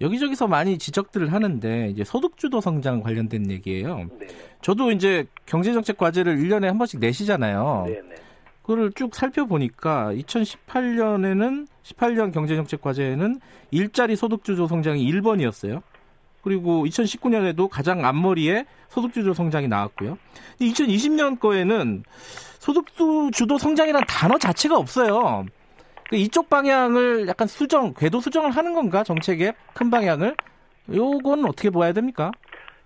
여기저기서 0.00 0.46
많이 0.46 0.78
지적들을 0.78 1.32
하는데 1.32 1.88
이제 1.88 2.04
소득주도 2.04 2.60
성장 2.60 3.00
관련된 3.00 3.50
얘기예요. 3.50 4.08
네. 4.18 4.26
저도 4.62 4.90
이제 4.92 5.26
경제정책 5.46 5.96
과제를 5.96 6.36
1년에 6.36 6.66
한 6.66 6.78
번씩 6.78 7.00
내시잖아요. 7.00 7.84
네, 7.86 8.00
네. 8.08 8.14
그거를 8.62 8.92
쭉 8.92 9.14
살펴보니까 9.14 10.12
2018년에는 10.12 11.68
18년 11.84 12.32
경제정책 12.32 12.80
과제에는 12.80 13.40
일자리 13.70 14.16
소득주도 14.16 14.66
성장이 14.66 15.08
1번이었어요. 15.12 15.82
그리고 16.46 16.86
2019년에도 16.86 17.68
가장 17.68 18.04
앞머리에 18.04 18.66
소득주도 18.88 19.34
성장이 19.34 19.66
나왔고요. 19.66 20.16
2020년 20.60 21.40
거에는 21.40 22.04
소득주도 22.60 23.58
성장이라는 23.58 24.06
단어 24.06 24.38
자체가 24.38 24.76
없어요. 24.76 25.44
그 26.08 26.14
이쪽 26.14 26.48
방향을 26.48 27.26
약간 27.26 27.48
수정, 27.48 27.92
궤도 27.94 28.20
수정을 28.20 28.52
하는 28.52 28.74
건가 28.74 29.02
정책의 29.02 29.54
큰 29.74 29.90
방향을? 29.90 30.36
요건 30.94 31.46
어떻게 31.46 31.68
보아야 31.68 31.92
됩니까? 31.92 32.30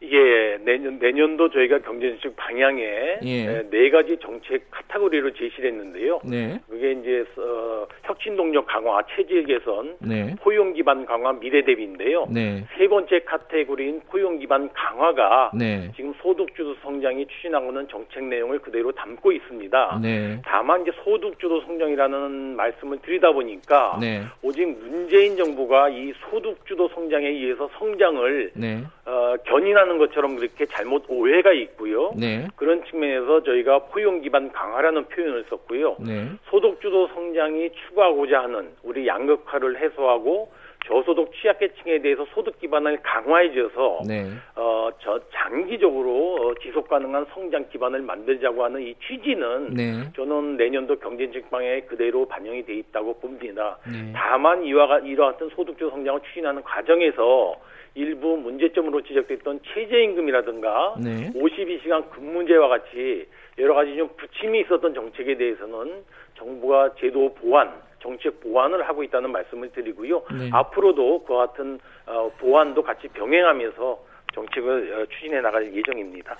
이게 0.03 0.59
내년 0.65 0.99
내년도 0.99 1.51
저희가 1.51 1.79
경제정책 1.81 2.35
방향에 2.37 3.19
예. 3.23 3.47
에, 3.47 3.63
네 3.71 3.91
가지 3.91 4.17
정책 4.17 4.71
카테고리를 4.71 5.33
제시를 5.35 5.71
했는데요. 5.71 6.21
네, 6.25 6.59
그게 6.69 6.93
이제 6.93 7.25
어, 7.37 7.87
혁신 8.05 8.35
동력 8.35 8.67
강화, 8.67 9.03
체질 9.15 9.45
개선, 9.45 9.97
네, 10.01 10.35
포용 10.41 10.73
기반 10.73 11.05
강화, 11.05 11.33
미래 11.35 11.63
대비인데요. 11.63 12.27
네, 12.31 12.65
세 12.79 12.89
번째 12.89 13.21
카테고리인 13.21 14.01
포용 14.09 14.39
기반 14.39 14.71
강화가 14.73 15.51
네, 15.55 15.91
지금 15.95 16.15
소득 16.23 16.55
주도 16.57 16.75
성장이 16.83 17.27
추진하고는 17.27 17.89
정책 17.89 18.25
내용을 18.25 18.61
그대로 18.61 18.93
담고 18.93 19.33
있습니다. 19.33 20.01
네, 20.03 20.41
다만 20.47 20.81
이제 20.81 20.93
소득 21.05 21.39
주도 21.39 21.61
성장이라는 21.61 22.57
말씀을 22.57 22.99
드리다 23.03 23.33
보니까 23.33 23.99
네, 24.01 24.23
오직 24.43 24.65
문재인 24.67 25.37
정부가 25.37 25.91
이 25.91 26.15
소득 26.31 26.65
주도 26.65 26.89
성장에 26.89 27.29
의해서 27.29 27.69
성장을 27.79 28.53
네, 28.55 28.83
어, 29.05 29.35
견인 29.45 29.77
하는 29.91 29.99
것처럼 29.99 30.37
그렇게 30.37 30.67
잘못 30.67 31.05
오해가 31.09 31.53
있고요. 31.53 32.13
네, 32.17 32.47
그런 32.57 32.85
측면에서 32.85 33.43
저희가 33.43 33.87
포용 33.87 34.21
기반 34.21 34.53
강화라는 34.53 35.07
표현을 35.07 35.45
썼고요. 35.51 35.97
네, 36.01 36.29
소득주도 36.49 37.09
성장이 37.09 37.71
추구하고자 37.71 38.43
하는 38.45 38.71
우리 38.85 39.07
양극화를 39.07 39.81
해소하고 39.81 40.53
저소득 40.87 41.31
취약계층에 41.35 42.01
대해서 42.01 42.25
소득 42.33 42.59
기반을 42.59 43.01
강화해줘서 43.03 44.01
네, 44.07 44.31
어, 44.57 44.89
저 45.01 45.21
장기적으로 45.33 46.37
어, 46.37 46.55
지속 46.63 46.89
가능한 46.89 47.27
성장 47.35 47.69
기반을 47.69 48.01
만들자고 48.01 48.65
하는 48.65 48.81
이 48.81 48.95
취지는 49.07 49.75
네, 49.75 50.11
저는 50.17 50.57
내년도 50.57 50.99
경제정책 50.99 51.51
방향에 51.51 51.81
그대로 51.83 52.27
반영이 52.27 52.65
돼 52.65 52.75
있다고 52.75 53.19
봅니다. 53.21 53.77
네. 53.87 54.13
다만 54.15 54.65
이와 54.65 54.87
같은 54.87 55.51
소득주도 55.51 55.91
성장을 55.91 56.21
추진하는 56.29 56.63
과정에서 56.63 57.57
일부 58.01 58.39
문제점으로 58.39 59.03
지적됐던 59.03 59.61
최저임금이라든가 59.63 60.95
네. 60.99 61.31
52시간 61.35 62.11
근무제와 62.11 62.69
같이 62.69 63.27
여러 63.59 63.75
가지 63.75 63.95
좀 63.95 64.09
부침이 64.17 64.61
있었던 64.61 64.95
정책에 64.95 65.37
대해서는 65.37 66.03
정부가 66.37 66.95
제도 66.99 67.35
보완, 67.35 67.71
정책 68.01 68.41
보완을 68.41 68.89
하고 68.89 69.03
있다는 69.03 69.31
말씀을 69.31 69.71
드리고요. 69.73 70.23
네. 70.33 70.49
앞으로도 70.51 71.25
그와 71.25 71.49
같은 71.49 71.79
어, 72.07 72.31
보완도 72.39 72.83
같이 72.83 73.07
병행하면서 73.09 74.05
정책을 74.35 75.03
어, 75.03 75.07
추진해 75.07 75.43
나갈 75.43 75.71
예정입니다. 75.75 76.37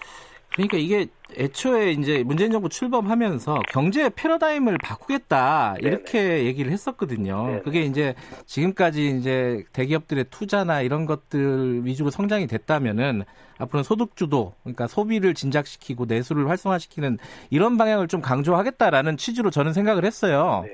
그러니까 0.53 0.77
이게 0.79 1.07
애초에 1.37 1.93
이제 1.93 2.25
문재인 2.25 2.51
정부 2.51 2.69
출범하면서 2.69 3.63
경제 3.69 4.09
패러다임을 4.09 4.79
바꾸겠다 4.79 5.77
이렇게 5.79 6.45
얘기를 6.45 6.73
했었거든요. 6.73 7.47
네네. 7.47 7.61
그게 7.61 7.83
이제 7.83 8.15
지금까지 8.47 9.17
이제 9.19 9.65
대기업들의 9.73 10.27
투자나 10.31 10.81
이런 10.81 11.07
것들 11.07 11.85
위주로 11.85 12.11
성장이 12.11 12.49
됐다면은 12.49 13.23
앞으로는 13.59 13.85
소득 13.85 14.17
주도 14.17 14.55
그러니까 14.63 14.87
소비를 14.89 15.35
진작시키고 15.35 16.07
내수를 16.07 16.49
활성화시키는 16.49 17.19
이런 17.51 17.77
방향을 17.77 18.09
좀 18.09 18.21
강조하겠다라는 18.21 19.17
취지로 19.17 19.51
저는 19.51 19.73
생각을 19.73 20.05
했어요. 20.05 20.65
네. 20.67 20.73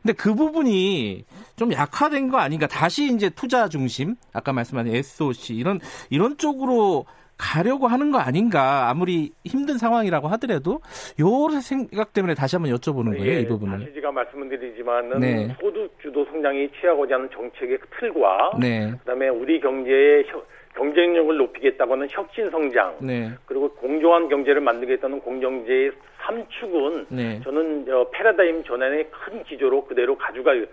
근데 0.00 0.12
그 0.12 0.34
부분이 0.34 1.24
좀 1.56 1.72
약화된 1.72 2.30
거 2.30 2.38
아닌가? 2.38 2.66
다시 2.68 3.12
이제 3.12 3.28
투자 3.30 3.68
중심, 3.68 4.14
아까 4.32 4.52
말씀하신 4.52 4.94
SOC 4.94 5.54
이런 5.54 5.80
이런 6.08 6.38
쪽으로 6.38 7.04
가려고 7.38 7.86
하는 7.86 8.10
거 8.10 8.18
아닌가? 8.18 8.88
아무리 8.90 9.30
힘든 9.44 9.78
상황이라고 9.78 10.26
하더라도 10.28 10.80
요 11.20 11.60
생각 11.62 12.12
때문에 12.12 12.34
다시 12.34 12.56
한번 12.56 12.72
여쭤보는 12.74 13.16
거예요, 13.16 13.32
예, 13.32 13.40
이 13.40 13.46
부분을. 13.46 13.78
다시 13.78 13.94
제가 13.94 14.10
말씀을 14.10 14.48
드리지만은 14.48 15.20
네. 15.20 15.56
소득 15.60 15.90
주도 16.02 16.24
성장이 16.26 16.68
취하고자 16.80 17.14
하는 17.14 17.30
정책의 17.30 17.78
틀과 17.98 18.50
네, 18.60 18.90
그다음에 19.00 19.28
우리 19.28 19.60
경제의 19.60 20.24
혀- 20.28 20.42
경쟁력을 20.76 21.36
높이겠다고는 21.36 22.08
혁신 22.10 22.50
성장 22.50 22.94
네, 23.00 23.30
그리고 23.46 23.68
공정한 23.74 24.28
경제를 24.28 24.60
만들겠다는 24.60 25.20
공정제의 25.20 25.92
3축은 26.24 27.06
네, 27.10 27.40
저는 27.42 27.86
어, 27.88 28.10
패러다임 28.10 28.64
전환의 28.64 29.08
큰 29.10 29.42
기조로 29.44 29.86
그대로 29.86 30.16
가져갈 30.18 30.68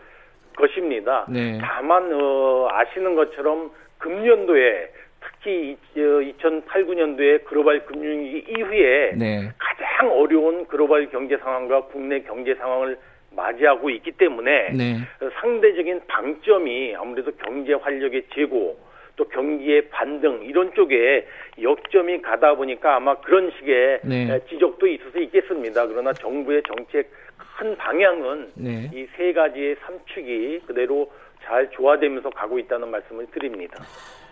것입니다. 0.58 1.26
네, 1.30 1.60
다만 1.62 2.12
어, 2.14 2.68
아시는 2.72 3.16
것처럼 3.16 3.72
금년도에 4.00 4.92
특히 5.26 5.78
2008, 5.96 6.86
9년도에 6.86 7.46
글로벌 7.46 7.86
금융위기 7.86 8.52
이후에 8.52 9.14
네, 9.16 9.52
가장 9.58 10.12
어려운 10.12 10.66
글로벌 10.68 11.10
경제 11.10 11.38
상황과 11.38 11.86
국내 11.86 12.22
경제 12.22 12.56
상황을 12.56 12.98
맞이하고 13.32 13.90
있기 13.90 14.12
때문에 14.14 14.72
네, 14.72 14.98
상대적인 15.42 16.02
방점이 16.08 16.96
아무래도 16.96 17.32
경제 17.44 17.74
활력의 17.74 18.24
재고 18.34 18.80
또 19.16 19.28
경기의 19.30 19.90
반등 19.90 20.44
이런 20.44 20.74
쪽에 20.74 21.28
역점이 21.62 22.22
가다 22.22 22.56
보니까 22.56 22.98
아마 22.98 23.16
그런 23.16 23.52
식의 23.58 24.00
네. 24.04 24.34
에, 24.34 24.40
지적도 24.50 24.88
있을 24.88 25.12
수 25.12 25.20
있겠습니다. 25.22 25.88
그러나 25.88 26.12
정부의 26.14 26.64
정책 26.64 27.10
큰 27.58 27.76
방향은 27.78 28.52
네. 28.56 28.90
이세 28.94 29.34
가지의 29.34 29.78
삼축이 29.86 30.62
그대로 30.66 31.12
잘 31.44 31.70
조화되면서 31.72 32.30
가고 32.32 32.60
있다는 32.60 32.90
말씀을 32.90 33.28
드립니다. 33.28 33.84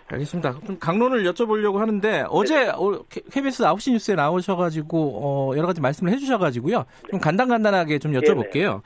알겠습니다. 0.08 0.60
좀 0.66 0.78
강론을 0.78 1.24
여쭤보려고 1.24 1.76
하는데 1.76 2.24
어제 2.28 2.68
어, 2.68 3.04
KBS 3.30 3.62
9시 3.62 3.92
뉴스에 3.92 4.14
나오셔가지고 4.14 5.20
어, 5.22 5.56
여러 5.56 5.66
가지 5.66 5.80
말씀을 5.80 6.12
해주셔가지고요. 6.12 6.84
좀 7.10 7.20
간단간단하게 7.20 7.98
좀 7.98 8.12
여쭤볼게요. 8.12 8.82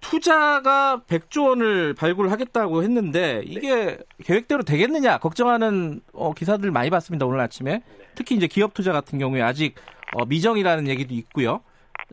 투자가 0.00 1.02
100조 1.08 1.48
원을 1.48 1.94
발굴하겠다고 1.94 2.82
했는데 2.82 3.42
이게 3.46 3.98
계획대로 4.22 4.62
되겠느냐 4.62 5.18
걱정하는 5.18 6.00
어, 6.12 6.34
기사들 6.34 6.70
많이 6.70 6.90
봤습니다 6.90 7.24
오늘 7.24 7.40
아침에 7.40 7.82
특히 8.14 8.36
이제 8.36 8.46
기업 8.46 8.74
투자 8.74 8.92
같은 8.92 9.18
경우에 9.18 9.40
아직 9.40 9.76
어, 10.14 10.26
미정이라는 10.26 10.88
얘기도 10.88 11.14
있고요. 11.14 11.60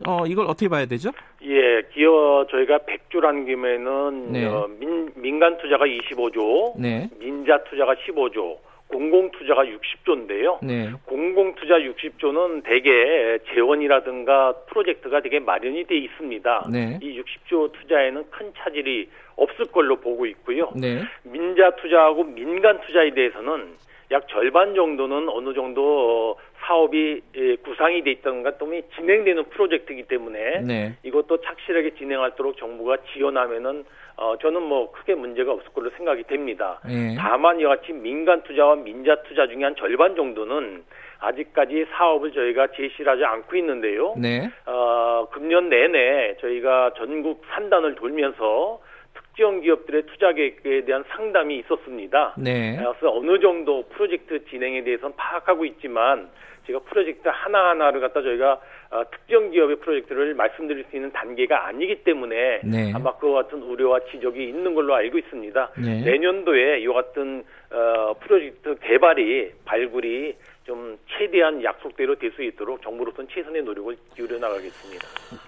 어, 0.07 0.25
이걸 0.25 0.45
어떻게 0.45 0.67
봐야 0.67 0.85
되죠? 0.85 1.11
예, 1.43 1.81
기업 1.93 2.47
저희가 2.49 2.79
100조라는 2.79 3.45
김에는 3.45 4.31
네. 4.31 4.45
어, 4.45 4.67
민, 4.79 5.11
민간 5.15 5.57
투자가 5.57 5.85
25조, 5.85 6.79
네, 6.79 7.09
민자 7.19 7.63
투자가 7.65 7.95
15조, 7.95 8.57
공공 8.87 9.31
투자가 9.31 9.63
60조인데요. 9.63 10.57
네, 10.63 10.91
공공 11.05 11.55
투자 11.55 11.75
60조는 11.75 12.63
대개 12.63 13.39
재원이라든가 13.53 14.53
프로젝트가 14.67 15.21
되게 15.21 15.39
마련이 15.39 15.85
돼 15.85 15.97
있습니다. 15.97 16.67
네. 16.71 16.99
이 17.01 17.21
60조 17.21 17.71
투자에는 17.73 18.23
큰 18.29 18.51
차질이 18.57 19.09
없을 19.35 19.65
걸로 19.65 19.95
보고 19.97 20.25
있고요. 20.25 20.71
네, 20.75 21.01
민자 21.23 21.71
투자하고 21.77 22.23
민간 22.25 22.79
투자에 22.81 23.11
대해서는 23.11 23.75
약 24.11 24.27
절반 24.27 24.75
정도는 24.75 25.29
어느 25.29 25.53
정도 25.53 26.35
어, 26.35 26.35
사업이 26.61 27.21
예, 27.35 27.55
구상이 27.57 28.03
돼 28.03 28.11
있다든가 28.11 28.57
또는 28.57 28.81
진행되는 28.95 29.45
프로젝트이기 29.45 30.03
때문에 30.03 30.61
네, 30.61 30.95
이것도 31.03 31.41
착실하게 31.41 31.95
진행할도록 31.95 32.57
정부가 32.57 32.97
지원하면은 33.13 33.83
어, 34.17 34.37
저는 34.37 34.61
뭐 34.61 34.91
크게 34.91 35.15
문제가 35.15 35.53
없을 35.53 35.71
걸로 35.73 35.89
생각이 35.91 36.23
됩니다. 36.23 36.79
네. 36.85 37.15
다만 37.17 37.59
이와 37.59 37.77
같이 37.77 37.93
민간 37.93 38.43
투자와 38.43 38.75
민자 38.75 39.23
투자 39.23 39.47
중에 39.47 39.63
한 39.63 39.75
절반 39.75 40.15
정도는 40.15 40.83
아직까지 41.19 41.85
사업을 41.91 42.31
저희가 42.31 42.67
제시를 42.75 43.11
하지 43.11 43.23
않고 43.23 43.55
있는데요. 43.55 44.13
네, 44.17 44.49
어, 44.65 45.27
금년 45.31 45.69
내내 45.69 46.35
저희가 46.41 46.93
전국 46.97 47.43
산단을 47.51 47.95
돌면서 47.95 48.79
특정 49.31 49.61
기업들의 49.61 50.03
투자 50.07 50.33
계획에 50.33 50.85
대한 50.85 51.03
상담이 51.09 51.57
있었습니다. 51.59 52.33
네, 52.37 52.75
그래서 52.77 53.15
어느 53.15 53.39
정도 53.39 53.83
프로젝트 53.89 54.43
진행에 54.45 54.83
대해서는 54.83 55.15
파악하고 55.15 55.65
있지만 55.65 56.29
제가 56.67 56.79
프로젝트 56.79 57.27
하나하나를 57.27 58.01
갖다 58.01 58.21
저희가 58.21 58.59
어, 58.91 59.03
특정 59.09 59.51
기업의 59.51 59.77
프로젝트를 59.77 60.35
말씀드릴 60.35 60.85
수 60.89 60.95
있는 60.95 61.11
단계가 61.11 61.65
아니기 61.67 62.03
때문에 62.03 62.61
네. 62.63 62.91
아마 62.93 63.15
그와 63.15 63.43
같은 63.43 63.63
우려와 63.63 64.01
지적이 64.11 64.49
있는 64.49 64.75
걸로 64.75 64.93
알고 64.93 65.17
있습니다. 65.17 65.71
네. 65.77 66.01
내년도에 66.01 66.81
이 66.81 66.87
같은 66.87 67.43
어, 67.71 68.13
프로젝트 68.19 68.75
개발이 68.81 69.51
발굴이 69.65 70.35
좀 70.63 70.97
최대한 71.07 71.63
약속대로 71.63 72.15
될 72.17 72.31
수 72.31 72.43
있도록 72.43 72.81
정부로서는 72.81 73.27
최선의 73.33 73.63
노력을 73.63 73.97
기울여 74.15 74.39
나가겠습니다. 74.39 75.05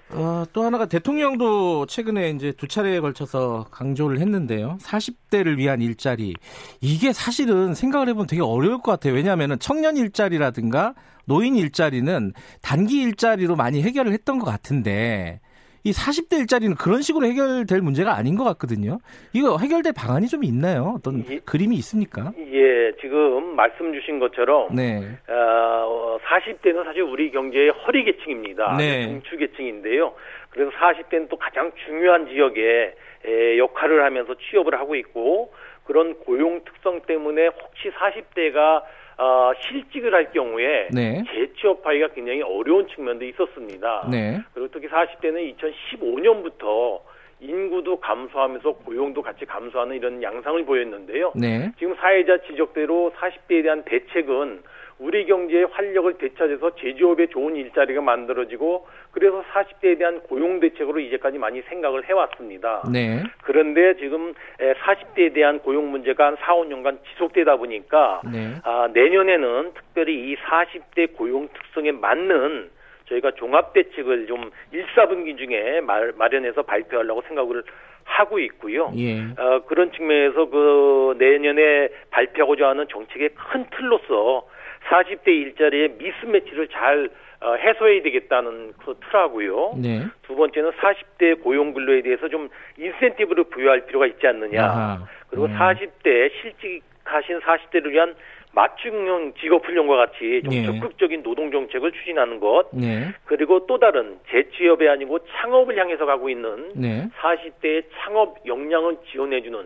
어, 0.09 0.43
또 0.51 0.63
하나가 0.63 0.85
대통령도 0.85 1.85
최근에 1.85 2.31
이제 2.31 2.51
두 2.51 2.67
차례에 2.67 2.99
걸쳐서 2.99 3.67
강조를 3.71 4.19
했는데요. 4.19 4.77
40대를 4.81 5.57
위한 5.57 5.81
일자리. 5.81 6.33
이게 6.81 7.13
사실은 7.13 7.73
생각을 7.73 8.09
해보면 8.09 8.27
되게 8.27 8.41
어려울 8.41 8.81
것 8.81 8.91
같아요. 8.91 9.13
왜냐하면 9.13 9.57
청년 9.59 9.95
일자리라든가 9.95 10.93
노인 11.25 11.55
일자리는 11.55 12.33
단기 12.61 13.01
일자리로 13.03 13.55
많이 13.55 13.81
해결을 13.81 14.11
했던 14.11 14.39
것 14.39 14.45
같은데 14.45 15.39
이 15.85 15.91
40대 15.91 16.39
일자리는 16.39 16.75
그런 16.75 17.01
식으로 17.01 17.25
해결될 17.25 17.81
문제가 17.81 18.15
아닌 18.15 18.35
것 18.35 18.45
같거든요. 18.45 18.99
이거 19.33 19.57
해결될 19.57 19.91
방안이 19.93 20.27
좀 20.27 20.43
있나요? 20.43 20.93
어떤 20.95 21.23
예. 21.29 21.39
그림이 21.39 21.75
있습니까? 21.77 22.31
예, 22.37 22.93
지금 23.01 23.55
말씀 23.55 23.93
주신 23.93 24.19
것처럼 24.19 24.73
네. 24.73 25.01
어, 25.27 26.17
40대는 26.23 26.85
사실 26.85 27.01
우리 27.01 27.31
경제의 27.31 27.69
허리 27.69 28.05
계층입니다. 28.05 28.77
네. 28.77 29.07
중추 29.07 29.35
계층인데요. 29.35 30.13
그래서 30.51 30.71
40대는 30.71 31.27
또 31.29 31.35
가장 31.35 31.71
중요한 31.85 32.27
지역에 32.27 32.95
에, 33.25 33.57
역할을 33.57 34.05
하면서 34.05 34.35
취업을 34.35 34.79
하고 34.79 34.95
있고 34.95 35.53
그런 35.83 36.15
고용 36.19 36.63
특성 36.63 37.01
때문에 37.01 37.47
혹시 37.47 37.89
40대가 37.91 38.83
어, 39.17 39.51
실직을 39.59 40.13
할 40.13 40.31
경우에 40.31 40.87
네. 40.91 41.23
재취업하기가 41.31 42.09
굉장히 42.09 42.41
어려운 42.41 42.87
측면도 42.87 43.25
있었습니다. 43.25 44.07
네. 44.11 44.41
그리고 44.53 44.69
특히 44.71 44.87
40대는 44.87 45.55
2015년부터 45.57 46.99
인구도 47.39 47.99
감소하면서 47.99 48.71
고용도 48.71 49.21
같이 49.21 49.45
감소하는 49.45 49.97
이런 49.97 50.23
양상을 50.23 50.65
보였는데요. 50.65 51.33
네. 51.35 51.71
지금 51.77 51.95
사회자 51.95 52.37
지적대로 52.47 53.11
40대에 53.17 53.63
대한 53.63 53.83
대책은 53.83 54.63
우리 55.03 55.25
경제의 55.25 55.65
활력을 55.65 56.17
되찾아서 56.17 56.75
제조업에 56.75 57.27
좋은 57.27 57.57
일자리가 57.57 58.01
만들어지고 58.01 58.87
그래서 59.11 59.43
40대에 59.51 59.97
대한 59.97 60.21
고용 60.21 60.61
대책으로 60.61 61.01
이제까지 61.01 61.37
많이 61.37 61.61
생각을 61.63 62.07
해왔습니다. 62.07 62.83
네. 62.91 63.21
그런데 63.43 63.97
지금 63.97 64.33
40대에 64.59 65.33
대한 65.33 65.59
고용 65.59 65.91
문제가 65.91 66.27
한 66.27 66.37
4, 66.39 66.55
5년간 66.55 66.99
지속되다 67.11 67.57
보니까 67.57 68.21
네. 68.31 68.55
아, 68.63 68.87
내년에는 68.93 69.73
특별히 69.73 70.31
이 70.31 70.37
40대 70.37 71.17
고용 71.17 71.49
특성에 71.49 71.91
맞는 71.91 72.69
저희가 73.09 73.31
종합 73.31 73.73
대책을 73.73 74.27
좀 74.27 74.51
1, 74.71 74.85
4분기 74.95 75.37
중에 75.37 75.81
말, 75.81 76.13
마련해서 76.15 76.61
발표하려고 76.61 77.23
생각을 77.27 77.63
하고 78.05 78.39
있고요. 78.39 78.91
예. 78.97 79.19
어, 79.37 79.63
그런 79.65 79.91
측면에서 79.91 80.45
그 80.45 81.15
내년에 81.17 81.89
발표하고자 82.11 82.69
하는 82.69 82.87
정책의 82.87 83.29
큰 83.29 83.65
틀로서 83.71 84.47
40대 84.89 85.27
일자리의 85.27 85.95
미스매치를 85.97 86.67
잘 86.69 87.09
어, 87.41 87.55
해소해야 87.55 88.01
되겠다는 88.03 88.73
그 88.77 88.95
틀하고요. 89.01 89.73
네. 89.77 90.05
두 90.21 90.35
번째는 90.35 90.71
40대 90.71 91.43
고용 91.43 91.73
근로에 91.73 92.01
대해서 92.01 92.29
좀 92.29 92.49
인센티브를 92.77 93.45
부여할 93.45 93.85
필요가 93.85 94.07
있지 94.07 94.25
않느냐. 94.25 94.63
아하. 94.63 95.07
그리고 95.27 95.47
음. 95.47 95.57
40대 95.57 96.31
실직하신 96.41 97.39
40대를 97.41 97.89
위한 97.89 98.15
맞춤형 98.53 99.33
직업훈련과 99.41 99.95
같이 99.95 100.41
좀 100.43 100.53
예. 100.53 100.63
적극적인 100.63 101.23
노동 101.23 101.51
정책을 101.51 101.91
추진하는 101.91 102.39
것. 102.39 102.67
네. 102.71 103.11
그리고 103.25 103.65
또 103.65 103.79
다른 103.79 104.19
재취업이 104.29 104.87
아니고 104.87 105.19
창업을 105.25 105.77
향해서 105.77 106.05
가고 106.05 106.29
있는 106.29 106.71
네. 106.75 107.09
40대의 107.19 107.83
창업 107.97 108.37
역량을 108.45 108.97
지원해주는. 109.11 109.59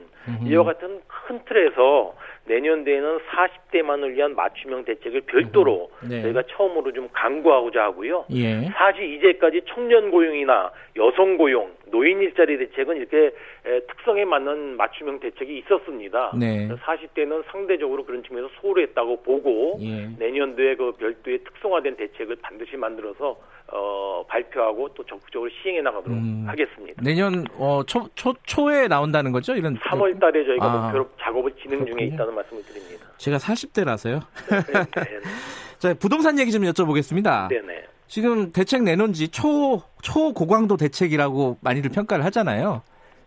이와 0.45 0.63
같은 0.63 1.01
큰 1.07 1.39
틀에서 1.45 2.15
내년도에는 2.47 3.19
40대만을 3.19 4.15
위한 4.15 4.35
맞춤형 4.35 4.85
대책을 4.85 5.21
별도로 5.21 5.91
네. 6.07 6.21
저희가 6.21 6.43
처음으로 6.49 6.91
좀 6.93 7.09
강구하고자 7.11 7.83
하고요. 7.83 8.25
예. 8.31 8.69
사실 8.73 9.13
이제까지 9.15 9.61
청년 9.67 10.11
고용이나 10.11 10.71
여성 10.95 11.37
고용, 11.37 11.71
노인 11.91 12.21
일자리 12.21 12.57
대책은 12.57 12.97
이렇게 12.97 13.33
에, 13.65 13.79
특성에 13.87 14.25
맞는 14.25 14.77
맞춤형 14.77 15.19
대책이 15.19 15.57
있었습니다. 15.59 16.33
네. 16.37 16.67
40대는 16.69 17.43
상대적으로 17.51 18.05
그런 18.05 18.23
측면에서 18.23 18.53
소홀했다고 18.61 19.21
보고 19.23 19.77
예. 19.81 20.07
내년도에 20.17 20.75
그 20.75 20.91
별도의 20.93 21.39
특성화된 21.43 21.95
대책을 21.97 22.37
반드시 22.41 22.77
만들어서 22.77 23.37
어, 23.69 24.25
발표하고 24.27 24.89
또 24.93 25.03
적극적으로 25.03 25.49
시행해 25.61 25.81
나가도록 25.81 26.17
음. 26.17 26.45
하겠습니다. 26.47 27.01
내년 27.03 27.43
어, 27.57 27.81
초, 27.85 28.07
초, 28.15 28.33
초에 28.43 28.87
나온다는 28.87 29.31
거죠? 29.31 29.55
이런 29.55 29.77
3월 29.77 30.19
달에 30.19 30.45
저희가 30.45 30.65
아. 30.65 30.83
목표로 30.85 31.09
작업을 31.19 31.51
진행 31.61 31.79
중에 31.85 31.93
그렇군요. 31.93 32.13
있다는 32.13 32.35
말씀을 32.35 32.63
드립니다. 32.63 33.05
제가 33.17 33.37
40대라서요. 33.37 34.21
네, 34.49 35.19
자, 35.79 35.93
부동산 35.95 36.39
얘기 36.39 36.51
좀 36.51 36.61
여쭤보겠습니다. 36.63 37.49
네, 37.49 37.61
네. 37.61 37.85
지금 38.07 38.51
대책 38.51 38.83
내놓은 38.83 39.13
지 39.13 39.29
초, 39.29 39.81
초고강도 40.01 40.77
대책이라고 40.77 41.57
많이들 41.61 41.91
평가를 41.91 42.23
하잖아요. 42.25 42.81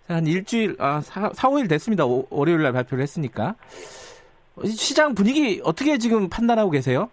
한 0.09 0.26
일주일, 0.26 0.74
아, 0.78 1.01
4, 1.01 1.31
4 1.33 1.49
5일 1.51 1.68
됐습니다. 1.68 2.05
오- 2.05 2.26
월요일 2.31 2.62
날 2.62 2.72
발표를 2.72 3.03
했으니까. 3.03 3.55
시장 4.64 5.14
분위기 5.14 5.61
어떻게 5.64 5.99
지금 5.99 6.28
판단하고 6.28 6.70
계세요? 6.70 7.11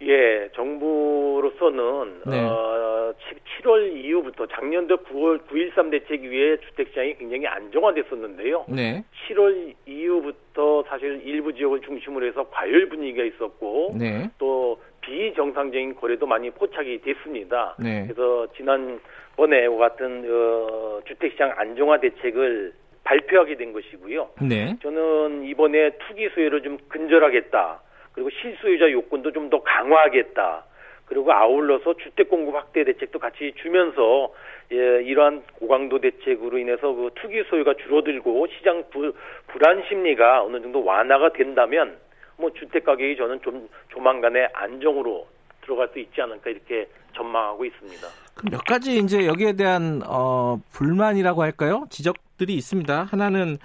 예, 0.00 0.48
정부로서는 0.54 2.22
네. 2.26 2.40
어, 2.40 3.12
7월 3.60 3.96
이후부터 4.04 4.46
작년도 4.46 4.98
9월 4.98 5.44
9.13 5.48 5.90
대책 5.90 6.22
이후에 6.24 6.56
주택시장이 6.68 7.18
굉장히 7.18 7.46
안정화됐었는데요. 7.48 8.64
네. 8.68 9.04
7월 9.28 9.74
이후부터 9.86 10.84
사실 10.88 11.20
일부 11.24 11.52
지역을 11.52 11.80
중심으로 11.82 12.26
해서 12.26 12.48
과열 12.50 12.88
분위기가 12.88 13.24
있었고 13.24 13.96
네. 13.98 14.30
또 14.38 14.80
비정상적인 15.08 15.94
거래도 15.96 16.26
많이 16.26 16.50
포착이 16.50 17.00
됐습니다. 17.00 17.74
네. 17.78 18.04
그래서 18.06 18.46
지난번에 18.56 19.66
같은 19.78 20.24
어, 20.28 21.00
주택시장 21.06 21.54
안정화 21.56 22.00
대책을 22.00 22.72
발표하게 23.04 23.56
된 23.56 23.72
것이고요. 23.72 24.28
네. 24.42 24.76
저는 24.82 25.44
이번에 25.44 25.92
투기 26.06 26.28
수요를 26.34 26.62
좀 26.62 26.76
근절하겠다. 26.88 27.80
그리고 28.12 28.28
실수요자 28.30 28.90
요건도 28.92 29.32
좀 29.32 29.48
더 29.48 29.62
강화하겠다. 29.62 30.64
그리고 31.06 31.32
아울러서 31.32 31.94
주택 31.96 32.28
공급 32.28 32.54
확대 32.54 32.84
대책도 32.84 33.18
같이 33.18 33.54
주면서 33.62 34.34
예, 34.72 34.76
이러한 35.02 35.42
고강도 35.54 36.00
대책으로 36.00 36.58
인해서 36.58 36.92
그 36.92 37.10
투기 37.14 37.42
소유가 37.44 37.72
줄어들고 37.72 38.46
시장 38.48 38.84
부, 38.90 39.14
불안 39.46 39.82
심리가 39.88 40.42
어느 40.44 40.60
정도 40.60 40.84
완화가 40.84 41.32
된다면 41.32 41.96
뭐 42.38 42.50
주택 42.54 42.84
가격이 42.84 43.16
저는 43.16 43.40
좀 43.42 43.68
조만간에 43.88 44.48
안정으로 44.54 45.26
들어갈 45.62 45.88
수 45.92 45.98
있지 45.98 46.20
않을까 46.22 46.50
이렇게 46.50 46.88
전망하고 47.14 47.64
있습니다. 47.64 48.06
몇 48.50 48.64
가지 48.64 48.98
이제 48.98 49.26
여기에 49.26 49.54
대한 49.54 50.00
어, 50.06 50.60
불만이라고 50.72 51.42
할까요? 51.42 51.84
지적들이 51.90 52.54
있습니다. 52.54 53.04
하나는 53.10 53.58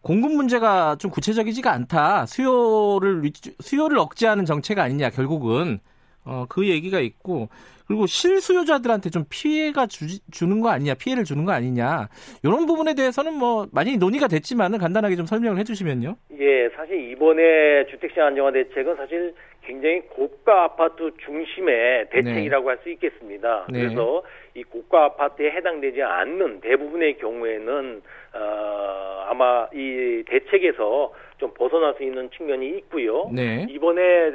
공급 0.00 0.32
문제가 0.32 0.96
좀 0.96 1.10
구체적이지가 1.10 1.70
않다. 1.72 2.26
수요를 2.26 3.22
수요를 3.60 3.98
억제하는 3.98 4.44
정책 4.44 4.78
아니냐 4.78 5.10
결국은 5.10 5.80
어, 6.24 6.46
그 6.48 6.68
얘기가 6.68 7.00
있고 7.00 7.48
그리고 7.86 8.06
실수요자들한테 8.06 9.10
좀 9.10 9.24
피해가 9.28 9.86
주, 9.86 10.06
주는 10.30 10.60
거 10.60 10.70
아니냐, 10.70 10.94
피해를 10.94 11.24
주는 11.24 11.44
거 11.44 11.52
아니냐 11.52 12.08
이런 12.42 12.66
부분에 12.66 12.94
대해서는 12.94 13.34
뭐 13.34 13.66
많이 13.72 13.96
논의가 13.96 14.28
됐지만은 14.28 14.78
간단하게 14.78 15.16
좀 15.16 15.26
설명을 15.26 15.58
해주시면요. 15.58 16.16
예, 16.38 16.68
사실 16.76 17.10
이번에 17.10 17.86
주택시장 17.90 18.28
안정화 18.28 18.52
대책은 18.52 18.96
사실 18.96 19.34
굉장히 19.64 20.00
고가 20.08 20.64
아파트 20.64 21.10
중심의 21.24 22.08
대책이라고 22.10 22.68
할수 22.68 22.90
있겠습니다. 22.90 23.66
네. 23.70 23.80
그래서 23.80 24.22
이 24.54 24.62
고가 24.64 25.04
아파트에 25.04 25.50
해당되지 25.50 26.02
않는 26.02 26.60
대부분의 26.60 27.18
경우에는 27.18 28.02
어, 28.34 29.26
아마 29.28 29.66
이 29.72 30.24
대책에서 30.26 31.12
좀 31.42 31.52
벗어날 31.54 31.92
수 31.94 32.04
있는 32.04 32.30
측면이 32.30 32.68
있고요. 32.78 33.28
네. 33.34 33.66
이번에 33.68 34.00
에, 34.00 34.30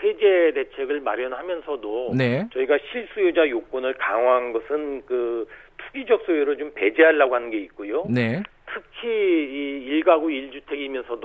세제 0.00 0.52
대책을 0.54 1.00
마련하면서도 1.00 2.12
네. 2.16 2.46
저희가 2.52 2.78
실수요자 2.92 3.48
요건을 3.50 3.94
강화한 3.94 4.52
것은 4.52 5.02
그 5.06 5.48
투기적 5.76 6.22
소유를 6.24 6.56
좀 6.56 6.70
배제하려고 6.72 7.34
하는 7.34 7.50
게 7.50 7.58
있고요. 7.58 8.06
네. 8.08 8.44
특히 8.66 9.08
이 9.08 9.86
일가구 9.86 10.28
1주택이면서도 10.28 11.20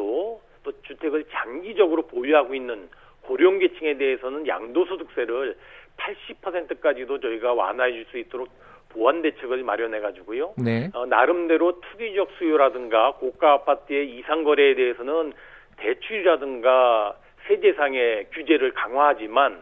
또 0.63 0.71
주택을 0.87 1.25
장기적으로 1.31 2.07
보유하고 2.07 2.55
있는 2.55 2.89
고령 3.21 3.59
계층에 3.59 3.97
대해서는 3.97 4.47
양도소득세를 4.47 5.55
80%까지도 5.97 7.19
저희가 7.19 7.53
완화해 7.53 7.91
줄 7.93 8.05
수 8.09 8.17
있도록 8.17 8.49
보완 8.93 9.21
대책을 9.21 9.63
마련해 9.63 9.99
가지고요. 9.99 10.53
네. 10.57 10.89
어, 10.93 11.05
나름대로 11.05 11.79
투기적 11.81 12.31
수요라든가 12.37 13.13
고가 13.13 13.53
아파트의 13.53 14.17
이상 14.17 14.43
거래에 14.43 14.75
대해서는 14.75 15.33
대출이라든가 15.77 17.15
세제상의 17.47 18.27
규제를 18.33 18.73
강화하지만 18.73 19.59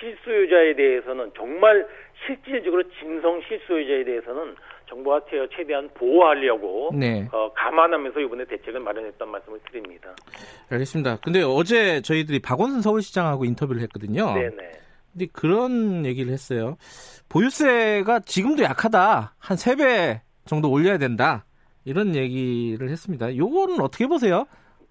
실소유자에 0.00 0.74
대해서는 0.74 1.30
정말 1.36 1.86
실질적으로 2.26 2.82
진성 2.98 3.40
실소유자에 3.48 4.04
대해서는 4.04 4.56
정부가 4.86 5.20
최대한 5.56 5.88
보호하려고 5.94 6.90
네. 6.94 7.28
어, 7.32 7.52
감안하면서 7.54 8.20
이번에 8.20 8.44
대책을 8.44 8.80
마련했던 8.80 9.28
말씀을 9.28 9.58
드립니다. 9.70 10.14
알겠습니다. 10.70 11.18
근데 11.22 11.42
어제 11.42 12.00
저희들이 12.02 12.40
박원순 12.40 12.82
서울시장하고 12.82 13.44
인터뷰를 13.44 13.80
했거든요. 13.82 14.34
네네. 14.34 14.83
근데 15.14 15.26
그런 15.32 16.04
얘기를 16.04 16.32
했어요. 16.32 16.76
보유세가 17.28 18.20
지금도 18.20 18.64
약하다. 18.64 19.34
한 19.38 19.56
3배 19.56 20.20
정도 20.44 20.70
올려야 20.70 20.98
된다. 20.98 21.46
이런 21.84 22.14
얘기를 22.14 22.88
했습니다. 22.90 23.36
요거는 23.36 23.80
어떻게 23.80 24.06
보세요? 24.06 24.44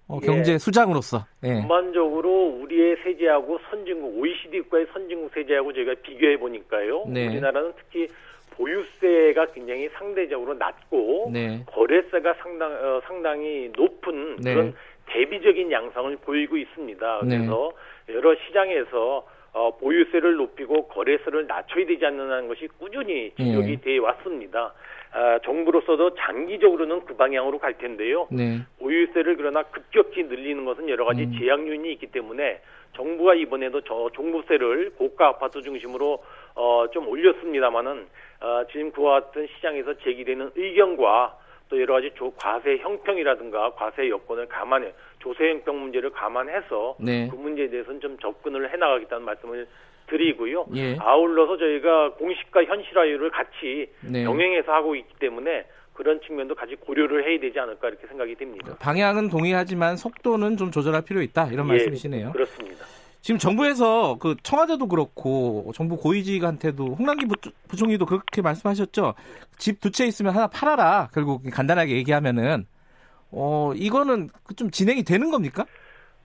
어, 0.08 0.18
예. 0.22 0.26
경제 0.26 0.58
수장으로서. 0.58 1.24
예. 1.44 1.54
전반적으로 1.60 2.58
우리의 2.62 2.96
세제하고 3.04 3.58
선진국 3.70 4.18
OECD 4.18 4.60
국가의 4.62 4.86
선진국 4.92 5.32
세제하고 5.34 5.72
저희가 5.72 5.94
비교해 6.02 6.38
보니까요. 6.38 7.04
네. 7.08 7.28
우리나라는 7.28 7.72
특히 7.78 8.08
보유세가 8.50 9.46
굉장히 9.52 9.88
상대적으로 9.90 10.54
낮고 10.54 11.30
네. 11.32 11.64
거래세가 11.66 12.34
상당 12.34 12.72
어, 12.72 13.00
상당히 13.06 13.70
높은 13.76 14.36
네. 14.36 14.54
그런 14.54 14.74
대비적인 15.06 15.70
양상을 15.70 16.16
보이고 16.18 16.56
있습니다. 16.56 17.20
네. 17.24 17.36
그래서 17.38 17.72
여러 18.10 18.34
시장에서 18.46 19.26
어, 19.54 19.76
보유세를 19.76 20.34
높이고 20.34 20.88
거래세를 20.88 21.46
낮춰야 21.46 21.86
되지 21.86 22.04
않느냐는 22.04 22.48
것이 22.48 22.68
꾸준히 22.78 23.32
예. 23.38 23.44
지적이 23.44 23.80
돼 23.80 23.98
왔습니다. 23.98 24.74
아, 25.12 25.38
정부로서도 25.44 26.16
장기적으로는 26.16 27.04
그 27.04 27.16
방향으로 27.16 27.60
갈 27.60 27.78
텐데요. 27.78 28.26
네. 28.32 28.58
보유세를 28.80 29.36
그러나 29.36 29.62
급격히 29.62 30.24
늘리는 30.24 30.64
것은 30.64 30.88
여러 30.88 31.04
가지 31.04 31.22
음. 31.22 31.36
제약 31.38 31.66
요인이 31.68 31.92
있기 31.92 32.08
때문에 32.08 32.60
정부가 32.96 33.34
이번에도 33.34 33.80
저 33.82 34.10
종부세를 34.12 34.94
고가 34.96 35.28
아파트 35.28 35.62
중심으로 35.62 36.24
어, 36.56 36.86
좀 36.92 37.06
올렸습니다마는 37.06 38.06
어, 38.40 38.64
지금 38.72 38.90
그와 38.90 39.20
같은 39.20 39.46
시장에서 39.54 39.94
제기되는 39.98 40.50
의견과 40.56 41.38
또 41.68 41.80
여러 41.80 41.94
가지 41.94 42.10
조, 42.14 42.30
과세 42.32 42.76
형평이라든가 42.78 43.74
과세 43.74 44.08
여건을 44.08 44.46
감안해 44.48 44.92
조세 45.18 45.50
형평 45.50 45.80
문제를 45.80 46.10
감안해서 46.10 46.96
네. 47.00 47.28
그 47.30 47.36
문제에 47.36 47.68
대해서는 47.68 48.00
좀 48.00 48.18
접근을 48.18 48.72
해나가겠다는 48.72 49.24
말씀을 49.24 49.66
드리고요. 50.06 50.66
예. 50.76 50.96
아울러서 50.98 51.56
저희가 51.56 52.14
공식과 52.14 52.64
현실화율을 52.64 53.30
같이 53.30 53.90
네. 54.02 54.24
병행해서 54.24 54.72
하고 54.72 54.94
있기 54.94 55.14
때문에 55.18 55.64
그런 55.94 56.20
측면도 56.20 56.54
같이 56.54 56.74
고려를 56.74 57.26
해야 57.26 57.40
되지 57.40 57.58
않을까 57.58 57.88
이렇게 57.88 58.06
생각이 58.08 58.34
됩니다. 58.34 58.76
방향은 58.80 59.28
동의하지만 59.30 59.96
속도는 59.96 60.56
좀 60.56 60.70
조절할 60.70 61.02
필요 61.02 61.22
있다. 61.22 61.48
이런 61.52 61.66
예, 61.68 61.72
말씀이시네요. 61.72 62.32
그렇습니다. 62.32 62.84
지금 63.24 63.38
정부에서 63.38 64.18
그 64.20 64.36
청와대도 64.42 64.86
그렇고 64.86 65.72
정부 65.74 65.96
고위직한테도 65.96 66.84
홍남기 66.94 67.24
부, 67.24 67.34
부총리도 67.68 68.04
그렇게 68.04 68.42
말씀하셨죠. 68.42 69.14
집 69.56 69.80
두 69.80 69.90
채 69.90 70.04
있으면 70.04 70.34
하나 70.34 70.46
팔아라. 70.46 71.08
결국 71.14 71.40
간단하게 71.50 71.92
얘기하면은 71.96 72.66
어 73.32 73.72
이거는 73.74 74.28
좀 74.56 74.70
진행이 74.70 75.04
되는 75.04 75.30
겁니까? 75.30 75.64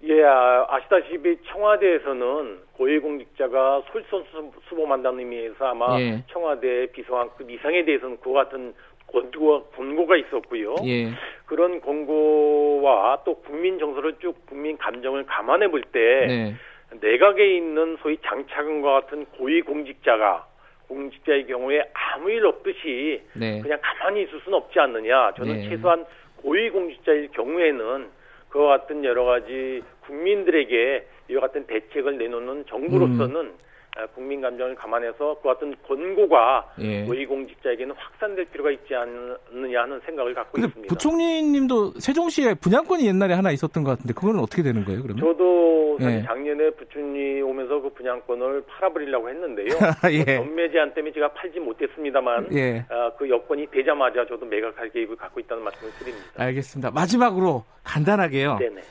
예, 0.04 0.24
아, 0.26 0.66
아시다시피 0.68 1.38
청와대에서는 1.48 2.60
고위공직자가 2.74 3.84
솔선수범한다는 3.94 5.20
의미에서 5.20 5.68
아마 5.68 5.98
예. 6.02 6.22
청와대 6.30 6.88
비서관급 6.92 7.50
이상에 7.50 7.86
대해서는 7.86 8.18
그와 8.20 8.44
같은 8.44 8.74
권고가, 9.08 9.70
권고가 9.76 10.18
있었고요. 10.18 10.76
예. 10.84 11.12
그런 11.46 11.80
권고와 11.80 13.22
또 13.24 13.36
국민 13.36 13.80
정서를 13.80 14.16
쭉 14.22 14.36
국민 14.46 14.78
감정을 14.78 15.26
감안해 15.26 15.70
볼때 15.70 16.26
네. 16.28 16.56
내각에 17.00 17.56
있는 17.56 17.98
소위 18.02 18.18
장차관과 18.26 19.02
같은 19.02 19.26
고위공직자가 19.38 20.48
공직자의 20.88 21.46
경우에 21.46 21.84
아무 21.94 22.32
일 22.32 22.46
없듯이 22.46 23.22
네. 23.34 23.62
그냥 23.62 23.80
가만히 23.82 24.24
있을 24.24 24.40
수는 24.40 24.58
없지 24.58 24.80
않느냐. 24.80 25.34
저는 25.36 25.54
네. 25.54 25.70
최소한 25.70 26.06
고위공직자일 26.38 27.30
경우에는 27.32 28.10
그와 28.50 28.80
같은 28.80 29.06
여러 29.06 29.24
가지 29.26 29.84
국민들에게 30.06 31.06
이와 31.30 31.42
같은 31.42 31.68
대책을 31.68 32.18
내놓는 32.18 32.66
정부로서는 32.66 33.36
음. 33.36 33.58
아, 33.98 34.06
국민 34.08 34.40
감정을 34.42 34.76
감안해서 34.76 35.40
그와 35.42 35.56
같은 35.56 35.76
권고가 35.88 36.74
예. 36.80 37.06
고위공직자에게는 37.06 37.96
확산될 37.98 38.46
필요가 38.46 38.72
있지 38.72 38.94
않느냐 38.96 39.82
하는 39.82 40.00
생각을 40.06 40.34
갖고 40.34 40.58
있습니다. 40.60 40.88
부총리님도 40.88 42.00
세종시에 42.00 42.54
분양권이 42.56 43.06
옛날에 43.08 43.34
하나 43.34 43.52
있었던 43.52 43.84
것 43.84 43.92
같은데 43.92 44.14
그거는 44.14 44.40
어떻게 44.40 44.62
되는 44.62 44.86
거예요? 44.86 45.02
그러면? 45.02 45.26
저도 45.26 45.98
예. 46.02 46.24
작년에 46.24 46.70
부총리 46.72 47.42
오면서 47.42 47.82
그 47.82 47.90
분양권을 47.90 48.64
팔아버리려고 48.68 49.30
했는데요. 49.30 49.68
예. 50.12 50.38
뭐 50.38 50.46
전매 50.46 50.72
제한 50.72 50.94
때문에 50.94 51.14
제가 51.14 51.30
팔지 51.34 51.60
못했습니다만 51.60 52.50
예. 52.54 52.86
아, 52.90 53.12
그 53.18 53.30
여건이 53.30 53.68
되자마자 53.72 54.26
저도 54.28 54.46
매각할 54.46 54.90
계획을 54.92 55.16
갖고 55.16 55.40
있다는 55.40 55.64
말씀을 55.64 55.92
드립니다. 56.00 56.28
알겠습니다. 56.38 56.92
마지막으로 56.92 57.66
간단하게요. 57.84 58.58
네네. 58.60 58.82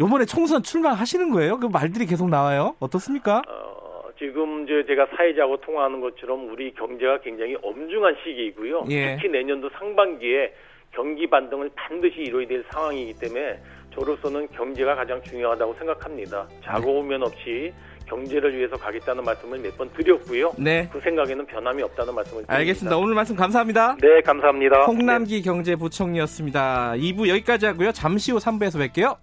요번에 0.00 0.24
총선 0.24 0.62
출마하시는 0.62 1.30
거예요? 1.30 1.58
그 1.58 1.66
말들이 1.66 2.06
계속 2.06 2.28
나와요. 2.28 2.76
어떻습니까? 2.78 3.42
어, 3.48 3.87
지금 4.18 4.64
이제 4.64 4.84
제가 4.86 5.06
사회자하고 5.16 5.58
통화하는 5.58 6.00
것처럼 6.00 6.50
우리 6.50 6.72
경제가 6.74 7.20
굉장히 7.20 7.56
엄중한 7.62 8.16
시기이고요. 8.24 8.84
예. 8.90 9.16
특히 9.16 9.28
내년도 9.28 9.68
상반기에 9.70 10.52
경기 10.92 11.26
반등을 11.28 11.70
반드시 11.76 12.22
이뤄야 12.22 12.46
될 12.46 12.64
상황이기 12.70 13.14
때문에 13.20 13.58
저로서는 13.94 14.48
경제가 14.48 14.94
가장 14.94 15.22
중요하다고 15.22 15.74
생각합니다. 15.74 16.48
자고 16.64 16.98
오면 16.98 17.22
없이 17.22 17.72
경제를 18.08 18.56
위해서 18.56 18.74
가겠다는 18.76 19.22
말씀을 19.22 19.58
몇 19.58 19.76
번 19.76 19.90
드렸고요. 19.92 20.52
네. 20.58 20.88
그 20.90 20.98
생각에는 21.00 21.44
변함이 21.46 21.82
없다는 21.82 22.14
말씀을 22.14 22.36
드립니다. 22.42 22.54
알겠습니다. 22.54 22.96
오늘 22.96 23.14
말씀 23.14 23.36
감사합니다. 23.36 23.96
네, 24.00 24.20
감사합니다. 24.22 24.84
홍남기 24.86 25.42
경제부총리였습니다. 25.42 26.94
2부 26.96 27.28
여기까지 27.28 27.66
하고요. 27.66 27.92
잠시 27.92 28.32
후 28.32 28.38
3부에서 28.38 28.78
뵐게요. 28.80 29.16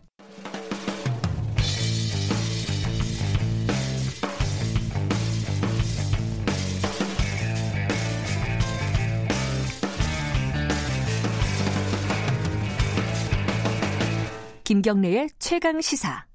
김경래의 14.65 15.29
최강 15.37 15.79
시사. 15.79 16.25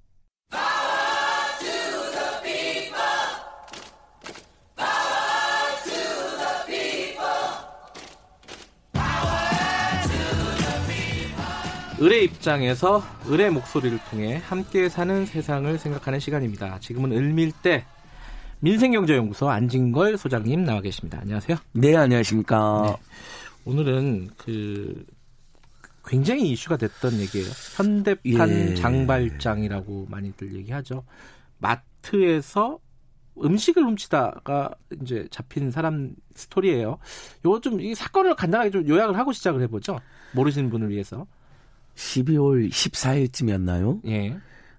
을의 12.01 12.25
입장에서 12.25 13.03
을의 13.29 13.51
목소리를 13.51 13.99
통해 14.09 14.41
함께 14.45 14.89
사는 14.89 15.27
세상을 15.27 15.77
생각하는 15.77 16.21
시간입니다. 16.21 16.79
지금은 16.79 17.11
을밀대 17.11 17.85
민생경제연구소 18.61 19.51
안진걸 19.51 20.17
소장님 20.17 20.65
나와 20.65 20.81
계십니다. 20.81 21.19
안녕하세요. 21.21 21.59
네, 21.73 21.97
안녕하십니까. 21.97 22.97
네. 22.97 22.97
오늘은 23.65 24.31
그 24.37 25.05
굉장히 26.11 26.51
이슈가 26.51 26.77
됐던 26.77 27.15
얘기예요. 27.21 27.49
현대판 27.77 28.51
예. 28.51 28.75
장발장이라고 28.75 30.07
많이들 30.11 30.53
얘기하죠. 30.57 31.05
마트에서 31.59 32.81
음식을 33.43 33.85
훔치다가 33.85 34.73
이제 35.01 35.29
잡힌 35.31 35.71
사람 35.71 36.15
스토리예요. 36.35 36.99
요거 37.45 37.61
좀이 37.61 37.95
사건을 37.95 38.35
간단하게 38.35 38.71
좀 38.71 38.89
요약을 38.89 39.17
하고 39.17 39.33
시작을 39.33 39.63
해보죠. 39.63 40.01
모르시는 40.35 40.69
분을 40.69 40.91
위해서. 40.91 41.27
12월 41.95 42.69
14일쯤이었나요? 42.71 44.01
예. 44.09 44.37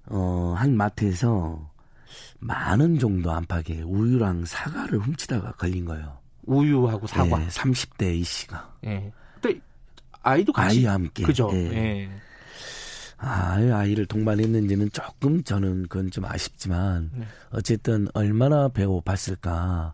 어, 0.07 0.53
한 0.57 0.75
마트에서 0.75 1.71
만 2.39 2.81
원 2.81 2.99
정도 2.99 3.31
안팎의 3.31 3.83
우유랑 3.83 4.43
사과를 4.45 4.99
훔치다가 4.99 5.53
걸린 5.53 5.85
거예요. 5.85 6.17
우유하고 6.43 7.07
사과. 7.07 7.41
예, 7.41 7.47
30대 7.47 8.15
이 8.15 8.23
씨가. 8.23 8.75
예. 8.85 9.13
아이도 10.21 10.53
같이 10.53 10.79
아이와 10.79 10.93
함께. 10.93 11.23
그죠. 11.23 11.49
예. 11.53 11.57
예. 11.73 12.09
아, 13.17 13.57
아이를 13.73 14.07
동반했는지는 14.07 14.89
조금 14.91 15.43
저는 15.43 15.83
그건 15.83 16.09
좀 16.09 16.25
아쉽지만 16.25 17.11
네. 17.13 17.25
어쨌든 17.51 18.07
얼마나 18.13 18.67
배가 18.67 18.91
고팠을까. 18.91 19.93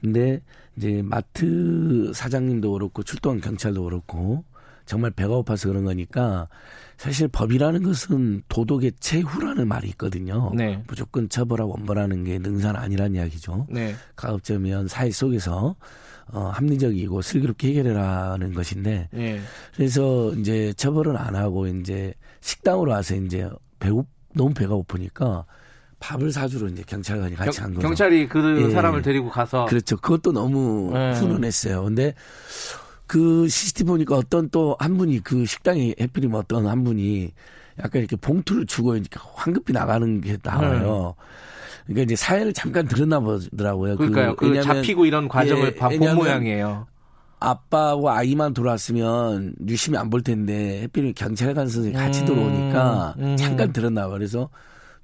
근데 0.00 0.42
이제 0.76 1.02
마트 1.02 2.12
사장님도 2.14 2.72
그렇고 2.72 3.02
출동한 3.02 3.40
경찰도 3.40 3.82
그렇고 3.84 4.44
정말 4.84 5.10
배가 5.10 5.34
고파서 5.34 5.68
그런 5.68 5.84
거니까 5.84 6.48
사실 6.96 7.28
법이라는 7.28 7.82
것은 7.82 8.42
도덕의 8.48 8.92
최후라는 9.00 9.66
말이 9.66 9.88
있거든요. 9.90 10.52
네. 10.54 10.82
무조건 10.86 11.28
처벌하고 11.28 11.72
원벌하는 11.72 12.24
게 12.24 12.38
능사는 12.38 12.78
아니란 12.78 13.14
이야기죠. 13.14 13.66
네. 13.70 13.94
가급적이면 14.16 14.88
사회 14.88 15.10
속에서 15.10 15.76
어, 16.32 16.50
합리적이고 16.54 17.22
슬기롭게 17.22 17.68
해결해라는 17.68 18.52
것인데 18.54 19.08
예. 19.14 19.40
그래서 19.74 20.32
이제 20.34 20.72
처벌은 20.74 21.16
안 21.16 21.34
하고 21.36 21.66
이제 21.66 22.12
식당으로 22.40 22.90
와서 22.92 23.14
이제 23.16 23.48
배고 23.78 24.06
너무 24.34 24.52
배가 24.54 24.74
고프니까 24.74 25.44
밥을 26.00 26.30
사주러 26.30 26.68
이제 26.68 26.82
경찰관이 26.86 27.34
같이 27.34 27.60
간 27.60 27.74
거죠. 27.74 27.86
경찰이 27.86 28.28
그 28.28 28.62
예. 28.62 28.70
사람을 28.70 29.02
데리고 29.02 29.30
가서 29.30 29.66
그렇죠. 29.66 29.96
그것도 29.96 30.32
너무 30.32 30.90
네. 30.92 31.12
훈훈했어요. 31.14 31.82
근데 31.84 32.14
그 33.06 33.48
CCTV 33.48 33.86
보니까 33.86 34.16
어떤 34.16 34.48
또 34.50 34.76
한 34.78 34.96
분이 34.98 35.20
그 35.20 35.46
식당에 35.46 35.94
해필이면 35.98 36.38
어떤 36.38 36.66
한 36.66 36.84
분이 36.84 37.32
약간 37.80 38.00
이렇게 38.00 38.16
봉투를 38.16 38.66
주고 38.66 38.94
이렇게 38.96 39.18
황급히 39.34 39.72
나가는 39.72 40.20
게 40.20 40.36
나와요. 40.42 41.14
그러니까 41.88 42.02
이제 42.04 42.16
사연을 42.16 42.52
잠깐 42.52 42.86
들었나 42.86 43.18
보더라고요. 43.20 43.92
네. 43.92 43.96
그러니까요. 43.96 44.36
그, 44.36 44.46
왜냐면 44.46 44.62
잡히고 44.62 45.04
이런 45.06 45.26
과정을 45.28 45.66
예, 45.66 45.74
봐- 45.74 45.88
본 45.88 46.14
모양이에요. 46.16 46.86
아빠하고 47.40 48.10
아이만 48.10 48.52
돌아왔으면 48.52 49.54
유심히 49.68 49.96
안 49.96 50.10
볼 50.10 50.22
텐데 50.22 50.82
해필이면 50.82 51.14
경찰관 51.14 51.68
선생님 51.68 51.98
같이 51.98 52.20
음, 52.22 52.26
들어오니까 52.26 53.14
음. 53.18 53.36
잠깐 53.36 53.72
들었나 53.72 54.02
봐요. 54.06 54.12
그래서 54.14 54.48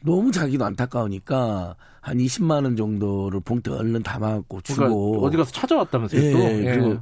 너무 0.02 0.30
자기도 0.32 0.64
안타까우니까 0.64 1.76
한 2.00 2.18
20만 2.18 2.64
원 2.64 2.76
정도를 2.76 3.40
봉투 3.40 3.74
얼른 3.76 4.02
담아갖고 4.02 4.60
그러니까 4.64 4.86
주고 4.88 5.24
어디 5.24 5.36
가서 5.36 5.52
찾아왔다면서요 5.52 6.20
예, 6.22 6.32
또. 6.32 6.38
그리고 6.38 7.00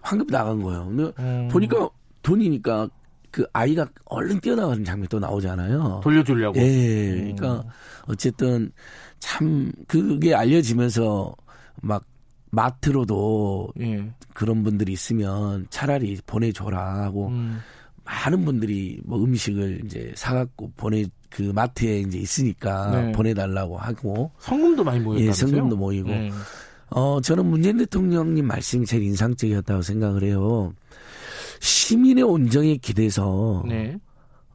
황급 0.00 0.28
나간 0.30 0.62
거예요. 0.62 0.86
근데 0.86 1.12
음. 1.18 1.48
보니까 1.50 1.88
돈이니까 2.22 2.88
그 3.30 3.44
아이가 3.52 3.84
얼른 4.06 4.40
뛰어나가는 4.40 4.82
장면이 4.84 5.08
또 5.08 5.18
나오잖아요. 5.18 6.00
돌려주려고. 6.02 6.58
예, 6.58 7.10
음. 7.12 7.34
그러니까 7.36 7.64
어쨌든 8.06 8.70
참 9.18 9.70
그게 9.86 10.34
알려지면서 10.34 11.34
막 11.82 12.04
마트로도 12.50 13.72
예. 13.80 14.10
그런 14.34 14.62
분들이 14.62 14.92
있으면 14.92 15.66
차라리 15.70 16.18
보내줘라 16.26 17.02
하고 17.02 17.28
음. 17.28 17.58
많은 18.04 18.44
분들이 18.44 19.00
뭐 19.04 19.22
음식을 19.22 19.82
이제 19.84 20.12
사갖고 20.16 20.72
보내 20.76 21.04
그 21.28 21.42
마트에 21.42 22.00
이제 22.00 22.18
있으니까 22.18 22.90
네. 22.90 23.12
보내달라고 23.12 23.76
하고 23.76 24.30
성금도 24.38 24.82
많이 24.82 25.00
모였다면서요? 25.00 25.28
예, 25.28 25.32
성금도 25.32 25.76
모이고 25.76 26.10
예. 26.10 26.30
어, 26.90 27.20
저는 27.20 27.44
문재인 27.44 27.76
대통령님 27.76 28.46
말씀이 28.46 28.86
제일 28.86 29.02
인상적이었다고 29.02 29.82
생각을 29.82 30.22
해요. 30.24 30.72
시민의 31.60 32.24
온정에 32.24 32.76
기대서 32.76 33.64
네. 33.68 33.98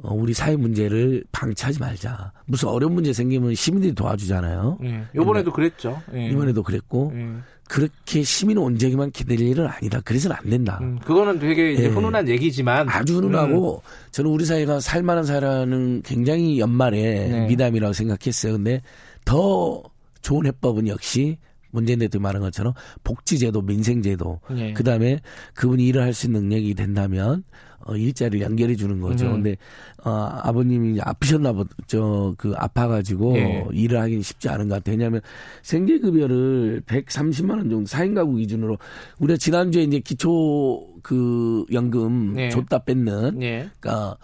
어, 0.04 0.14
우리 0.14 0.34
사회 0.34 0.56
문제를 0.56 1.24
방치하지 1.32 1.80
말자. 1.80 2.32
무슨 2.46 2.68
어려운 2.68 2.94
문제 2.94 3.14
생기면 3.14 3.56
시민들이 3.56 3.94
도와주잖아요. 3.96 4.78
예. 4.84 5.04
이번에도 5.16 5.52
그랬죠. 5.52 6.02
예. 6.14 6.28
이번에도 6.28 6.62
그랬고 6.62 7.12
예. 7.16 7.30
그렇게 7.70 8.22
시민 8.22 8.58
온정에만 8.58 9.12
기댈 9.12 9.40
일은 9.40 9.66
아니다. 9.66 10.02
그래서는 10.02 10.36
안 10.38 10.50
된다. 10.50 10.78
음, 10.82 11.00
그거는 11.00 11.40
되게 11.40 11.72
이제 11.72 11.84
예. 11.84 11.88
훈훈한 11.88 12.28
얘기지만 12.28 12.90
아주 12.90 13.16
훈훈하고 13.16 13.82
저는 14.12 14.30
우리 14.30 14.44
사회가 14.44 14.82
살만한 14.82 15.24
사회라는 15.24 16.02
굉장히 16.04 16.60
연말에 16.60 17.28
네. 17.30 17.48
미담이라고 17.48 17.94
생각했어요. 17.94 18.54
근데 18.54 18.82
더 19.24 19.82
좋은 20.22 20.46
해법은 20.46 20.88
역시 20.90 21.38
문재인 21.72 21.98
대통령 22.00 22.24
말한 22.24 22.42
것처럼 22.42 22.74
복지제도, 23.06 23.62
민생제도, 23.62 24.40
예. 24.58 24.74
그 24.74 24.84
다음에 24.84 25.20
그분이 25.56 25.88
일을 25.88 26.04
할 26.04 26.14
수 26.14 26.28
있는 26.28 26.42
능력이 26.42 26.76
된다면 26.76 27.44
어, 27.86 27.96
일자리를 27.96 28.42
연결해 28.42 28.76
주는 28.76 29.00
거죠. 29.00 29.28
음. 29.28 29.34
근데 29.34 29.58
어, 30.04 30.10
아버님이 30.44 31.00
아프셨나 31.02 31.54
보죠. 31.54 32.36
그 32.38 32.54
아파가지고 32.56 33.38
예. 33.38 33.66
일을 33.72 34.00
하기는 34.00 34.22
쉽지 34.22 34.50
않은 34.50 34.70
것 34.70 34.76
같아요. 34.76 34.94
왜냐하면 34.94 35.22
생계급여를 35.62 36.84
130만 36.86 37.52
원 37.52 37.70
정도 37.70 37.84
4인 37.84 38.16
가구 38.16 38.36
기준으로 38.36 38.78
우리가 39.20 39.38
지난주에 39.38 39.84
이제 39.84 40.00
기초 40.00 40.88
그 41.02 41.66
연금 41.72 42.36
예. 42.38 42.50
줬다 42.50 42.80
뺏는 42.80 43.42
예. 43.42 43.70
그러니까 43.80 44.18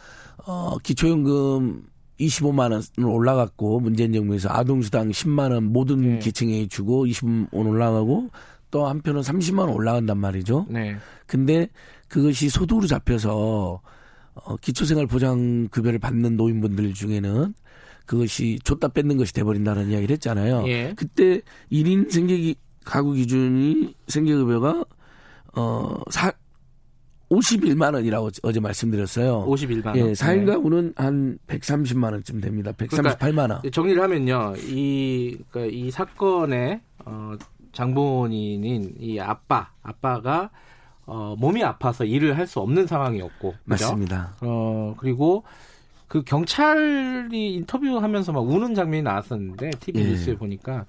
어 0.45 0.77
기초연금 0.79 1.83
25만 2.19 2.71
원 2.71 3.05
올라갔고 3.05 3.79
문재인 3.79 4.13
정부에서 4.13 4.49
아동수당 4.49 5.09
10만 5.09 5.51
원 5.51 5.65
모든 5.65 6.15
예. 6.15 6.19
계층에 6.19 6.67
주고 6.67 7.05
25만 7.05 7.47
원 7.51 7.67
올라가고 7.67 8.29
또 8.71 8.87
한편은 8.87 9.21
30만 9.21 9.59
원 9.59 9.69
올라간단 9.69 10.17
말이죠. 10.17 10.67
네. 10.69 10.95
근데 11.25 11.69
그것이 12.09 12.49
소득으로 12.49 12.87
잡혀서 12.87 13.81
어, 14.33 14.55
기초생활 14.57 15.07
보장 15.07 15.67
급여를 15.69 15.99
받는 15.99 16.35
노인분들 16.35 16.93
중에는 16.93 17.53
그것이 18.05 18.59
줬다 18.63 18.89
뺏는 18.89 19.17
것이 19.17 19.33
돼버린다는 19.33 19.91
이야기를 19.91 20.13
했잖아요. 20.13 20.67
예. 20.67 20.93
그때 20.95 21.41
1인 21.71 22.11
생계 22.11 22.55
가구 22.83 23.13
기준이 23.13 23.93
생계급여가 24.07 24.83
어, 25.55 26.01
사, 26.09 26.31
51만 27.29 27.93
원이라고 27.93 28.29
어제 28.41 28.59
말씀드렸어요. 28.59 29.45
51만 29.45 29.85
원. 29.87 29.97
예, 29.97 30.03
4인 30.13 30.39
네. 30.39 30.45
가구는 30.45 30.93
한 30.95 31.37
130만 31.47 32.11
원쯤 32.13 32.41
됩니다. 32.41 32.71
138만 32.71 33.51
원. 33.51 33.61
정리를 33.71 34.01
하면요, 34.01 34.55
이, 34.57 35.37
그러니까 35.51 35.77
이 35.77 35.91
사건의, 35.91 36.81
어, 37.05 37.33
장본인인 37.71 38.95
이 38.99 39.19
아빠, 39.19 39.69
아빠가, 39.83 40.49
어, 41.09 41.35
몸이 41.37 41.63
아파서 41.63 42.03
일을 42.05 42.37
할 42.37 42.45
수 42.47 42.59
없는 42.59 42.87
상황이었고. 42.87 43.49
그죠? 43.51 43.57
맞습니다. 43.65 44.33
어, 44.41 44.93
그리고 44.97 45.43
그 46.07 46.23
경찰이 46.23 47.53
인터뷰하면서 47.55 48.31
막 48.31 48.39
우는 48.41 48.73
장면이 48.75 49.03
나왔었는데, 49.03 49.71
TV 49.79 50.01
예. 50.03 50.07
뉴스에 50.09 50.35
보니까 50.35 50.85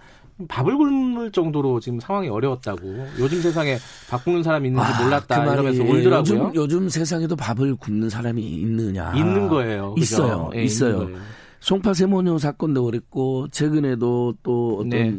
밥을 0.48 0.74
굶을 0.76 1.30
정도로 1.32 1.80
지금 1.80 2.00
상황이 2.00 2.28
어려웠다고. 2.28 2.80
요즘 3.18 3.42
세상에 3.42 3.76
밥 4.08 4.24
굶는 4.24 4.42
사람이 4.42 4.68
있는지 4.68 4.90
아, 4.90 5.02
몰랐다. 5.04 5.44
그 5.44 5.52
이러면서 5.52 5.82
울더라고요. 5.82 6.38
요즘, 6.38 6.54
요즘 6.54 6.88
세상에도 6.88 7.36
밥을 7.36 7.76
굶는 7.76 8.08
사람이 8.08 8.42
있느냐. 8.42 9.12
있는 9.14 9.48
거예요. 9.48 9.90
그죠? 9.94 10.02
있어요. 10.02 10.50
예, 10.54 10.62
있어요. 10.62 10.92
있는 10.92 11.04
거예요. 11.12 11.18
송파 11.60 11.92
세모녀 11.92 12.38
사건도 12.38 12.84
그랬고 12.84 13.46
최근에도 13.50 14.32
또 14.42 14.76
어떤 14.78 14.88
네. 14.88 15.18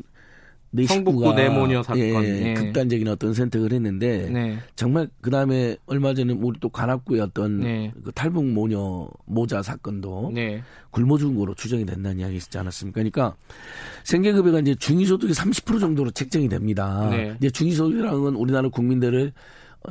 내 0.72 0.86
성북구 0.86 1.20
식구가 1.20 1.36
내모녀 1.36 1.84
사건. 1.84 2.00
예, 2.00 2.50
예. 2.50 2.54
극단적인 2.54 3.08
어떤 3.10 3.34
선택을 3.34 3.74
했는데 3.74 4.30
네. 4.32 4.58
정말 4.76 5.10
그 5.20 5.30
다음에 5.30 5.76
얼마 5.86 6.14
전에 6.14 6.34
우리 6.34 6.60
또 6.60 6.70
관악구의 6.70 7.22
어떤 7.22 7.60
네. 7.60 7.92
그 8.04 8.12
탈북 8.14 8.46
모녀 8.46 9.08
모자 9.26 9.62
사건도 9.62 10.32
네. 10.34 10.64
굶어 10.92 11.18
죽은 11.18 11.36
거로 11.36 11.54
추정이 11.54 11.86
된다는 11.86 12.20
이야기 12.20 12.38
있지 12.38 12.58
않았습니까? 12.58 12.96
그러니까 12.96 13.36
생계급여가 14.06 14.60
이제 14.62 14.74
중위소득의 14.76 15.36
30% 15.36 15.80
정도로 15.80 16.12
책정이 16.12 16.48
됩니다. 16.48 17.10
네. 17.12 17.36
이제 17.38 17.50
중위소득이라는 17.50 18.22
건 18.22 18.36
우리나라 18.36 18.70
국민들을 18.70 19.34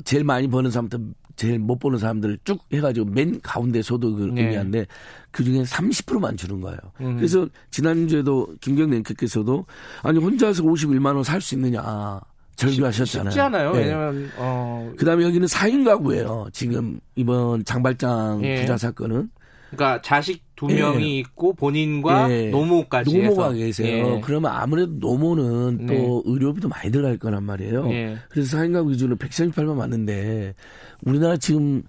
제일 0.04 0.24
많이 0.24 0.48
버는 0.48 0.70
사람부터 0.70 1.02
제일 1.40 1.58
못 1.58 1.78
버는 1.78 1.96
사람들을 1.98 2.38
쭉 2.44 2.60
해가지고 2.70 3.06
맨 3.06 3.40
가운데 3.40 3.80
소득을 3.80 4.34
네. 4.34 4.42
의미하는데 4.42 4.86
그 5.30 5.42
중에 5.42 5.62
30%만 5.62 6.36
주는 6.36 6.60
거예요. 6.60 6.76
음. 7.00 7.16
그래서 7.16 7.48
지난주에도 7.70 8.46
김경래 8.60 8.98
앵커께서도 8.98 9.64
아니 10.02 10.18
혼자서 10.18 10.62
51만 10.62 11.14
원 11.14 11.24
살 11.24 11.40
수 11.40 11.54
있느냐 11.54 12.20
절규하셨잖아요. 12.56 13.30
쉽지 13.30 13.40
않아요. 13.40 13.72
네. 13.72 13.78
왜냐면 13.84 14.30
어 14.36 14.92
그다음에 14.98 15.24
여기는 15.24 15.46
4인 15.46 15.82
가구예요. 15.82 16.48
지금 16.52 17.00
이번 17.16 17.64
장발장 17.64 18.44
예. 18.44 18.60
부자 18.60 18.76
사건은 18.76 19.30
그러니까 19.70 20.02
자식 20.02 20.42
두 20.56 20.68
예. 20.70 20.74
명이 20.74 21.18
있고 21.20 21.54
본인과 21.54 22.30
예. 22.30 22.50
노모까지 22.50 23.16
노모가 23.16 23.52
해서. 23.52 23.56
계세요. 23.56 24.16
예. 24.16 24.20
그러면 24.22 24.52
아무래도 24.52 24.92
노모는 24.98 25.86
네. 25.86 25.96
또 25.96 26.22
의료비도 26.26 26.68
많이 26.68 26.90
들어갈 26.90 27.16
거란 27.18 27.44
말이에요. 27.44 27.90
예. 27.90 28.18
그래서 28.28 28.58
4인 28.58 28.72
가구 28.72 28.90
기준으로 28.90 29.16
138만 29.16 29.74
맞는데 29.74 30.54
우리나라 31.02 31.36
지금 31.36 31.82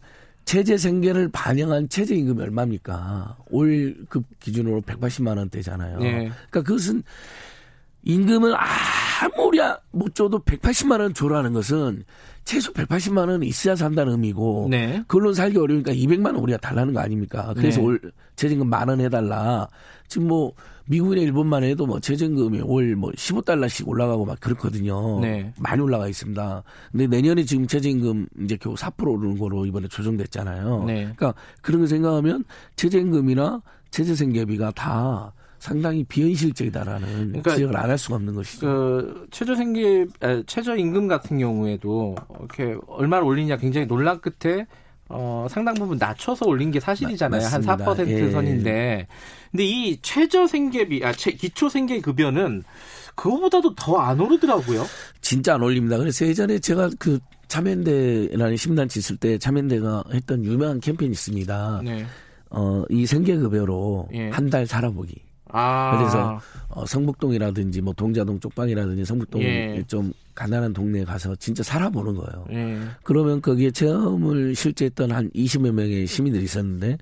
체제 0.45 0.77
생계를 0.77 1.29
반영한 1.31 1.89
최저 1.89 2.13
임금이 2.15 2.41
얼마입니까? 2.41 3.37
월급 3.49 4.23
기준으로 4.39 4.81
180만 4.81 5.37
원대잖아요. 5.37 5.99
예. 6.01 6.11
그러니까 6.11 6.61
그것은 6.63 7.03
임금을 8.03 8.55
아무리 8.55 9.59
못 9.91 10.15
줘도 10.15 10.39
180만 10.39 10.99
원 10.99 11.13
줘라는 11.13 11.53
것은 11.53 12.03
최소 12.43 12.73
180만 12.73 13.19
원은 13.19 13.43
있어야 13.43 13.75
산다는 13.75 14.13
의미고 14.13 14.67
네. 14.69 15.03
그걸로 15.07 15.33
살기 15.33 15.57
어려우니까 15.57 15.91
200만 15.93 16.27
원 16.27 16.37
우리가 16.37 16.57
달라는 16.57 16.93
거 16.93 16.99
아닙니까? 16.99 17.53
그래서 17.55 17.79
네. 17.79 17.85
올 17.87 17.99
최저임금 18.35 18.67
만 18.69 18.89
원 18.89 18.99
해달라. 18.99 19.67
지금 20.07 20.27
뭐 20.27 20.51
미국이나 20.85 21.21
일본만 21.21 21.63
해도 21.63 21.85
뭐 21.85 21.99
최저임금이 21.99 22.61
월뭐 22.61 23.11
15달러씩 23.11 23.87
올라가고 23.87 24.25
막 24.25 24.39
그렇거든요. 24.39 25.19
네. 25.21 25.53
많이 25.59 25.81
올라가 25.81 26.07
있습니다. 26.07 26.63
근데 26.91 27.07
내년에 27.07 27.43
지금 27.43 27.67
최저임금 27.67 28.27
이제 28.43 28.57
겨우 28.57 28.73
4% 28.73 29.07
오르는 29.07 29.37
거로 29.37 29.65
이번에 29.65 29.87
조정됐잖아요. 29.87 30.83
네. 30.85 30.93
그러니까 31.15 31.33
그런 31.61 31.81
거 31.81 31.87
생각하면 31.87 32.43
최저임금이나 32.75 33.61
최저생계비가 33.91 34.71
다 34.71 35.31
상당히 35.61 36.03
비현실적이다라는 36.03 37.07
그러니까 37.29 37.53
지적을 37.55 37.77
안 37.77 37.89
할 37.91 37.97
수가 37.97 38.15
없는 38.15 38.33
것이죠. 38.33 38.65
그 38.65 39.27
최저 39.31 39.55
생계 39.55 40.07
아, 40.21 40.41
최저 40.47 40.75
임금 40.75 41.07
같은 41.07 41.37
경우에도 41.37 42.15
이렇게 42.39 42.75
얼마를 42.87 43.25
올리냐 43.25 43.57
굉장히 43.57 43.85
논란 43.87 44.19
끝에 44.19 44.65
어, 45.07 45.45
상당 45.49 45.75
부분 45.75 45.97
낮춰서 45.99 46.45
올린 46.47 46.71
게 46.71 46.79
사실이잖아요. 46.79 47.41
한 47.45 47.61
맞습니다. 47.61 48.03
4% 48.03 48.07
예. 48.07 48.31
선인데. 48.31 49.07
근데 49.51 49.65
이 49.65 49.99
최저 50.01 50.47
생계비 50.47 51.05
아 51.05 51.11
최, 51.11 51.31
기초 51.31 51.69
생계 51.69 51.99
급여는 52.01 52.63
그거보다도 53.15 53.75
더 53.75 53.97
안 53.99 54.19
오르더라고요. 54.19 54.83
진짜 55.21 55.55
안 55.55 55.61
올립니다. 55.61 55.97
그래서 55.97 56.25
예전에 56.25 56.57
제가 56.59 56.89
그 56.97 57.19
참여연대라는 57.49 58.57
심단치 58.57 58.97
있을 58.99 59.17
때 59.17 59.37
참여연대가 59.37 60.05
했던 60.13 60.43
유명한 60.43 60.79
캠페인이 60.79 61.11
있습니다. 61.11 61.81
네. 61.83 62.05
어, 62.49 62.83
이 62.89 63.05
생계급여로 63.05 64.07
예. 64.13 64.29
한달 64.29 64.65
살아보기. 64.65 65.15
아. 65.51 65.97
그래서 65.97 66.39
어, 66.69 66.85
성북동이라든지 66.85 67.81
뭐 67.81 67.93
동자동 67.93 68.39
쪽방이라든지 68.39 69.05
성북동 69.05 69.41
예. 69.41 69.83
좀 69.87 70.11
가난한 70.35 70.73
동네에 70.73 71.03
가서 71.03 71.35
진짜 71.35 71.63
살아보는 71.63 72.15
거예요. 72.15 72.45
예. 72.51 72.79
그러면 73.03 73.41
거기에 73.41 73.71
체험을 73.71 74.55
실제 74.55 74.85
했던 74.85 75.11
한 75.11 75.29
20여 75.31 75.71
명의 75.71 76.07
시민들이 76.07 76.43
있었는데 76.43 76.97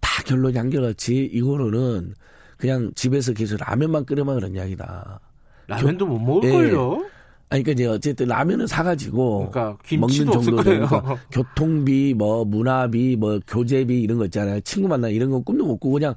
다 0.00 0.22
결론이 0.24 0.56
한결같이 0.56 1.30
이거로는 1.32 2.14
그냥 2.56 2.90
집에서 2.94 3.32
계속 3.32 3.58
라면만 3.58 4.04
끓여만 4.04 4.34
그런 4.34 4.54
이야기다. 4.54 5.20
라면도 5.68 6.06
못 6.06 6.18
먹을 6.18 6.48
예. 6.48 6.52
걸요. 6.52 7.04
아니, 7.50 7.62
그러니까 7.62 7.72
이제 7.72 7.86
어쨌든 7.86 8.26
라면을 8.26 8.68
사가지고 8.68 9.50
그러니까 9.50 9.78
먹는 9.98 10.32
정도. 10.32 10.62
되니까 10.62 11.16
교통비, 11.30 12.14
뭐 12.14 12.44
문화비, 12.44 13.16
뭐 13.16 13.40
교재비 13.46 14.02
이런 14.02 14.18
거 14.18 14.26
있잖아요. 14.26 14.60
친구 14.60 14.88
만나 14.88 15.08
이런 15.08 15.30
건 15.30 15.42
꿈도 15.44 15.64
못 15.64 15.78
꾸고 15.78 15.94
그냥 15.94 16.14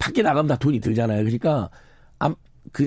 밖에 0.00 0.22
나가면 0.22 0.48
다 0.48 0.56
돈이 0.56 0.80
들잖아요. 0.80 1.20
그러니까 1.22 1.70
암- 2.18 2.34
그 2.72 2.84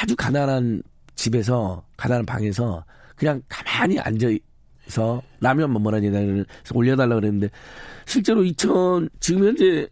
아주 0.00 0.14
가난한 0.14 0.82
집에서 1.16 1.82
가난한 1.96 2.24
방에서 2.26 2.84
그냥 3.16 3.42
가만히 3.48 3.98
앉아서 3.98 5.20
라면 5.40 5.70
뭐 5.72 5.82
뭐라 5.82 5.98
해야 5.98 6.12
되나 6.12 6.44
올려달라 6.74 7.16
그랬는데 7.16 7.48
실제로 8.06 8.44
2000 8.44 9.08
지금 9.18 9.46
현재 9.48 9.88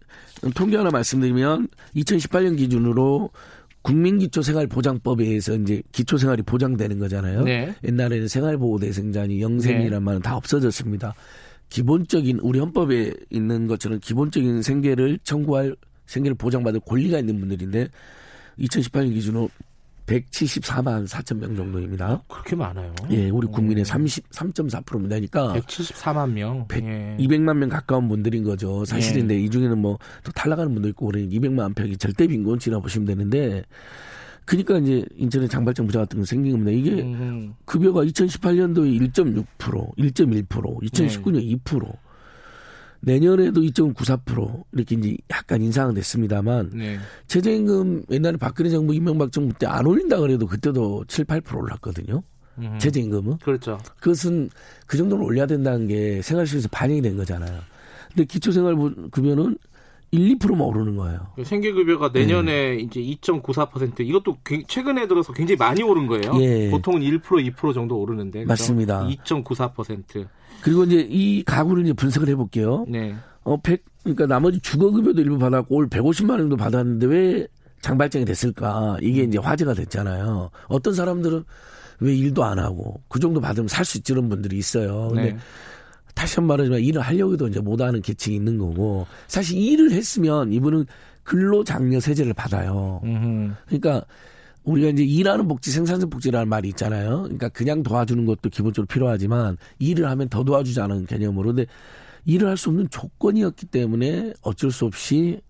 통계 0.54 0.76
하나 0.76 0.90
말씀드리면 0.90 1.68
2018년 1.96 2.56
기준으로 2.56 3.30
국민기초생활보장법에 3.82 5.24
의해서 5.24 5.54
이제 5.56 5.82
기초생활이 5.92 6.42
보장되는 6.42 6.98
거잖아요. 6.98 7.44
네. 7.44 7.74
옛날에는 7.84 8.28
생활보호대상자니 8.28 9.40
영생이란 9.40 9.90
네. 9.90 9.98
말은 10.00 10.20
다 10.22 10.36
없어졌습니다. 10.36 11.14
기본적인 11.70 12.40
우리 12.42 12.58
헌법에 12.58 13.14
있는 13.30 13.66
것처럼 13.68 14.00
기본적인 14.00 14.60
생계를 14.62 15.18
청구할 15.22 15.76
생계를 16.10 16.34
보장받을 16.34 16.80
권리가 16.80 17.20
있는 17.20 17.38
분들인데 17.38 17.88
2018년 18.58 19.12
기준으로 19.14 19.48
174만 20.06 21.06
4천 21.06 21.38
명 21.38 21.54
정도입니다. 21.54 22.20
그렇게 22.26 22.56
많아요. 22.56 22.92
예, 23.10 23.30
우리 23.30 23.46
국민의 23.46 23.84
33.4%입니다. 23.84 25.14
그러니까 25.16 25.54
174만 25.60 26.32
명. 26.32 26.66
백- 26.66 26.84
예. 26.84 27.16
200만 27.20 27.56
명 27.58 27.68
가까운 27.68 28.08
분들인 28.08 28.42
거죠. 28.42 28.84
사실인데 28.84 29.38
이 29.40 29.48
중에는 29.48 29.78
뭐 29.78 29.98
또 30.24 30.32
탈락하는 30.32 30.72
분도 30.74 30.88
있고 30.88 31.06
그러니 31.06 31.28
200만 31.28 31.76
평이 31.76 31.96
절대 31.96 32.26
빈곤치라 32.26 32.80
보시면 32.80 33.06
되는데 33.06 33.62
그러니까 34.46 34.78
이제 34.78 35.04
인터넷 35.16 35.46
장발장 35.48 35.86
부자 35.86 36.00
같은 36.00 36.18
거 36.18 36.24
생긴 36.24 36.52
겁니다. 36.52 36.72
이게 36.72 37.02
음, 37.02 37.54
급여가 37.64 38.02
2018년도에 38.04 39.12
1.6%, 39.12 39.94
1.1%, 39.96 40.80
2019년 40.90 41.60
2%, 41.62 41.96
내년에도 43.00 43.60
2.94% 43.62 44.64
이렇게 44.72 44.94
이제 44.96 45.16
약간 45.30 45.62
인상은 45.62 45.94
됐습니다만 45.94 46.70
네. 46.74 46.98
최저임금 47.28 48.04
옛날에 48.10 48.36
박근혜 48.36 48.68
정부 48.70 48.94
이명박 48.94 49.32
정부 49.32 49.54
때 49.58 49.66
안 49.66 49.86
올린다 49.86 50.18
그래도 50.18 50.46
그때도 50.46 51.04
7, 51.08 51.24
8% 51.24 51.56
올랐거든요. 51.56 52.22
음. 52.58 52.78
최저임금은. 52.78 53.38
그렇죠. 53.38 53.78
그것은 54.00 54.50
그 54.86 54.96
정도로 54.98 55.24
올려야 55.24 55.46
된다는 55.46 55.86
게 55.86 56.20
생활실에서 56.22 56.68
반영이 56.70 57.00
된 57.00 57.16
거잖아요. 57.16 57.60
근데 58.08 58.24
기초생활급여는 58.24 59.56
1, 60.12 60.38
2%만 60.38 60.60
오르는 60.60 60.96
거예요. 60.96 61.20
생계급여가 61.42 62.10
내년에 62.12 62.76
이제 62.76 63.00
2.94% 63.00 64.00
이것도 64.00 64.38
굉- 64.44 64.64
최근에 64.66 65.06
들어서 65.06 65.32
굉장히 65.32 65.56
많이 65.56 65.82
오른 65.82 66.06
거예요. 66.08 66.32
예. 66.42 66.68
보통은 66.70 67.00
1% 67.02 67.22
2% 67.54 67.74
정도 67.74 67.96
오르는데? 68.00 68.44
맞습니다. 68.44 69.06
2.94%. 69.06 70.26
그리고 70.62 70.84
이제 70.84 71.06
이 71.08 71.42
가구를 71.44 71.84
이제 71.84 71.92
분석을 71.92 72.28
해볼게요. 72.28 72.84
네. 72.88 73.14
어, 73.44 73.56
100, 73.60 73.84
그러니까 74.02 74.26
나머지 74.26 74.60
주거급여도 74.60 75.20
일부 75.20 75.38
받았고 75.38 75.74
올 75.76 75.88
150만 75.88 76.30
원도 76.30 76.56
받았는데 76.56 77.06
왜 77.06 77.46
장발장이 77.80 78.24
됐을까? 78.24 78.98
이게 79.00 79.22
이제 79.22 79.38
화제가 79.38 79.74
됐잖아요. 79.74 80.50
어떤 80.68 80.92
사람들은 80.92 81.44
왜 82.00 82.14
일도 82.16 82.44
안 82.44 82.58
하고 82.58 83.00
그 83.08 83.20
정도 83.20 83.40
받으면 83.40 83.68
살 83.68 83.84
수 83.84 83.98
있는 83.98 84.28
분들이 84.28 84.58
있어요. 84.58 85.08
근데 85.12 85.32
네. 85.32 85.38
다시 86.14 86.36
한 86.36 86.46
번 86.46 86.56
말하지만 86.56 86.80
일을 86.80 87.00
하려고 87.00 87.32
해도 87.34 87.48
이제 87.48 87.60
못하는 87.60 88.02
계층이 88.02 88.36
있는 88.36 88.58
거고 88.58 89.06
사실 89.28 89.58
일을 89.58 89.92
했으면 89.92 90.52
이분은 90.52 90.86
근로장려 91.22 92.00
세제를 92.00 92.34
받아요. 92.34 93.00
음흠. 93.04 93.54
그러니까 93.66 94.04
우리가 94.64 94.88
이제 94.88 95.02
일하는 95.04 95.48
복지, 95.48 95.70
생산성 95.70 96.10
복지라는 96.10 96.48
말이 96.48 96.68
있잖아요. 96.68 97.22
그러니까 97.22 97.48
그냥 97.48 97.82
도와주는 97.82 98.26
것도 98.26 98.50
기본적으로 98.50 98.86
필요하지만 98.86 99.56
일을 99.78 100.08
하면 100.10 100.28
더 100.28 100.44
도와주자는 100.44 101.06
개념으로. 101.06 101.54
근데 101.54 101.66
일을 102.26 102.48
할 102.48 102.56
수 102.56 102.68
없는 102.68 102.90
조건이었기 102.90 103.66
때문에 103.66 104.34
어쩔 104.42 104.70
수 104.70 104.84
없이 104.84 105.40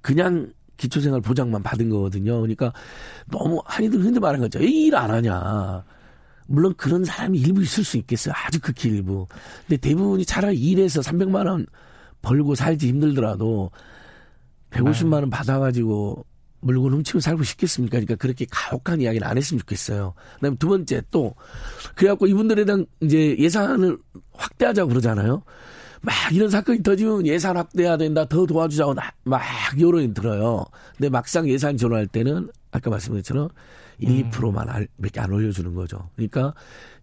그냥 0.00 0.52
기초생활 0.76 1.20
보장만 1.20 1.62
받은 1.62 1.88
거거든요. 1.90 2.40
그러니까 2.40 2.72
너무 3.30 3.60
한이들 3.64 4.00
흔히 4.00 4.18
말하는 4.18 4.40
거죠. 4.42 4.60
일 4.60 4.94
안 4.94 5.10
하냐. 5.10 5.84
물론 6.46 6.74
그런 6.76 7.04
사람이 7.04 7.38
일부 7.38 7.62
있을 7.62 7.84
수 7.84 7.96
있겠어요. 7.96 8.34
아주 8.36 8.60
극히 8.60 8.88
일부. 8.90 9.26
근데 9.66 9.76
대부분이 9.76 10.24
차라리 10.24 10.58
일해서 10.58 11.00
300만 11.00 11.46
원 11.46 11.66
벌고 12.20 12.54
살지 12.54 12.88
힘들더라도 12.88 13.70
150만 14.70 15.14
원 15.14 15.30
받아가지고 15.30 16.24
물건 16.60 16.92
훔치고 16.92 17.20
살고 17.20 17.42
싶겠습니까? 17.42 17.92
그러니까 17.92 18.14
그렇게 18.14 18.46
가혹한 18.50 19.00
이야기는 19.00 19.26
안 19.26 19.36
했으면 19.36 19.58
좋겠어요. 19.60 20.14
그다음에 20.36 20.56
두 20.58 20.68
번째 20.68 21.02
또 21.10 21.34
그래갖고 21.96 22.26
이분들에 22.28 22.64
대한 22.64 22.86
이제 23.00 23.36
예산을 23.38 23.98
확대하자고 24.32 24.88
그러잖아요. 24.90 25.42
막 26.02 26.14
이런 26.32 26.50
사건이 26.50 26.82
터지면 26.82 27.26
예산 27.26 27.56
확대해야 27.56 27.96
된다, 27.96 28.24
더 28.26 28.46
도와주자고 28.46 28.94
나- 28.94 29.12
막 29.24 29.40
여론이 29.78 30.14
들어요. 30.14 30.64
근데 30.96 31.08
막상 31.08 31.48
예산 31.48 31.76
전환할 31.76 32.06
때는 32.08 32.48
아까 32.70 32.90
말씀드린 32.90 33.22
것처럼 33.22 33.48
1, 34.02 34.30
2%만 34.30 34.68
알- 34.68 34.88
몇개 34.96 35.20
안 35.20 35.32
올려주는 35.32 35.74
거죠. 35.74 36.08
그러니까 36.16 36.54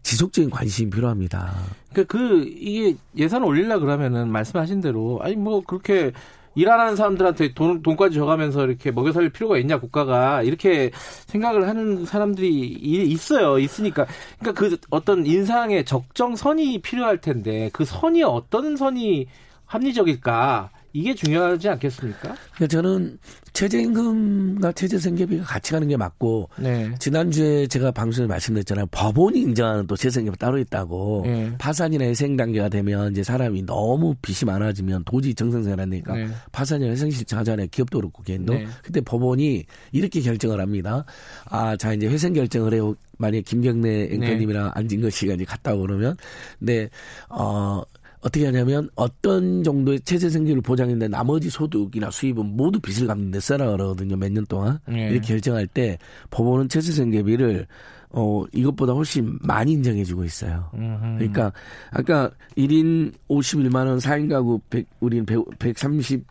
지속적인 0.04 0.50
관심이 0.50 0.90
필요합니다. 0.90 1.54
그러니까 1.92 2.18
그 2.18 2.44
이게 2.48 2.96
예산 3.18 3.44
올리려 3.44 3.80
그러면은 3.80 4.30
말씀하신 4.32 4.82
대로 4.82 5.20
아니 5.22 5.36
뭐 5.36 5.62
그렇게 5.62 6.12
일안 6.56 6.80
하는 6.80 6.96
사람들한테 6.96 7.54
돈 7.54 7.82
돈까지 7.84 8.16
줘가면서 8.16 8.66
이렇게 8.66 8.92
먹여 8.92 9.12
살릴 9.14 9.30
필요가 9.30 9.58
있냐 9.60 9.80
국가가? 9.80 10.42
이렇게 10.42 10.92
생각을 11.28 11.68
하는 11.68 12.06
사람들이 12.06 12.50
이- 12.50 13.04
있어요. 13.12 13.60
있으니까. 13.60 14.06
그러니까 14.40 14.60
그 14.60 14.78
어떤 14.90 15.26
인상의 15.26 15.86
적정선이 15.86 16.82
필요할 16.82 17.22
텐데 17.22 17.70
그 17.72 17.86
선이 17.86 18.24
어떤 18.24 18.76
선이 18.76 19.28
합리적일까 19.66 20.70
이게 20.94 21.14
중요하지 21.14 21.70
않겠습니까? 21.70 22.36
그러니까 22.56 22.68
저는 22.68 23.20
최저임금과 23.54 24.72
최저생계비가 24.72 25.44
같이 25.44 25.72
가는 25.72 25.88
게 25.88 25.98
맞고 25.98 26.50
네. 26.58 26.94
지난주에 27.00 27.68
제가 27.68 27.92
방송에 27.92 28.28
말씀드렸잖아요. 28.28 28.88
법원이 28.92 29.40
인정하는 29.40 29.88
또 29.88 29.96
재생계가 29.96 30.38
따로 30.38 30.58
있다고. 30.58 31.24
네. 31.26 31.52
파산이나 31.58 32.06
회생 32.06 32.38
단계가 32.38 32.70
되면 32.70 33.12
이제 33.12 33.24
사람이 33.24 33.66
너무 33.66 34.16
빚이 34.22 34.46
많아지면 34.46 35.04
도저히 35.06 35.34
정상생활 35.34 35.80
안 35.80 35.90
되니까 35.90 36.16
네. 36.16 36.28
파산이나 36.52 36.92
회생 36.92 37.12
신청 37.12 37.40
하잖아요. 37.40 37.68
기업도 37.70 38.00
그렇고 38.00 38.24
개인도. 38.24 38.54
네. 38.54 38.68
그때 38.84 39.02
법원이 39.02 39.66
이렇게 39.92 40.22
결정을 40.22 40.60
합니다. 40.60 41.06
아, 41.46 41.76
자 41.78 41.94
이제 41.94 42.08
회생 42.08 42.34
결정을 42.34 42.74
해요. 42.74 42.96
만약 43.18 43.44
김경래 43.44 44.08
네. 44.08 44.16
앵커님이랑 44.16 44.72
안진거 44.74 45.10
씨가 45.10 45.34
이제 45.34 45.44
갔다 45.44 45.74
오면 45.74 46.16
근데 46.58 46.90
어 47.28 47.82
어떻게 48.22 48.46
하냐면 48.46 48.90
어떤 48.96 49.64
정도의 49.64 50.02
체제 50.02 50.30
생계를 50.30 50.62
보장했는데 50.62 51.08
나머지 51.08 51.50
소득이나 51.50 52.12
수입은 52.12 52.46
모두 52.58 52.80
빚을 52.80 53.08
갚는데 53.08 53.40
써라 53.40 53.72
그러거든요. 53.72 54.18
몇 54.18 54.30
년 54.32 54.46
동안. 54.46 54.80
네. 54.88 55.10
이렇게 55.10 55.28
결정할 55.30 55.66
때 55.68 55.98
법원은 56.30 56.70
체제 56.70 56.92
생계비를 56.92 57.66
어 58.12 58.44
이것보다 58.54 58.94
훨씬 58.94 59.38
많이 59.42 59.72
인정해주고 59.74 60.24
있어요. 60.26 60.70
음흠. 60.74 61.18
그러니까 61.20 61.54
아까 61.92 62.32
1인 62.58 63.14
51만 63.30 63.88
원 63.88 63.98
4인 64.00 64.30
가구 64.30 64.60
100 64.70 64.86
우리는 65.00 65.26
138만 65.26 66.24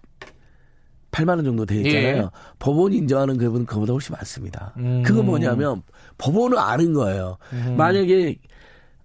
원 1.28 1.44
정도 1.44 1.64
돼 1.64 1.76
있잖아요. 1.76 2.22
예. 2.24 2.28
법원이 2.58 2.96
인정하는 2.98 3.38
그분 3.38 3.64
그보다 3.64 3.92
훨씬 3.92 4.12
많습니다. 4.14 4.74
음. 4.76 5.02
그건 5.04 5.26
뭐냐면 5.26 5.82
법원은 6.18 6.58
아는 6.58 6.92
거예요. 6.92 7.38
음. 7.52 7.76
만약에 7.76 8.36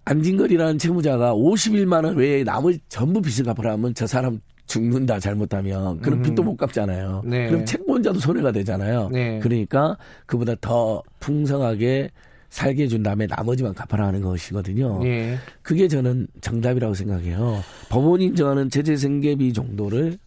안진걸이라는 0.04 0.78
채무자가 0.78 1.34
51만 1.34 2.04
원 2.04 2.16
외에 2.16 2.44
나머지 2.44 2.78
전부 2.88 3.22
빚을 3.22 3.44
갚으라면 3.44 3.94
저 3.94 4.06
사람 4.06 4.40
죽는다 4.66 5.18
잘못하면 5.18 6.00
그럼 6.00 6.20
음. 6.20 6.22
빚도 6.22 6.42
못 6.42 6.56
갚잖아요. 6.56 7.22
네. 7.26 7.48
그럼 7.48 7.64
채권자도 7.64 8.18
손해가 8.18 8.52
되잖아요. 8.52 9.08
네. 9.12 9.38
그러니까 9.40 9.96
그보다 10.26 10.54
더 10.60 11.02
풍성하게 11.20 12.10
살게 12.48 12.84
해준 12.84 13.02
다음에 13.02 13.26
나머지만 13.26 13.74
갚아라 13.74 14.06
하는 14.06 14.22
것이거든요. 14.22 15.00
예. 15.04 15.36
그게 15.62 15.88
저는 15.88 16.28
정답이라고 16.40 16.94
생각해요. 16.94 17.62
법원이 17.88 18.26
인정하는 18.26 18.70
제재 18.70 18.96
생계비 18.96 19.52
정도를 19.52 20.18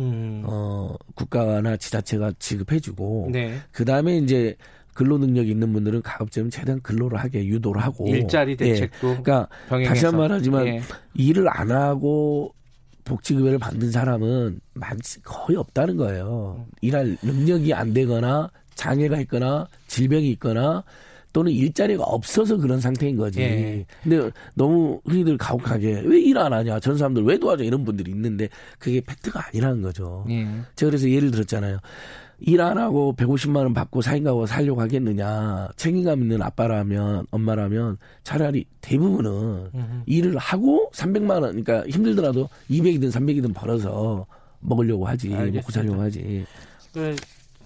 음. 0.00 0.42
어 0.46 0.94
국가나 1.14 1.76
지자체가 1.76 2.32
지급해주고 2.38 3.28
네. 3.32 3.58
그 3.70 3.84
다음에 3.84 4.16
이제 4.16 4.56
근로 4.98 5.16
능력이 5.16 5.48
있는 5.48 5.72
분들은 5.72 6.02
가급적이면 6.02 6.50
최대한 6.50 6.82
근로를 6.82 7.20
하게 7.20 7.46
유도를 7.46 7.80
하고 7.80 8.08
일자리 8.08 8.52
예. 8.52 8.56
대책도 8.56 8.98
그러니까 9.22 9.48
병행해서. 9.68 9.94
다시 9.94 10.06
한번 10.06 10.32
하지만 10.32 10.66
예. 10.66 10.80
일을 11.14 11.46
안 11.48 11.70
하고 11.70 12.52
복지급여를 13.04 13.60
받는 13.60 13.92
사람은 13.92 14.58
많지 14.74 15.22
거의 15.22 15.56
없다는 15.56 15.96
거예요. 15.98 16.66
일할 16.80 17.16
능력이 17.22 17.72
안 17.72 17.94
되거나 17.94 18.50
장애가 18.74 19.20
있거나 19.20 19.68
질병이 19.86 20.30
있거나 20.32 20.82
또는 21.32 21.52
일자리가 21.52 22.02
없어서 22.02 22.56
그런 22.56 22.80
상태인 22.80 23.16
거지. 23.16 23.40
예. 23.40 23.86
근데 24.02 24.28
너무 24.54 25.00
흔히들 25.04 25.38
가혹하게 25.38 26.02
왜 26.06 26.18
일 26.22 26.36
안 26.38 26.52
하냐, 26.52 26.80
전 26.80 26.98
사람들 26.98 27.22
왜 27.22 27.38
도와줘 27.38 27.62
이런 27.62 27.84
분들이 27.84 28.10
있는데 28.10 28.48
그게 28.80 29.00
팩트가 29.00 29.46
아니라는 29.46 29.80
거죠. 29.80 30.26
예. 30.28 30.44
제가 30.74 30.90
그래서 30.90 31.08
예를 31.08 31.30
들었잖아요. 31.30 31.78
일 32.40 32.60
안 32.60 32.78
하고 32.78 33.14
150만 33.16 33.56
원 33.56 33.74
받고 33.74 34.00
사인가고 34.00 34.46
살려고 34.46 34.80
하겠느냐. 34.80 35.68
책임감 35.76 36.22
있는 36.22 36.40
아빠라면 36.42 37.26
엄마라면 37.32 37.98
차라리 38.22 38.64
대부분은 38.80 39.70
일을 40.06 40.36
하고 40.38 40.90
300만 40.94 41.30
원 41.42 41.62
그러니까 41.62 41.84
힘들더라도 41.88 42.48
200이든 42.70 43.10
300이든 43.10 43.54
벌어서 43.54 44.26
먹으려고 44.60 45.06
하지. 45.06 45.28
먹고 45.30 45.40
알겠습니다. 45.42 45.72
살려고 45.72 46.00
하지. 46.02 46.46
네, 46.94 47.16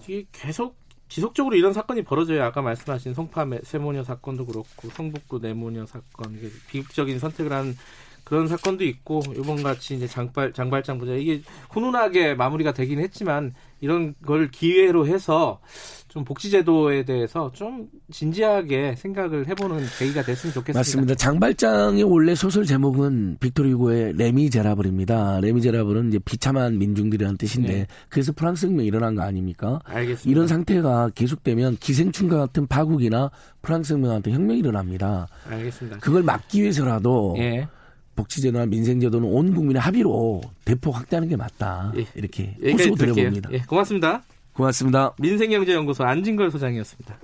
이게 0.07 0.25
계속 0.31 0.75
지속적으로 1.07 1.55
이런 1.55 1.73
사건이 1.73 2.03
벌어져요. 2.03 2.43
아까 2.43 2.61
말씀하신 2.63 3.13
송파 3.13 3.45
매- 3.45 3.59
세모녀 3.63 4.03
사건도 4.03 4.47
그렇고 4.47 4.89
성북구 4.89 5.39
내모녀 5.39 5.85
사건, 5.85 6.33
이게 6.35 6.49
비극적인 6.69 7.19
선택을 7.19 7.53
한 7.53 7.75
그런 8.23 8.47
사건도 8.47 8.83
있고 8.85 9.21
이번 9.37 9.61
같이 9.61 9.95
이제 9.95 10.07
장발 10.07 10.53
장발장 10.53 10.97
부자 10.97 11.13
이게 11.13 11.41
훈훈하게 11.69 12.33
마무리가 12.35 12.71
되긴 12.73 12.99
했지만 12.99 13.53
이런 13.83 14.15
걸 14.25 14.49
기회로 14.49 15.07
해서 15.07 15.59
좀 16.07 16.23
복지제도에 16.23 17.03
대해서 17.03 17.51
좀 17.51 17.89
진지하게 18.13 18.95
생각을 18.95 19.45
해보는 19.49 19.79
계기가 19.99 20.23
됐으면 20.23 20.53
좋겠습니다. 20.53 20.79
맞습니다. 20.79 21.15
장발장의 21.15 22.03
원래 22.03 22.33
소설 22.33 22.63
제목은 22.63 23.39
빅토르 23.41 23.67
유고의 23.71 24.13
레미제라블입니다. 24.13 25.41
레미제라블은 25.41 26.07
이제 26.07 26.19
비참한 26.19 26.77
민중들이라는 26.77 27.37
뜻인데 27.37 27.73
네. 27.73 27.87
그래서 28.07 28.31
프랑스 28.31 28.67
혁명 28.67 28.85
이 28.85 28.87
일어난 28.87 29.15
거 29.15 29.23
아닙니까? 29.23 29.81
알겠습니다. 29.83 30.31
이런 30.31 30.47
상태가 30.47 31.09
계속되면 31.13 31.75
기생충과 31.81 32.37
같은 32.37 32.67
파국이나 32.67 33.31
프랑스 33.61 33.91
혁명 33.91 34.11
같은 34.11 34.31
혁명이 34.31 34.59
일어납니다. 34.59 35.27
알겠습니다. 35.49 35.97
그걸 35.97 36.23
막기 36.23 36.61
위해서라도 36.61 37.35
예. 37.39 37.67
복지제도나 38.15 38.65
민생제도는 38.67 39.27
온 39.27 39.53
국민의 39.53 39.81
합의로 39.81 40.41
대폭 40.65 40.95
확대하는 40.95 41.29
게 41.29 41.35
맞다. 41.35 41.91
예. 41.97 42.05
이렇게 42.15 42.55
호소. 42.63 42.95
드려봅니다. 42.95 43.51
예, 43.51 43.59
고맙습니다. 43.59 44.23
고맙습니다. 44.53 45.13
민생경제연구소 45.19 46.03
안진걸 46.03 46.51
소장이었습니다. 46.51 47.17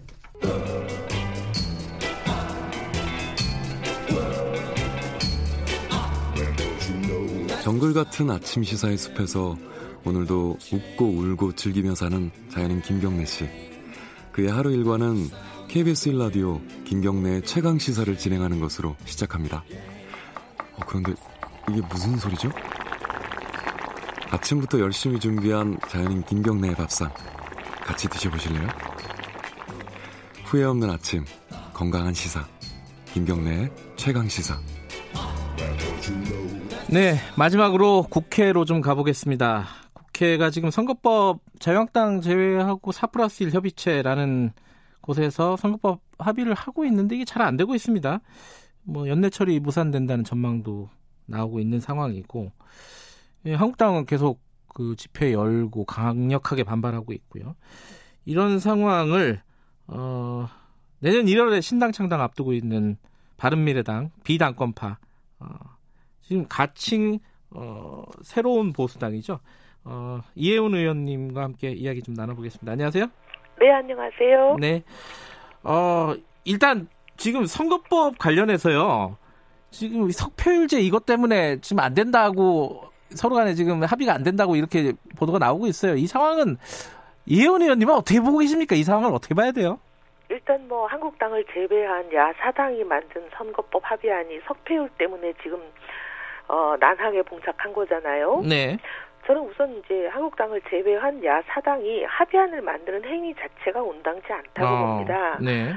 정글 7.63 7.93
같은 7.93 8.31
아침 8.31 8.63
시사의 8.63 8.97
숲에서 8.97 9.57
오늘도 10.05 10.57
웃고 10.73 11.05
울고 11.05 11.55
즐기며 11.55 11.93
사는 11.93 12.31
자연인 12.49 12.81
김경래 12.81 13.25
씨. 13.25 13.47
그의 14.31 14.49
하루 14.49 14.71
일과는 14.71 15.27
KBS 15.67 16.11
1라디오 16.11 16.59
김경래의 16.85 17.43
최강 17.43 17.77
시사를 17.77 18.17
진행하는 18.17 18.59
것으로 18.59 18.95
시작합니다. 19.05 19.63
어, 20.79 20.83
그런데 20.87 21.13
이게 21.69 21.81
무슨 21.89 22.17
소리죠? 22.17 22.49
아침부터 24.31 24.79
열심히 24.79 25.19
준비한 25.19 25.77
자연인 25.89 26.23
김경래의 26.23 26.75
밥상 26.75 27.11
같이 27.83 28.07
드셔보실래요? 28.07 28.67
후회 30.45 30.63
없는 30.63 30.89
아침 30.89 31.25
건강한 31.73 32.13
시사 32.13 32.45
김경래의 33.13 33.71
최강 33.95 34.27
시사 34.27 34.57
네, 36.87 37.17
마지막으로 37.37 38.07
국회로 38.09 38.65
좀 38.65 38.81
가보겠습니다. 38.81 39.67
국회가 39.93 40.49
지금 40.49 40.71
선거법 40.71 41.39
자유한국당 41.59 42.21
제외하고 42.21 42.91
4 42.91 43.07
플러스 43.07 43.43
1 43.43 43.51
협의체라는 43.51 44.53
곳에서 45.01 45.55
선거법 45.55 46.01
합의를 46.17 46.55
하고 46.55 46.85
있는데 46.85 47.15
이게 47.15 47.25
잘 47.25 47.43
안 47.43 47.57
되고 47.57 47.75
있습니다. 47.75 48.19
뭐 48.83 49.07
연내 49.07 49.29
처리 49.29 49.59
무산된다는 49.59 50.23
전망도 50.23 50.89
나오고 51.25 51.59
있는 51.59 51.79
상황이고 51.79 52.51
예, 53.45 53.53
한국당은 53.53 54.05
계속 54.05 54.39
그 54.73 54.95
집회 54.95 55.33
열고 55.33 55.85
강력하게 55.85 56.63
반발하고 56.63 57.13
있고요. 57.13 57.55
이런 58.25 58.59
상황을 58.59 59.41
어, 59.87 60.47
내년 60.99 61.25
1월에 61.25 61.61
신당 61.61 61.91
창당 61.91 62.21
앞두고 62.21 62.53
있는 62.53 62.97
바른미래당 63.37 64.11
비당권파 64.23 64.97
어, 65.39 65.47
지금 66.21 66.45
가칭 66.47 67.19
어, 67.51 68.03
새로운 68.21 68.73
보수당이죠. 68.73 69.39
어, 69.85 70.21
이혜훈 70.35 70.75
의원님과 70.75 71.41
함께 71.41 71.71
이야기 71.71 72.01
좀 72.03 72.13
나눠보겠습니다. 72.13 72.71
안녕하세요. 72.71 73.07
네, 73.59 73.71
안녕하세요. 73.71 74.57
네. 74.59 74.83
어, 75.63 76.13
일단 76.43 76.87
지금 77.19 77.45
선거법 77.45 78.17
관련해서요. 78.17 79.17
지금 79.71 80.09
석패율제 80.09 80.79
이것 80.79 81.05
때문에 81.05 81.59
지금 81.59 81.83
안 81.83 81.93
된다고 81.93 82.81
서로 83.09 83.35
간에 83.35 83.53
지금 83.53 83.83
합의가 83.83 84.13
안 84.13 84.23
된다고 84.23 84.55
이렇게 84.55 84.93
보도가 85.17 85.37
나오고 85.37 85.67
있어요. 85.67 85.95
이 85.95 86.07
상황은 86.07 86.57
이혜원 87.25 87.61
의원님은 87.61 87.93
어떻게 87.93 88.21
보고 88.21 88.39
계십니까? 88.39 88.75
이 88.75 88.83
상황을 88.83 89.13
어떻게 89.13 89.35
봐야 89.35 89.51
돼요? 89.51 89.79
일단 90.29 90.65
뭐 90.67 90.87
한국당을 90.87 91.43
제외한 91.53 92.11
야사당이 92.11 92.83
만든 92.85 93.27
선거법 93.35 93.81
합의안이 93.83 94.39
석패율 94.47 94.89
때문에 94.97 95.33
지금 95.43 95.59
어, 96.47 96.75
난항에 96.79 97.21
봉착한 97.23 97.73
거잖아요. 97.73 98.43
네. 98.47 98.77
저는 99.27 99.41
우선 99.41 99.77
이제 99.77 100.07
한국당을 100.07 100.61
제외한 100.69 101.23
야사당이 101.23 102.05
합의안을 102.05 102.61
만드는 102.61 103.03
행위 103.03 103.35
자체가 103.35 103.81
온당치 103.81 104.31
않다고 104.31 104.67
어, 104.67 104.87
봅니다. 104.93 105.37
네. 105.41 105.73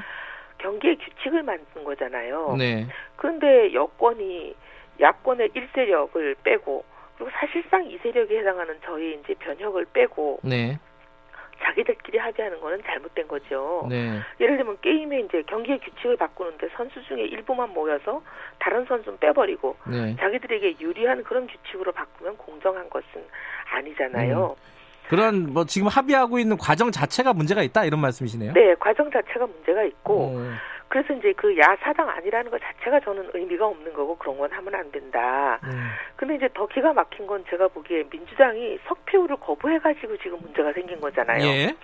경기의 0.63 0.97
규칙을 0.97 1.43
만든 1.43 1.83
거잖아요. 1.83 2.55
네. 2.57 2.87
그런데 3.17 3.73
여권이 3.73 4.55
야권의 4.99 5.49
1세력을 5.49 6.35
빼고 6.43 6.85
그리고 7.17 7.31
사실상 7.31 7.87
2세력에 7.87 8.31
해당하는 8.31 8.77
저희 8.83 9.19
이제 9.19 9.33
변혁을 9.35 9.85
빼고 9.93 10.39
네. 10.43 10.79
자기들끼리 11.61 12.17
합의하는 12.17 12.59
거는 12.59 12.81
잘못된 12.83 13.27
거죠. 13.27 13.85
네. 13.89 14.19
예를 14.39 14.57
들면 14.57 14.77
게임에 14.81 15.21
이제 15.21 15.43
경기의 15.43 15.79
규칙을 15.79 16.17
바꾸는데 16.17 16.69
선수 16.75 17.01
중에 17.03 17.21
일부만 17.23 17.73
모여서 17.73 18.21
다른 18.59 18.85
선수는 18.85 19.19
빼버리고 19.19 19.75
네. 19.89 20.15
자기들에게 20.17 20.77
유리한 20.79 21.23
그런 21.23 21.47
규칙으로 21.47 21.91
바꾸면 21.91 22.37
공정한 22.37 22.89
것은 22.89 23.23
아니잖아요. 23.71 24.55
그런 25.09 25.53
뭐 25.53 25.65
지금 25.65 25.87
합의하고 25.87 26.39
있는 26.39 26.57
과정 26.57 26.91
자체가 26.91 27.33
문제가 27.33 27.61
있다 27.61 27.85
이런 27.85 27.99
말씀이시네요. 28.01 28.53
네, 28.53 28.75
과정 28.79 29.09
자체가 29.11 29.45
문제가 29.45 29.83
있고 29.83 30.37
어, 30.37 30.51
그래서 30.87 31.13
이제 31.13 31.33
그 31.33 31.57
야사당 31.57 32.07
아니라는 32.07 32.51
것 32.51 32.61
자체가 32.61 32.99
저는 32.99 33.31
의미가 33.33 33.65
없는 33.65 33.93
거고 33.93 34.15
그런 34.17 34.37
건 34.37 34.51
하면 34.51 34.75
안 34.75 34.91
된다. 34.91 35.59
음. 35.63 35.89
근데 36.15 36.35
이제 36.35 36.47
더 36.53 36.67
기가 36.67 36.93
막힌 36.93 37.25
건 37.25 37.43
제가 37.49 37.67
보기에 37.69 38.03
민주당이 38.11 38.77
석패율을 38.87 39.37
거부해가지고 39.37 40.17
지금 40.17 40.39
문제가 40.41 40.71
생긴 40.73 41.01
거잖아요. 41.01 41.43
예. 41.45 41.75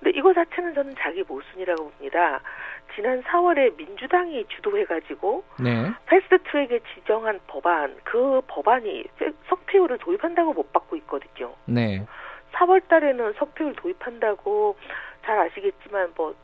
근데 0.00 0.18
이거 0.18 0.34
자체는 0.34 0.74
저는 0.74 0.94
자기 0.98 1.22
모순이라고 1.22 1.84
봅니다. 1.90 2.40
지난 2.96 3.22
4월에 3.22 3.76
민주당이 3.76 4.44
주도해가지고 4.48 5.44
네. 5.60 5.92
패스트 6.06 6.42
트랙에 6.42 6.80
지정한 6.94 7.38
법안, 7.46 7.94
그 8.02 8.40
법안이 8.48 9.04
석패율을 9.48 9.98
도입한다고 9.98 10.52
못 10.52 10.72
받고 10.72 10.96
있거든요. 10.96 11.54
네. 11.66 12.04
4월 12.52 12.86
달에는 12.88 13.34
석패율 13.34 13.74
도입한다고 13.76 14.76
잘 15.24 15.38
아시겠지만 15.38 16.12
뭐 16.16 16.34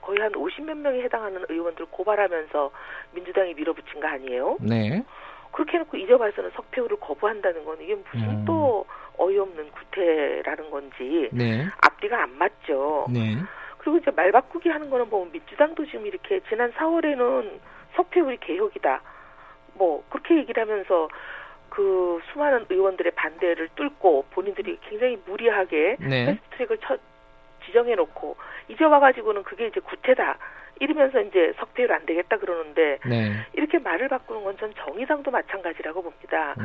거의 0.00 0.18
한 0.20 0.32
50몇 0.32 0.76
명에 0.76 1.02
해당하는 1.02 1.44
의원들 1.48 1.86
고발하면서 1.86 2.70
민주당이 3.12 3.54
밀어붙인 3.54 4.00
거 4.00 4.08
아니에요? 4.08 4.56
네. 4.60 5.04
그렇게 5.52 5.74
해놓고 5.74 5.96
이제 5.96 6.12
와서는 6.12 6.50
석패율을 6.50 6.98
거부한다는 7.00 7.64
건 7.64 7.78
이게 7.80 7.94
무슨 7.94 8.30
음. 8.30 8.44
또 8.46 8.84
어이없는 9.18 9.70
구태라는 9.72 10.70
건지 10.70 11.28
네. 11.32 11.66
앞뒤가 11.82 12.22
안 12.22 12.38
맞죠. 12.38 13.06
네. 13.10 13.36
그리고 13.78 13.98
이제 13.98 14.10
말 14.10 14.30
바꾸기 14.30 14.68
하는 14.68 14.90
거는 14.90 15.10
보면 15.10 15.32
민주당도 15.32 15.86
지금 15.86 16.06
이렇게 16.06 16.40
지난 16.48 16.72
4월에는 16.72 17.58
석패율이 17.96 18.38
개혁이다. 18.38 19.02
뭐 19.74 20.04
그렇게 20.10 20.36
얘기를 20.36 20.62
하면서 20.62 21.08
그 21.70 22.20
수많은 22.32 22.66
의원들의 22.68 23.12
반대를 23.12 23.68
뚫고 23.76 24.26
본인들이 24.30 24.78
굉장히 24.88 25.18
무리하게 25.26 25.96
네. 26.00 26.26
패스트트랙을 26.26 26.78
쳐 26.78 26.98
지정해 27.64 27.94
놓고 27.94 28.36
이제 28.68 28.84
와가지고는 28.84 29.42
그게 29.44 29.66
이제 29.68 29.80
구태다 29.80 30.36
이러면서 30.80 31.20
이제 31.20 31.52
석패율 31.58 31.92
안 31.92 32.06
되겠다 32.06 32.38
그러는데 32.38 32.98
네. 33.06 33.32
이렇게 33.52 33.78
말을 33.78 34.08
바꾸는 34.08 34.44
건 34.44 34.56
전 34.56 34.72
정의당도 34.74 35.30
마찬가지라고 35.30 36.02
봅니다. 36.02 36.54
네. 36.58 36.64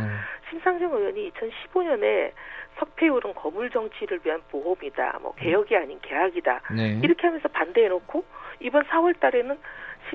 심상정 0.50 0.94
의원이 0.94 1.32
2015년에 1.32 2.32
석패율은 2.80 3.34
거물 3.36 3.70
정치를 3.70 4.20
위한 4.24 4.42
보험이다, 4.50 5.20
뭐 5.22 5.34
개혁이 5.36 5.76
아닌 5.76 6.00
개혁이다 6.02 6.62
네. 6.76 7.00
이렇게 7.04 7.28
하면서 7.28 7.48
반대해놓고 7.50 8.24
이번 8.62 8.84
4월달에는 8.86 9.58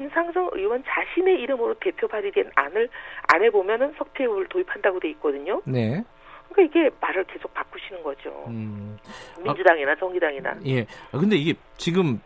심상정 0.01 0.51
의원 0.55 0.83
자신의 0.87 1.41
이름으로 1.43 1.75
대표 1.75 2.09
발의된 2.09 2.51
안을 2.55 2.89
안에 3.33 3.51
보면은 3.51 3.93
석패율을 3.99 4.49
도입한다고 4.49 4.99
돼 4.99 5.11
있거든요. 5.11 5.61
네. 5.67 6.03
그러니까 6.51 6.63
이게 6.81 6.91
말을 7.01 7.25
계속 7.25 7.53
바꾸시는 7.53 8.03
거죠. 8.03 8.45
음. 8.49 8.99
민주당이나 9.45 9.95
정의당이나. 9.97 10.57
예. 10.67 10.87
아, 11.13 11.19
근데 11.19 11.37
이게 11.37 11.53
지금 11.77 12.21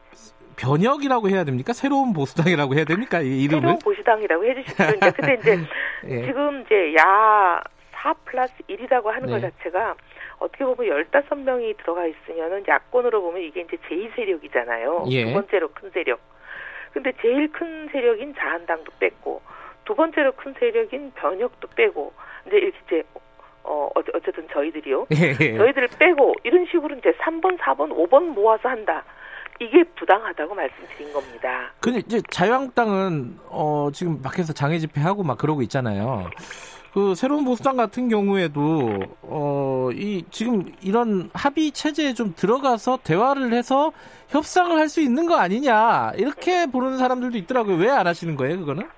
변혁이라고 0.56 1.28
해야 1.28 1.42
됩니까? 1.42 1.72
새로운 1.72 2.12
보수당이라고 2.12 2.74
해야 2.76 2.84
됩니까? 2.84 3.20
이 3.20 3.42
이름을? 3.42 3.60
새로운 3.60 3.78
보수당이라고 3.80 4.44
해주시죠. 4.44 4.82
이제 4.96 5.10
근데 5.10 5.34
이제 5.34 5.58
예. 6.08 6.26
지금 6.26 6.62
이제 6.62 6.94
야 6.96 7.62
4 8.04 8.12
플러스 8.26 8.52
1이라고 8.68 9.06
하는 9.06 9.30
것 9.30 9.40
네. 9.40 9.50
자체가 9.50 9.94
어떻게 10.38 10.62
보면 10.62 11.06
15명이 11.10 11.74
들어가 11.78 12.04
있으면은 12.06 12.62
야권으로 12.68 13.22
보면 13.22 13.40
이게 13.40 13.62
이제 13.62 13.78
제2세력이잖아요. 13.88 15.10
예. 15.10 15.24
두 15.24 15.32
번째로 15.32 15.68
큰 15.68 15.90
세력. 15.90 16.20
근데 16.94 17.12
제일 17.20 17.50
큰 17.50 17.88
세력인 17.90 18.34
자한당도 18.38 18.92
뺐고 19.00 19.42
두 19.84 19.94
번째로 19.96 20.32
큰 20.32 20.54
세력인 20.58 21.12
변혁도 21.16 21.68
빼고 21.76 22.12
이제 22.46 22.56
이렇게 22.56 22.78
이제 22.86 23.02
어 23.64 23.90
어- 23.94 24.00
어쨌든 24.14 24.46
저희들이요. 24.52 25.06
예. 25.10 25.56
저희들을 25.56 25.88
빼고 25.98 26.34
이런 26.44 26.64
식으로 26.66 26.94
이제 26.96 27.12
3번, 27.20 27.58
4번, 27.58 27.90
5번 27.90 28.22
모아서 28.34 28.68
한다. 28.68 29.02
이게 29.60 29.82
부당하다고 29.96 30.54
말씀드린 30.54 31.12
겁니다. 31.12 31.72
근데 31.80 31.98
이제 32.00 32.20
자유한국당은 32.30 33.38
어 33.48 33.88
지금 33.92 34.20
밖에서 34.22 34.52
장애 34.52 34.78
집회하고 34.78 35.22
막 35.24 35.36
그러고 35.38 35.62
있잖아요. 35.62 36.28
그 36.94 37.14
새로운 37.16 37.44
보수당 37.44 37.76
같은 37.76 38.08
경우에도 38.08 39.00
어 39.22 39.74
이 39.92 40.24
지금 40.30 40.72
이런 40.82 41.28
합의 41.34 41.70
체제에 41.70 42.14
좀 42.14 42.32
들어가서 42.34 42.98
대화를 43.04 43.52
해서 43.52 43.92
협상을 44.28 44.74
할 44.78 44.88
수 44.88 45.00
있는 45.00 45.26
거 45.26 45.36
아니냐 45.36 46.12
이렇게 46.16 46.66
보는 46.66 46.96
사람들도 46.98 47.36
있더라고요. 47.38 47.76
왜 47.76 47.88
안 47.90 48.06
하시는 48.06 48.34
거예요, 48.36 48.58
그거는? 48.60 48.88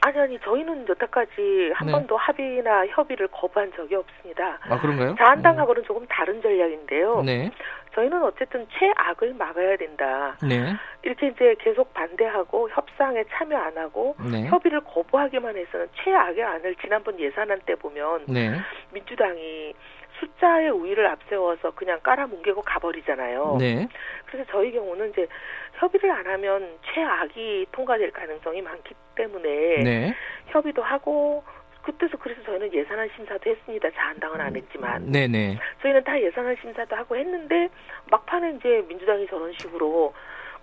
아니 0.00 0.18
아니 0.18 0.38
저희는 0.44 0.86
여태까지 0.88 1.72
한 1.74 1.86
네. 1.86 1.92
번도 1.92 2.16
합의나 2.16 2.86
협의를 2.88 3.26
거부한 3.28 3.72
적이 3.76 3.96
없습니다. 3.96 4.58
아 4.68 4.78
그런가요? 4.78 5.14
자한당하고는 5.16 5.82
조금 5.84 6.06
다른 6.08 6.40
전략인데요. 6.42 7.22
네, 7.22 7.50
저희는 7.98 8.22
어쨌든 8.22 8.66
최악을 8.78 9.34
막아야 9.34 9.76
된다. 9.76 10.36
네, 10.40 10.72
이렇게 11.02 11.28
이제 11.28 11.56
계속 11.58 11.92
반대하고 11.94 12.70
협상에 12.70 13.24
참여 13.32 13.56
안 13.56 13.76
하고 13.76 14.14
네, 14.30 14.46
협의를 14.46 14.80
거부하기만 14.82 15.56
해서는 15.56 15.88
최악의 15.94 16.44
안을 16.44 16.76
지난번 16.76 17.18
예산안 17.18 17.60
때 17.66 17.74
보면 17.74 18.26
네, 18.28 18.52
민주당이 18.92 19.74
숫자의 20.20 20.70
우위를 20.70 21.06
앞세워서 21.06 21.72
그냥 21.72 21.98
깔아뭉개고 22.02 22.62
가버리잖아요. 22.62 23.56
네, 23.58 23.88
그래서 24.26 24.48
저희 24.52 24.70
경우는 24.70 25.10
이제 25.10 25.26
협의를 25.74 26.10
안 26.12 26.26
하면 26.26 26.78
최악이 26.94 27.66
통과될 27.72 28.12
가능성이 28.12 28.62
많기 28.62 28.94
때문에 29.16 29.82
네, 29.82 30.14
협의도 30.48 30.82
하고 30.82 31.42
그때서 31.88 32.18
그래서 32.18 32.42
저희는 32.42 32.70
예산안 32.74 33.08
심사도 33.16 33.48
했습니다. 33.48 33.90
자한당은 33.92 34.40
안 34.42 34.54
했지만 34.54 35.10
네, 35.10 35.26
네, 35.26 35.58
저희는 35.80 36.04
다 36.04 36.20
예산안 36.20 36.54
심사도 36.60 36.94
하고 36.94 37.16
했는데 37.16 37.70
막판에 38.10 38.56
이제 38.58 38.84
민주당이 38.88 39.26
저런 39.28 39.52
식으로 39.58 40.12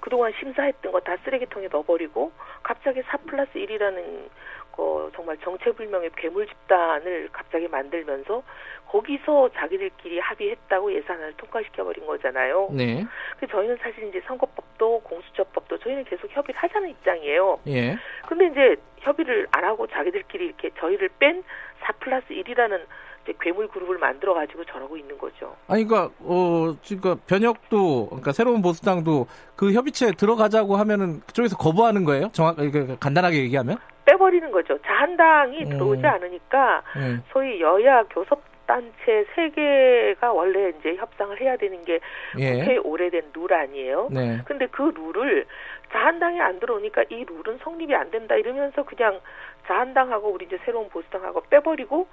그동안 0.02 0.31
심사했던 0.39 0.91
거 0.91 0.99
다 0.99 1.18
쓰레기통에 1.23 1.68
넣어버리고 1.72 2.31
갑자기 2.61 3.02
4 3.07 3.18
플러스 3.26 3.53
1이라는 3.53 4.30
거 4.76 5.10
정말 5.15 5.38
정체불명의 5.38 6.11
괴물 6.15 6.47
집단을 6.47 7.30
갑자기 7.31 7.68
만들면서 7.68 8.43
거기서 8.88 9.49
자기들끼리 9.56 10.19
합의했다고 10.19 10.93
예산안을 10.93 11.34
통과시켜버린 11.38 12.06
거잖아요. 12.06 12.69
네, 12.72 13.06
그 13.39 13.47
저희는 13.47 13.77
사실 13.81 14.07
이제 14.07 14.22
선거법도 14.27 15.02
공수처법도 15.02 15.80
저희는 15.80 16.06
계속 16.06 16.30
협의를 16.31 16.61
하자는 16.61 16.89
입장이에요. 16.89 17.60
예, 17.68 17.97
근데 18.27 18.47
이제 18.47 18.76
협의를 18.99 19.47
안 19.52 19.64
하고 19.64 19.88
자기들끼리 19.88 20.45
이렇게 20.45 20.69
저희를 20.80 21.10
뺀 21.19 21.43
4 21.85 21.93
플러스 21.99 22.27
1이라는 22.30 22.81
이제 23.23 23.34
괴물 23.39 23.68
그룹을 23.68 23.97
만들어 23.97 24.34
가지고 24.34 24.64
저러고 24.65 24.97
있는 24.97 25.18
거죠. 25.18 25.56
아니 25.68 25.84
그러니까 25.84 26.14
어 26.22 26.76
지금 26.81 27.15
변혁도 27.27 28.07
그러니까 28.07 28.31
새로운 28.31 28.61
보수당도 28.61 29.27
그 29.56 29.73
협의체에 29.73 30.11
들어가자고 30.11 30.76
하면은 30.77 31.22
그쪽에서 31.22 31.57
거부하는 31.57 32.06
거예요? 32.06 32.30
정확 32.34 32.56
그 32.57 32.97
간단하게 32.99 33.38
얘기하면? 33.38 33.77
빼버리는 34.15 34.51
거죠. 34.51 34.77
자한당이 34.81 35.63
음. 35.63 35.69
들어오지 35.69 36.05
않으니까 36.05 36.81
예. 36.97 37.19
소위 37.31 37.61
여야 37.61 38.03
교섭 38.03 38.41
단체 38.65 39.25
세 39.35 39.49
개가 39.49 40.33
원래 40.33 40.69
이제 40.79 40.95
협상을 40.95 41.39
해야 41.39 41.55
되는 41.55 41.83
게 41.85 41.99
예. 42.39 42.77
오래된 42.77 43.31
룰 43.33 43.53
아니에요. 43.53 44.07
네. 44.11 44.39
근데 44.45 44.65
그 44.67 44.91
룰을 44.95 45.45
자한당이 45.91 46.41
안 46.41 46.59
들어오니까 46.59 47.03
이 47.09 47.25
룰은 47.25 47.59
성립이 47.63 47.93
안 47.93 48.09
된다 48.09 48.35
이러면서 48.35 48.83
그냥 48.83 49.19
자한당하고 49.67 50.29
우리 50.29 50.45
이제 50.45 50.57
새로운 50.65 50.89
보수당하고 50.89 51.41
빼버리고 51.49 52.07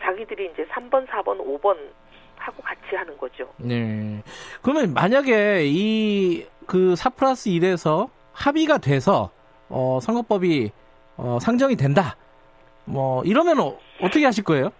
자기들이 0.00 0.50
이제 0.54 0.64
3번, 0.66 1.06
4번, 1.08 1.38
5번 1.44 1.76
하고 2.36 2.62
같이 2.62 2.94
하는 2.96 3.18
거죠. 3.18 3.52
네. 3.58 4.22
그러면 4.62 4.94
만약에 4.94 5.64
이 5.64 6.46
그 6.68 6.94
4 6.94 7.10
플러스 7.10 7.48
1에서 7.50 8.10
합의가 8.32 8.76
돼서 8.78 9.30
어 9.70 9.98
선거법이 10.02 10.70
어 11.18 11.38
상정이 11.40 11.76
된다. 11.76 12.16
뭐 12.86 13.22
이러면 13.24 13.60
어, 13.60 13.76
어떻게 14.00 14.24
하실 14.24 14.44
거예요? 14.44 14.70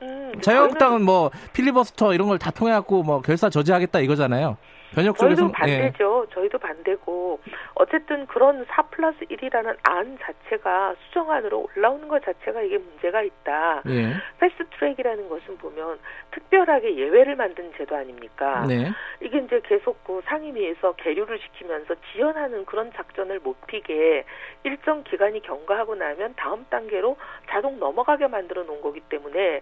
음, 0.00 0.32
자유한국당은 0.40 1.02
뭐 1.02 1.30
필리버스터 1.52 2.14
이런 2.14 2.28
걸 2.28 2.38
다 2.38 2.50
통해 2.50 2.72
갖고 2.72 3.02
뭐 3.02 3.20
결사 3.20 3.50
저지하겠다 3.50 3.98
이거잖아요. 4.00 4.56
변혁 4.94 5.18
쪽에서 5.18 5.50
반대죠. 5.52 6.17
저희도 6.38 6.58
반대고 6.58 7.40
어쨌든 7.74 8.26
그런 8.26 8.64
4 8.66 8.82
플러스 8.88 9.18
1이라는 9.26 9.76
안 9.82 10.18
자체가 10.18 10.94
수정안으로 11.06 11.68
올라오는 11.74 12.06
것 12.08 12.24
자체가 12.24 12.62
이게 12.62 12.78
문제가 12.78 13.22
있다. 13.22 13.82
예. 13.88 13.98
예. 13.98 14.14
패스트 14.38 14.64
트랙이라는 14.78 15.28
것은 15.28 15.58
보면 15.58 15.98
특별하게 16.30 16.96
예외를 16.96 17.36
만든 17.36 17.72
제도 17.76 17.96
아닙니까? 17.96 18.64
네. 18.66 18.90
이게 19.20 19.38
이제 19.38 19.60
계속 19.64 20.02
그 20.04 20.20
상임위에서 20.26 20.92
계류를 20.92 21.38
시키면서 21.40 21.94
지연하는 22.12 22.64
그런 22.64 22.92
작전을 22.92 23.40
못 23.40 23.56
피게 23.66 24.24
일정 24.62 25.02
기간이 25.04 25.42
경과하고 25.42 25.96
나면 25.96 26.34
다음 26.36 26.64
단계로 26.70 27.16
자동 27.50 27.78
넘어가게 27.78 28.28
만들어 28.28 28.62
놓은 28.62 28.80
거기 28.80 29.00
때문에 29.00 29.60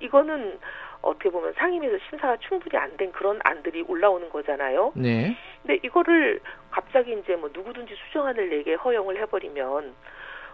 이거는 0.00 0.58
어떻게 1.02 1.30
보면 1.30 1.52
상임위에서 1.54 1.96
심사가 2.08 2.36
충분히 2.38 2.76
안 2.76 2.96
된 2.96 3.12
그런 3.12 3.38
안들이 3.44 3.84
올라오는 3.86 4.28
거잖아요. 4.30 4.92
네. 4.96 5.36
근데 5.62 5.78
이거를 5.84 6.40
갑자기 6.70 7.12
이제 7.18 7.36
뭐 7.36 7.48
누구든지 7.52 7.94
수정안을 7.94 8.50
내게 8.50 8.74
허용을 8.74 9.16
해버리면 9.20 9.94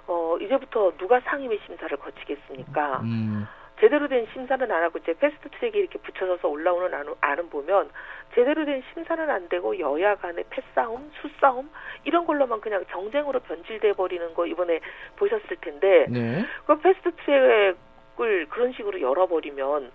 어 0.07 0.37
이제부터 0.41 0.93
누가 0.99 1.21
상임위 1.21 1.59
심사를 1.67 1.97
거치겠습니까? 1.97 3.01
음. 3.01 3.47
제대로 3.81 4.07
된 4.09 4.27
심사는 4.33 4.71
안 4.71 4.83
하고 4.83 4.99
이제 4.99 5.15
패스트 5.15 5.49
트랙에 5.51 5.79
이렇게 5.81 5.99
붙여져서 5.99 6.47
올라오는 6.49 6.93
안을 7.21 7.47
보면 7.49 7.91
제대로 8.35 8.65
된 8.65 8.83
심사는 8.93 9.29
안 9.31 9.49
되고 9.49 9.79
여야 9.79 10.15
간의 10.17 10.45
패싸움, 10.51 11.11
수싸움 11.21 11.71
이런 12.05 12.27
걸로만 12.27 12.61
그냥 12.61 12.85
정쟁으로 12.91 13.41
변질돼 13.41 13.95
버리는 13.95 14.33
거 14.35 14.47
이번에 14.47 14.81
보셨을 15.17 15.57
텐데 15.61 16.07
네. 16.09 16.45
그 16.67 16.79
패스트 16.79 17.11
트랙을 17.25 18.47
그런 18.51 18.73
식으로 18.73 19.01
열어버리면 19.01 19.91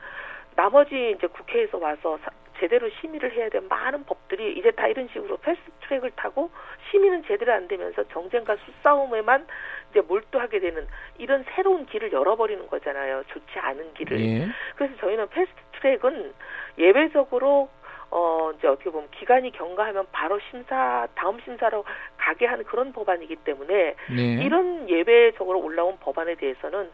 나머지 0.56 1.12
이제 1.16 1.28
국회에서 1.28 1.78
와서 1.78 2.18
사- 2.24 2.32
제대로 2.60 2.90
심의를 3.00 3.32
해야 3.32 3.48
될 3.48 3.62
많은 3.70 4.04
법들이 4.04 4.58
이제 4.58 4.70
다 4.72 4.86
이런 4.88 5.08
식으로 5.14 5.38
패스트 5.38 5.72
트랙을 5.88 6.12
타고 6.18 6.52
심의는 6.92 7.24
제대로 7.26 7.54
안 7.54 7.68
되면서 7.70 8.04
정쟁과 8.10 8.58
수싸움에만 8.58 9.48
이제 9.92 10.02
몰두하게 10.02 10.60
되는 10.60 10.86
이런 11.18 11.46
새로운 11.56 11.86
길을 11.86 12.12
열어버리는 12.12 12.68
거잖아요. 12.68 13.24
좋지 13.28 13.58
않은 13.60 13.94
길을. 13.94 14.20
예. 14.20 14.48
그래서 14.76 14.94
저희는 14.98 15.30
패스트 15.30 15.56
트랙은 15.80 16.34
예외적으로 16.78 17.70
어 18.12 18.52
이제 18.58 18.68
어떻게 18.68 18.90
보면 18.90 19.08
기간이 19.12 19.52
경과하면 19.52 20.08
바로 20.12 20.40
심사 20.50 21.08
다음 21.16 21.40
심사로 21.42 21.86
가게 22.18 22.46
하는 22.46 22.66
그런 22.66 22.92
법안이기 22.92 23.38
때문에 23.38 23.96
네. 24.14 24.44
이런 24.44 24.90
예외적으로 24.90 25.60
올라온 25.62 25.98
법안에 26.00 26.36
대해서는 26.36 26.92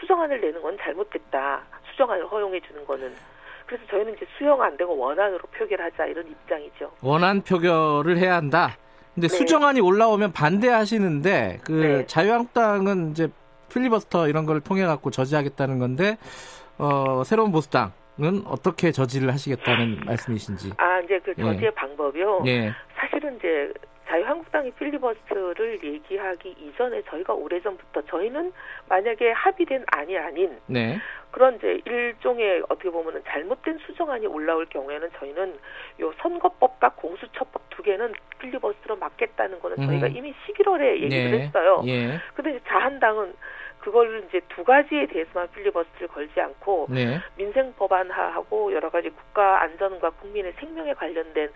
수정안을 0.00 0.40
내는 0.40 0.60
건 0.62 0.76
잘못됐다. 0.78 1.62
수정안을 1.94 2.26
허용해 2.26 2.60
주는 2.60 2.84
거는 2.84 3.14
그래서 3.66 3.84
저희는 3.90 4.14
이제 4.14 4.26
수용 4.36 4.62
안 4.62 4.76
되고 4.76 4.96
원안으로 4.96 5.40
표결하자 5.56 6.06
이런 6.06 6.26
입장이죠. 6.28 6.90
원안 7.00 7.42
표결을 7.42 8.18
해야 8.18 8.34
한다. 8.34 8.76
근데 9.14 9.28
네. 9.28 9.36
수정안이 9.36 9.80
올라오면 9.80 10.32
반대하시는데 10.32 11.60
그 11.64 11.72
네. 11.72 12.06
자유한국당은 12.06 13.12
이제 13.12 13.28
필리버스터 13.72 14.28
이런 14.28 14.44
걸 14.44 14.60
통해 14.60 14.84
갖고 14.84 15.10
저지하겠다는 15.10 15.78
건데 15.78 16.18
어, 16.78 17.22
새로운 17.24 17.52
보수당 17.52 17.92
은 18.22 18.42
어떻게 18.46 18.92
저지를 18.92 19.32
하시겠다는 19.32 20.02
말씀이신지. 20.06 20.70
아 20.76 21.00
이제 21.00 21.18
그 21.24 21.34
예. 21.36 21.42
저지의 21.42 21.74
방법이요. 21.74 22.44
예. 22.46 22.72
사실은 22.94 23.36
이제 23.36 23.72
자유한국당이 24.14 24.70
필리버스터를 24.72 25.82
얘기하기 25.82 26.50
이전에 26.50 27.02
저희가 27.02 27.34
오래전부터 27.34 28.02
저희는 28.02 28.52
만약에 28.88 29.32
합의된 29.32 29.84
안이 29.88 30.16
아닌 30.16 30.56
네. 30.66 30.98
그런 31.32 31.56
이제 31.56 31.80
일종의 31.84 32.62
어떻게 32.68 32.90
보면은 32.90 33.22
잘못된 33.26 33.78
수정안이 33.78 34.26
올라올 34.26 34.66
경우에는 34.66 35.10
저희는 35.18 35.58
요 36.00 36.12
선거법과 36.18 36.90
공수처법 36.90 37.62
두 37.70 37.82
개는 37.82 38.12
필리버스터로 38.38 38.96
막겠다는 38.96 39.58
거는 39.58 39.84
저희가 39.84 40.06
음. 40.06 40.16
이미 40.16 40.32
11월에 40.46 41.00
얘기를 41.02 41.30
네. 41.32 41.40
했어요. 41.40 41.82
예. 41.86 42.20
근데 42.34 42.60
자한당은 42.68 43.34
그걸 43.84 44.24
이제 44.28 44.40
두 44.48 44.64
가지에 44.64 45.06
대해서만 45.06 45.48
필리버스터를 45.50 46.08
걸지 46.08 46.40
않고 46.40 46.86
네. 46.88 47.20
민생 47.36 47.74
법안하고 47.74 48.72
여러 48.72 48.88
가지 48.88 49.10
국가 49.10 49.60
안전과 49.62 50.10
국민의 50.10 50.54
생명에 50.58 50.94
관련된 50.94 51.50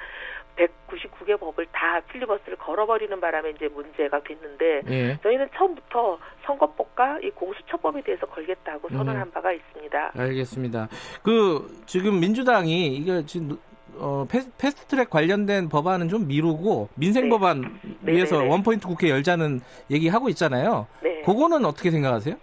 199개 0.59 1.39
법을 1.39 1.67
다 1.73 2.01
필리버스를 2.11 2.59
걸어버리는 2.59 3.21
바람에 3.21 3.51
이제 3.51 3.69
문제가 3.69 4.21
됐는데 4.23 4.83
예. 4.89 5.19
저희는 5.23 5.49
처음부터 5.55 6.19
선거법과 6.45 7.21
이 7.23 7.31
공수처법에 7.31 8.03
대해서 8.03 8.27
걸겠다고 8.27 8.89
선언한 8.89 9.29
음. 9.29 9.31
바가 9.31 9.53
있습니다. 9.53 10.13
알겠습니다. 10.17 10.89
그 11.23 11.83
지금 11.87 12.21
민주당이 12.21 12.97
이거 12.97 13.23
지금 13.25 13.59
어, 13.97 14.27
패스, 14.31 14.51
패스트트랙 14.59 15.11
관련된 15.11 15.69
법안은 15.69 16.09
좀 16.09 16.27
미루고 16.29 16.89
민생 16.95 17.25
네. 17.25 17.31
법안 17.31 17.81
네, 18.01 18.13
위해서 18.13 18.39
네, 18.39 18.45
네. 18.45 18.51
원포인트 18.51 18.87
국회 18.87 19.11
열자는 19.11 19.61
얘기하고 19.91 20.29
있잖아요. 20.31 20.87
네. 21.03 21.23
그거는 21.23 21.65
어떻게 21.65 21.91
생각하세요? 21.91 22.37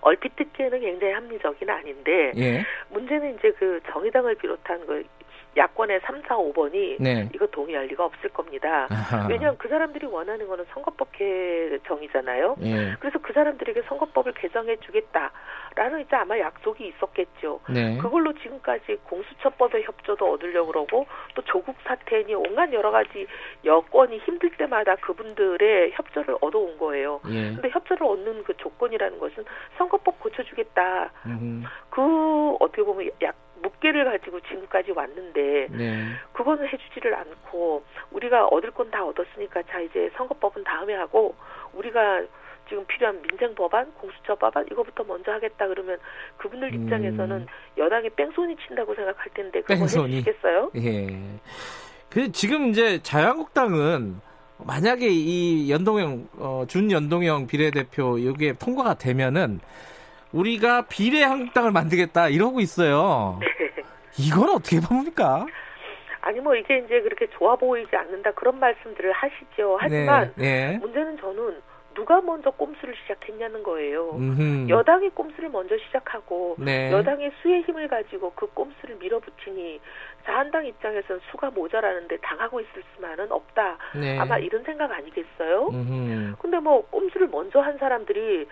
얼핏 0.00 0.36
듣기에는 0.36 0.80
굉장히 0.80 1.12
합리적인 1.14 1.68
아닌데 1.68 2.32
예. 2.36 2.64
문제는 2.90 3.34
이제 3.34 3.50
그 3.58 3.80
정의당을 3.90 4.36
비롯한 4.36 4.86
그 4.86 5.04
야권의 5.56 6.00
3, 6.04 6.22
4, 6.28 6.36
5번이 6.36 6.96
네. 7.00 7.28
이거 7.34 7.46
동의할 7.46 7.86
리가 7.86 8.04
없을 8.04 8.28
겁니다. 8.30 8.86
아하. 8.90 9.26
왜냐하면 9.28 9.56
그 9.58 9.68
사람들이 9.68 10.06
원하는 10.06 10.46
거는 10.46 10.66
선거법 10.72 11.08
개정이잖아요. 11.12 12.56
예. 12.62 12.96
그래서 13.00 13.18
그 13.20 13.32
사람들에게 13.32 13.82
선거법을 13.88 14.34
개정해 14.34 14.76
주겠다라는 14.76 16.00
이제 16.02 16.16
아마 16.16 16.38
약속이 16.38 16.86
있었겠죠. 16.88 17.60
네. 17.70 17.96
그걸로 17.98 18.32
지금까지 18.34 18.96
공수처법의 19.04 19.84
협조도 19.84 20.32
얻으려고 20.32 20.66
그러고 20.68 21.06
또 21.34 21.42
조국 21.42 21.76
사태니 21.84 22.34
온갖 22.34 22.72
여러 22.72 22.90
가지 22.90 23.26
여건이 23.64 24.18
힘들 24.18 24.50
때마다 24.50 24.96
그분들의 24.96 25.92
협조를 25.94 26.36
얻어온 26.40 26.76
거예요. 26.78 27.20
예. 27.28 27.54
근데 27.54 27.70
협조를 27.70 28.06
얻는 28.06 28.44
그 28.44 28.56
조건이라는 28.56 29.18
것은 29.18 29.44
선거법 29.78 30.20
고쳐주겠다. 30.20 31.10
음, 31.26 31.64
그 31.88 32.56
어떻게 32.60 32.82
보면 32.82 33.10
약 33.22 33.45
묵계를 33.66 34.04
가지고 34.04 34.40
지금까지 34.40 34.92
왔는데 34.92 35.68
네. 35.70 36.04
그거는 36.32 36.66
해주지를 36.68 37.14
않고 37.14 37.82
우리가 38.12 38.46
얻을 38.46 38.70
건 38.70 38.86
다 38.86 39.04
얻었으니까 39.04 39.62
자 39.64 39.80
이제 39.80 40.08
선거법은 40.16 40.62
다음에 40.62 40.94
하고 40.94 41.34
우리가 41.74 42.22
지금 42.68 42.84
필요한 42.86 43.20
민생 43.22 43.52
법안, 43.54 43.92
공수처 43.94 44.34
법안 44.36 44.64
이거부터 44.70 45.02
먼저 45.04 45.32
하겠다 45.32 45.66
그러면 45.66 45.98
그분들 46.36 46.72
음. 46.72 46.82
입장에서는 46.84 47.46
여당이 47.76 48.10
뺑소니 48.10 48.56
친다고 48.66 48.94
생각할 48.94 49.26
텐데 49.34 49.60
그거 49.62 49.74
뺑소니. 49.74 50.18
해주시겠어요? 50.18 50.70
예. 50.76 51.18
그 52.10 52.30
지금 52.32 52.68
이제 52.70 53.02
자유한국당은 53.02 54.20
만약에 54.58 55.06
이 55.08 55.70
연동형 55.70 56.28
어, 56.38 56.64
준연동형 56.68 57.46
비례대표 57.48 58.18
이게 58.18 58.52
통과가 58.52 58.94
되면은 58.94 59.60
우리가 60.36 60.82
비례 60.82 61.22
한국당을 61.22 61.72
만들겠다 61.72 62.28
이러고 62.28 62.60
있어요. 62.60 63.40
이건 64.18 64.50
어떻게 64.50 64.80
봅니까? 64.80 65.46
아니 66.20 66.40
뭐 66.40 66.54
이게 66.54 66.78
이제 66.78 67.00
그렇게 67.00 67.28
좋아 67.38 67.56
보이지 67.56 67.94
않는다 67.94 68.32
그런 68.32 68.58
말씀들을 68.58 69.12
하시죠. 69.12 69.78
하지만 69.80 70.32
네. 70.36 70.72
네. 70.72 70.78
문제는 70.78 71.18
저는 71.18 71.60
누가 71.94 72.20
먼저 72.20 72.50
꼼수를 72.50 72.94
시작했냐는 73.02 73.62
거예요. 73.62 74.10
음흠. 74.16 74.68
여당이 74.68 75.10
꼼수를 75.10 75.48
먼저 75.48 75.78
시작하고 75.78 76.56
네. 76.58 76.92
여당의 76.92 77.32
수의 77.40 77.62
힘을 77.62 77.88
가지고 77.88 78.32
그 78.34 78.46
꼼수를 78.48 78.96
밀어붙이니 78.96 79.80
자한당 80.26 80.66
입장에서는 80.66 81.22
수가 81.30 81.50
모자라는데 81.50 82.18
당하고 82.18 82.60
있을 82.60 82.82
수만은 82.94 83.32
없다. 83.32 83.78
네. 83.94 84.18
아마 84.18 84.36
이런 84.36 84.62
생각 84.64 84.92
아니겠어요? 84.92 85.68
음흠. 85.68 86.34
근데 86.38 86.58
뭐 86.58 86.84
꼼수를 86.90 87.28
먼저 87.28 87.60
한 87.60 87.78
사람들이 87.78 88.46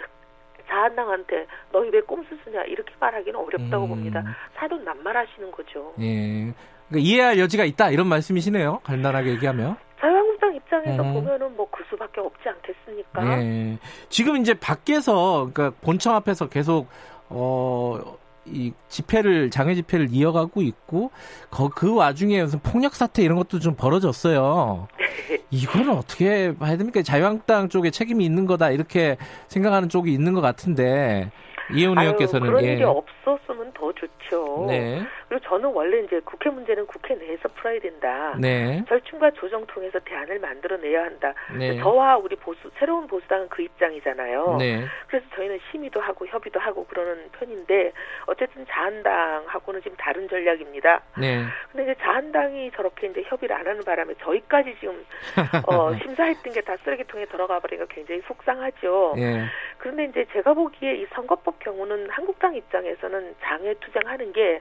자한당한테 0.69 1.47
너희 1.73 1.89
왜 1.91 2.01
꼼수 2.01 2.29
쓰냐 2.45 2.63
이렇게 2.65 2.93
말하기는 2.99 3.39
어렵다고 3.39 3.85
음. 3.85 3.89
봅니다. 3.91 4.23
사돈 4.57 4.85
낱말하시는 4.85 5.51
거죠. 5.51 5.93
예. 6.01 6.53
그러니까 6.89 6.99
이해할 6.99 7.39
여지가 7.39 7.65
있다 7.65 7.91
이런 7.91 8.07
말씀이시네요. 8.09 8.81
간단하게 8.85 9.31
얘기하면. 9.31 9.77
자유한국당 10.01 10.55
입장에서 10.55 11.03
음. 11.03 11.15
보면은 11.15 11.57
뭐 11.57 11.65
그 11.71 11.83
수밖에 11.91 12.21
없지 12.21 12.49
않겠습니까? 12.49 13.43
예. 13.43 13.79
지금 14.09 14.37
이제 14.37 14.55
밖에서 14.55 15.49
그러니까 15.53 15.73
본청 15.83 16.15
앞에서 16.15 16.49
계속 16.49 16.89
어. 17.29 18.17
이 18.47 18.73
집회를 18.89 19.51
장외 19.51 19.75
집회를 19.75 20.09
이어가고 20.11 20.63
있고 20.63 21.11
거, 21.51 21.69
그 21.69 21.95
와중에 21.95 22.43
무슨 22.43 22.59
폭력 22.61 22.95
사태 22.95 23.23
이런 23.23 23.37
것도 23.39 23.59
좀 23.59 23.75
벌어졌어요. 23.75 24.89
이거는 25.51 25.91
어떻게 25.91 26.55
봐야 26.57 26.77
됩니까? 26.77 27.03
자유한국당 27.03 27.69
쪽에 27.69 27.91
책임이 27.91 28.25
있는 28.25 28.47
거다 28.47 28.71
이렇게 28.71 29.17
생각하는 29.49 29.89
쪽이 29.89 30.13
있는 30.13 30.35
것 30.35 30.41
같은데 30.41 31.31
아유, 31.71 31.95
의원께서는 31.97 32.47
그런 32.49 32.65
예. 32.65 32.73
일이 32.73 32.83
없었으면 32.83 33.73
더 33.73 33.93
좋죠. 33.93 34.67
네. 34.69 35.03
그리고 35.29 35.45
저는 35.47 35.71
원래 35.73 36.01
이제 36.01 36.21
국회 36.25 36.51
문제는 36.51 36.87
국회 36.87 37.15
내에서 37.15 37.49
풀어야 37.55 37.79
된다. 37.81 38.35
네. 38.39 38.85
절충과 38.89 39.31
조정 39.33 39.65
통해서 39.67 39.99
대안을 40.01 40.41
만들어내야 40.41 41.05
한다. 41.05 41.33
네. 41.57 41.79
저와 41.79 42.17
우리 42.19 42.35
보수 42.37 42.71
새로운 42.79 43.07
보수당은 43.07 43.49
그 43.49 43.63
입장이잖아요. 43.63 44.57
네. 44.59 44.85
그래서 45.07 45.25
저희는 45.35 45.61
심의도 45.71 46.01
하고 46.01 46.27
협의도 46.27 46.59
하고 46.59 46.85
그러는 46.87 47.29
편인데 47.33 47.93
어쨌든 48.27 48.67
자한당하고는 48.69 49.81
지금 49.83 49.97
다른 49.97 50.29
전략입니다. 50.29 51.01
네. 51.19 51.45
근데 51.71 51.93
이제 51.93 51.95
자한당이 52.03 52.73
저렇게 52.73 53.07
이제 53.07 53.23
협의를 53.27 53.55
안 53.57 53.67
하는 53.67 53.83
바람에 53.85 54.15
저희까지 54.21 54.77
지금 54.81 55.05
어, 55.69 55.95
심사했던 56.03 56.53
게 56.53 56.65
다 56.65 56.77
쓰레기통에 56.83 57.27
들어가 57.27 57.61
버리니까 57.61 57.87
굉장히 57.95 58.23
속상하죠. 58.27 59.15
예. 59.19 59.45
그런데 59.77 60.05
이제 60.07 60.25
제가 60.33 60.55
보기에 60.55 60.95
이 60.97 61.07
선거법 61.15 61.54
경우는 61.61 62.09
한국당 62.11 62.55
입장에서는 62.55 63.35
장애 63.43 63.75
투쟁하는 63.81 64.33
게 64.33 64.61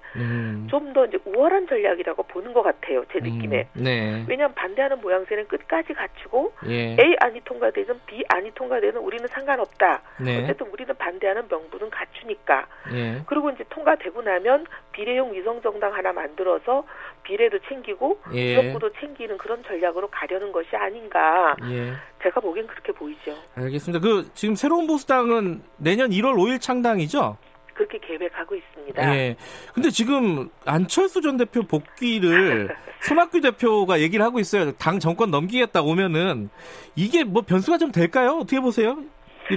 좀더 0.70 1.04
음. 1.04 1.08
이제 1.08 1.20
우월한 1.26 1.68
전략이라고 1.68 2.24
보는 2.24 2.54
것 2.54 2.62
같아요. 2.62 3.04
제 3.12 3.20
느낌에. 3.20 3.68
음. 3.76 3.84
네. 3.84 4.26
왜냐하면 4.28 4.56
반대하는 4.56 5.02
모양새는 5.02 5.48
끝까지 5.48 5.94
갖추고 5.94 6.54
예. 6.68 6.98
A 7.00 7.16
안이 7.20 7.42
통과되든 7.46 8.00
B 8.06 8.24
안이 8.30 8.52
통과되든 8.56 9.00
우리는 9.00 9.28
상관없다. 9.28 10.02
네. 10.22 10.44
어쨌든 10.44 10.68
우리는 10.68 10.94
반대하는 10.96 11.48
명분은 11.50 11.90
갖추니까. 11.90 12.68
예. 12.94 13.22
그리고 13.26 13.50
이제 13.52 13.64
통과되고 13.70 14.22
나면 14.22 14.66
비례용 14.92 15.34
위성정당 15.34 15.94
하나 15.94 16.14
만들어서 16.14 16.86
비례도 17.24 17.60
챙기고 17.68 18.20
예. 18.34 18.56
지역구도 18.56 18.92
챙기는 19.00 19.38
그런 19.38 19.64
전략으로 19.64 20.10
가려는 20.10 20.52
것이 20.52 20.76
아닌가. 20.76 21.56
예. 21.70 21.94
제가 22.22 22.40
보기엔 22.40 22.68
그렇게 22.68 22.92
보이죠. 22.92 23.36
알겠습니다. 23.56 24.00
그 24.00 24.30
지금 24.34 24.56
새로운 24.56 24.88
보수당은 24.88 25.64
내년 25.78 26.10
1월 26.12 26.36
5일 26.36 26.62
창당이죠? 26.62 27.38
그렇게 27.74 27.98
계획하고 28.00 28.56
있습니다. 28.56 29.16
예. 29.16 29.36
근데 29.74 29.90
지금 29.90 30.50
안철수 30.66 31.22
전 31.22 31.38
대표 31.38 31.64
복귀를 31.64 32.70
손학규 33.02 33.42
대표가 33.42 34.00
얘기를 34.00 34.24
하고 34.24 34.40
있어요. 34.40 34.72
당 34.74 35.00
정권 35.00 35.32
넘기겠다 35.32 35.82
오면은 35.82 36.50
이게 36.96 37.24
뭐 37.24 37.42
변수가 37.42 37.80
좀 37.80 37.92
될까요? 37.92 38.38
어떻게 38.42 38.60
보세요? 38.60 38.98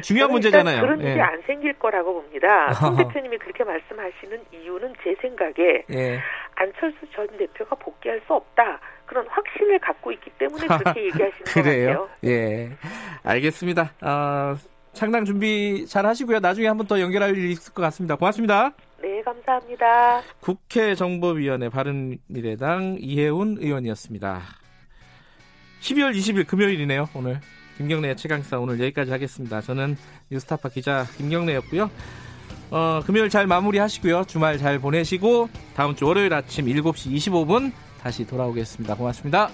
중요한 0.03 0.29
저는 0.29 0.33
문제잖아요. 0.33 0.81
그런 0.81 1.01
일이 1.01 1.11
예. 1.17 1.21
안 1.21 1.41
생길 1.47 1.73
거라고 1.79 2.15
봅니다. 2.23 2.73
손 2.75 2.93
아하. 2.93 2.97
대표님이 3.09 3.39
그렇게 3.39 3.65
말씀하시는 3.65 4.45
이유는 4.53 4.95
제 5.03 5.15
생각에 5.21 5.85
예. 5.93 6.21
안철수 6.55 6.99
전 7.15 7.27
대표가 7.39 7.77
복귀할 7.77 8.21
수 8.27 8.33
없다. 8.35 8.81
그런 9.07 9.27
확신을 9.29 9.79
갖고 9.79 10.11
있기 10.13 10.31
때문에 10.39 10.67
그렇게 10.67 11.01
얘기하시는 11.07 11.45
것 11.45 11.55
그래요? 11.55 11.87
같아요. 11.87 12.09
예. 12.25 12.71
알겠습니다. 13.23 13.93
아, 14.01 14.57
창당 14.93 15.25
준비 15.25 15.87
잘 15.87 16.07
하시고요. 16.07 16.41
나중에 16.41 16.67
한번 16.69 16.87
더 16.87 17.01
연결할 17.01 17.37
일이 17.37 17.53
있을 17.53 17.73
것 17.75 17.83
같습니다. 17.83 18.17
고맙습니다. 18.17 18.71
네, 19.03 19.23
감사합니다. 19.23 20.23
국회 20.41 20.95
정보위원회 20.95 21.69
바른미래당 21.69 22.97
이혜훈 22.99 23.59
의원이었습니다. 23.61 24.41
12월 25.81 26.13
20일 26.17 26.47
금요일이네요. 26.49 27.09
오늘 27.15 27.39
김경래 27.77 28.15
최강사 28.15 28.59
오늘 28.59 28.81
여기까지 28.81 29.11
하겠습니다. 29.11 29.61
저는 29.61 29.97
뉴스타파 30.31 30.71
기자 30.71 31.07
김경래였고요. 31.17 31.91
어, 32.71 33.01
금요일 33.05 33.29
잘 33.29 33.47
마무리하시고요. 33.47 34.25
주말 34.25 34.59
잘 34.59 34.79
보내시고 34.79 35.49
다음 35.75 35.95
주 35.95 36.07
월요일 36.07 36.33
아침 36.33 36.67
7시 36.67 37.13
25분 37.13 37.73
다시 38.01 38.27
돌아오겠습니다. 38.27 38.95
고맙습니다. 38.95 39.51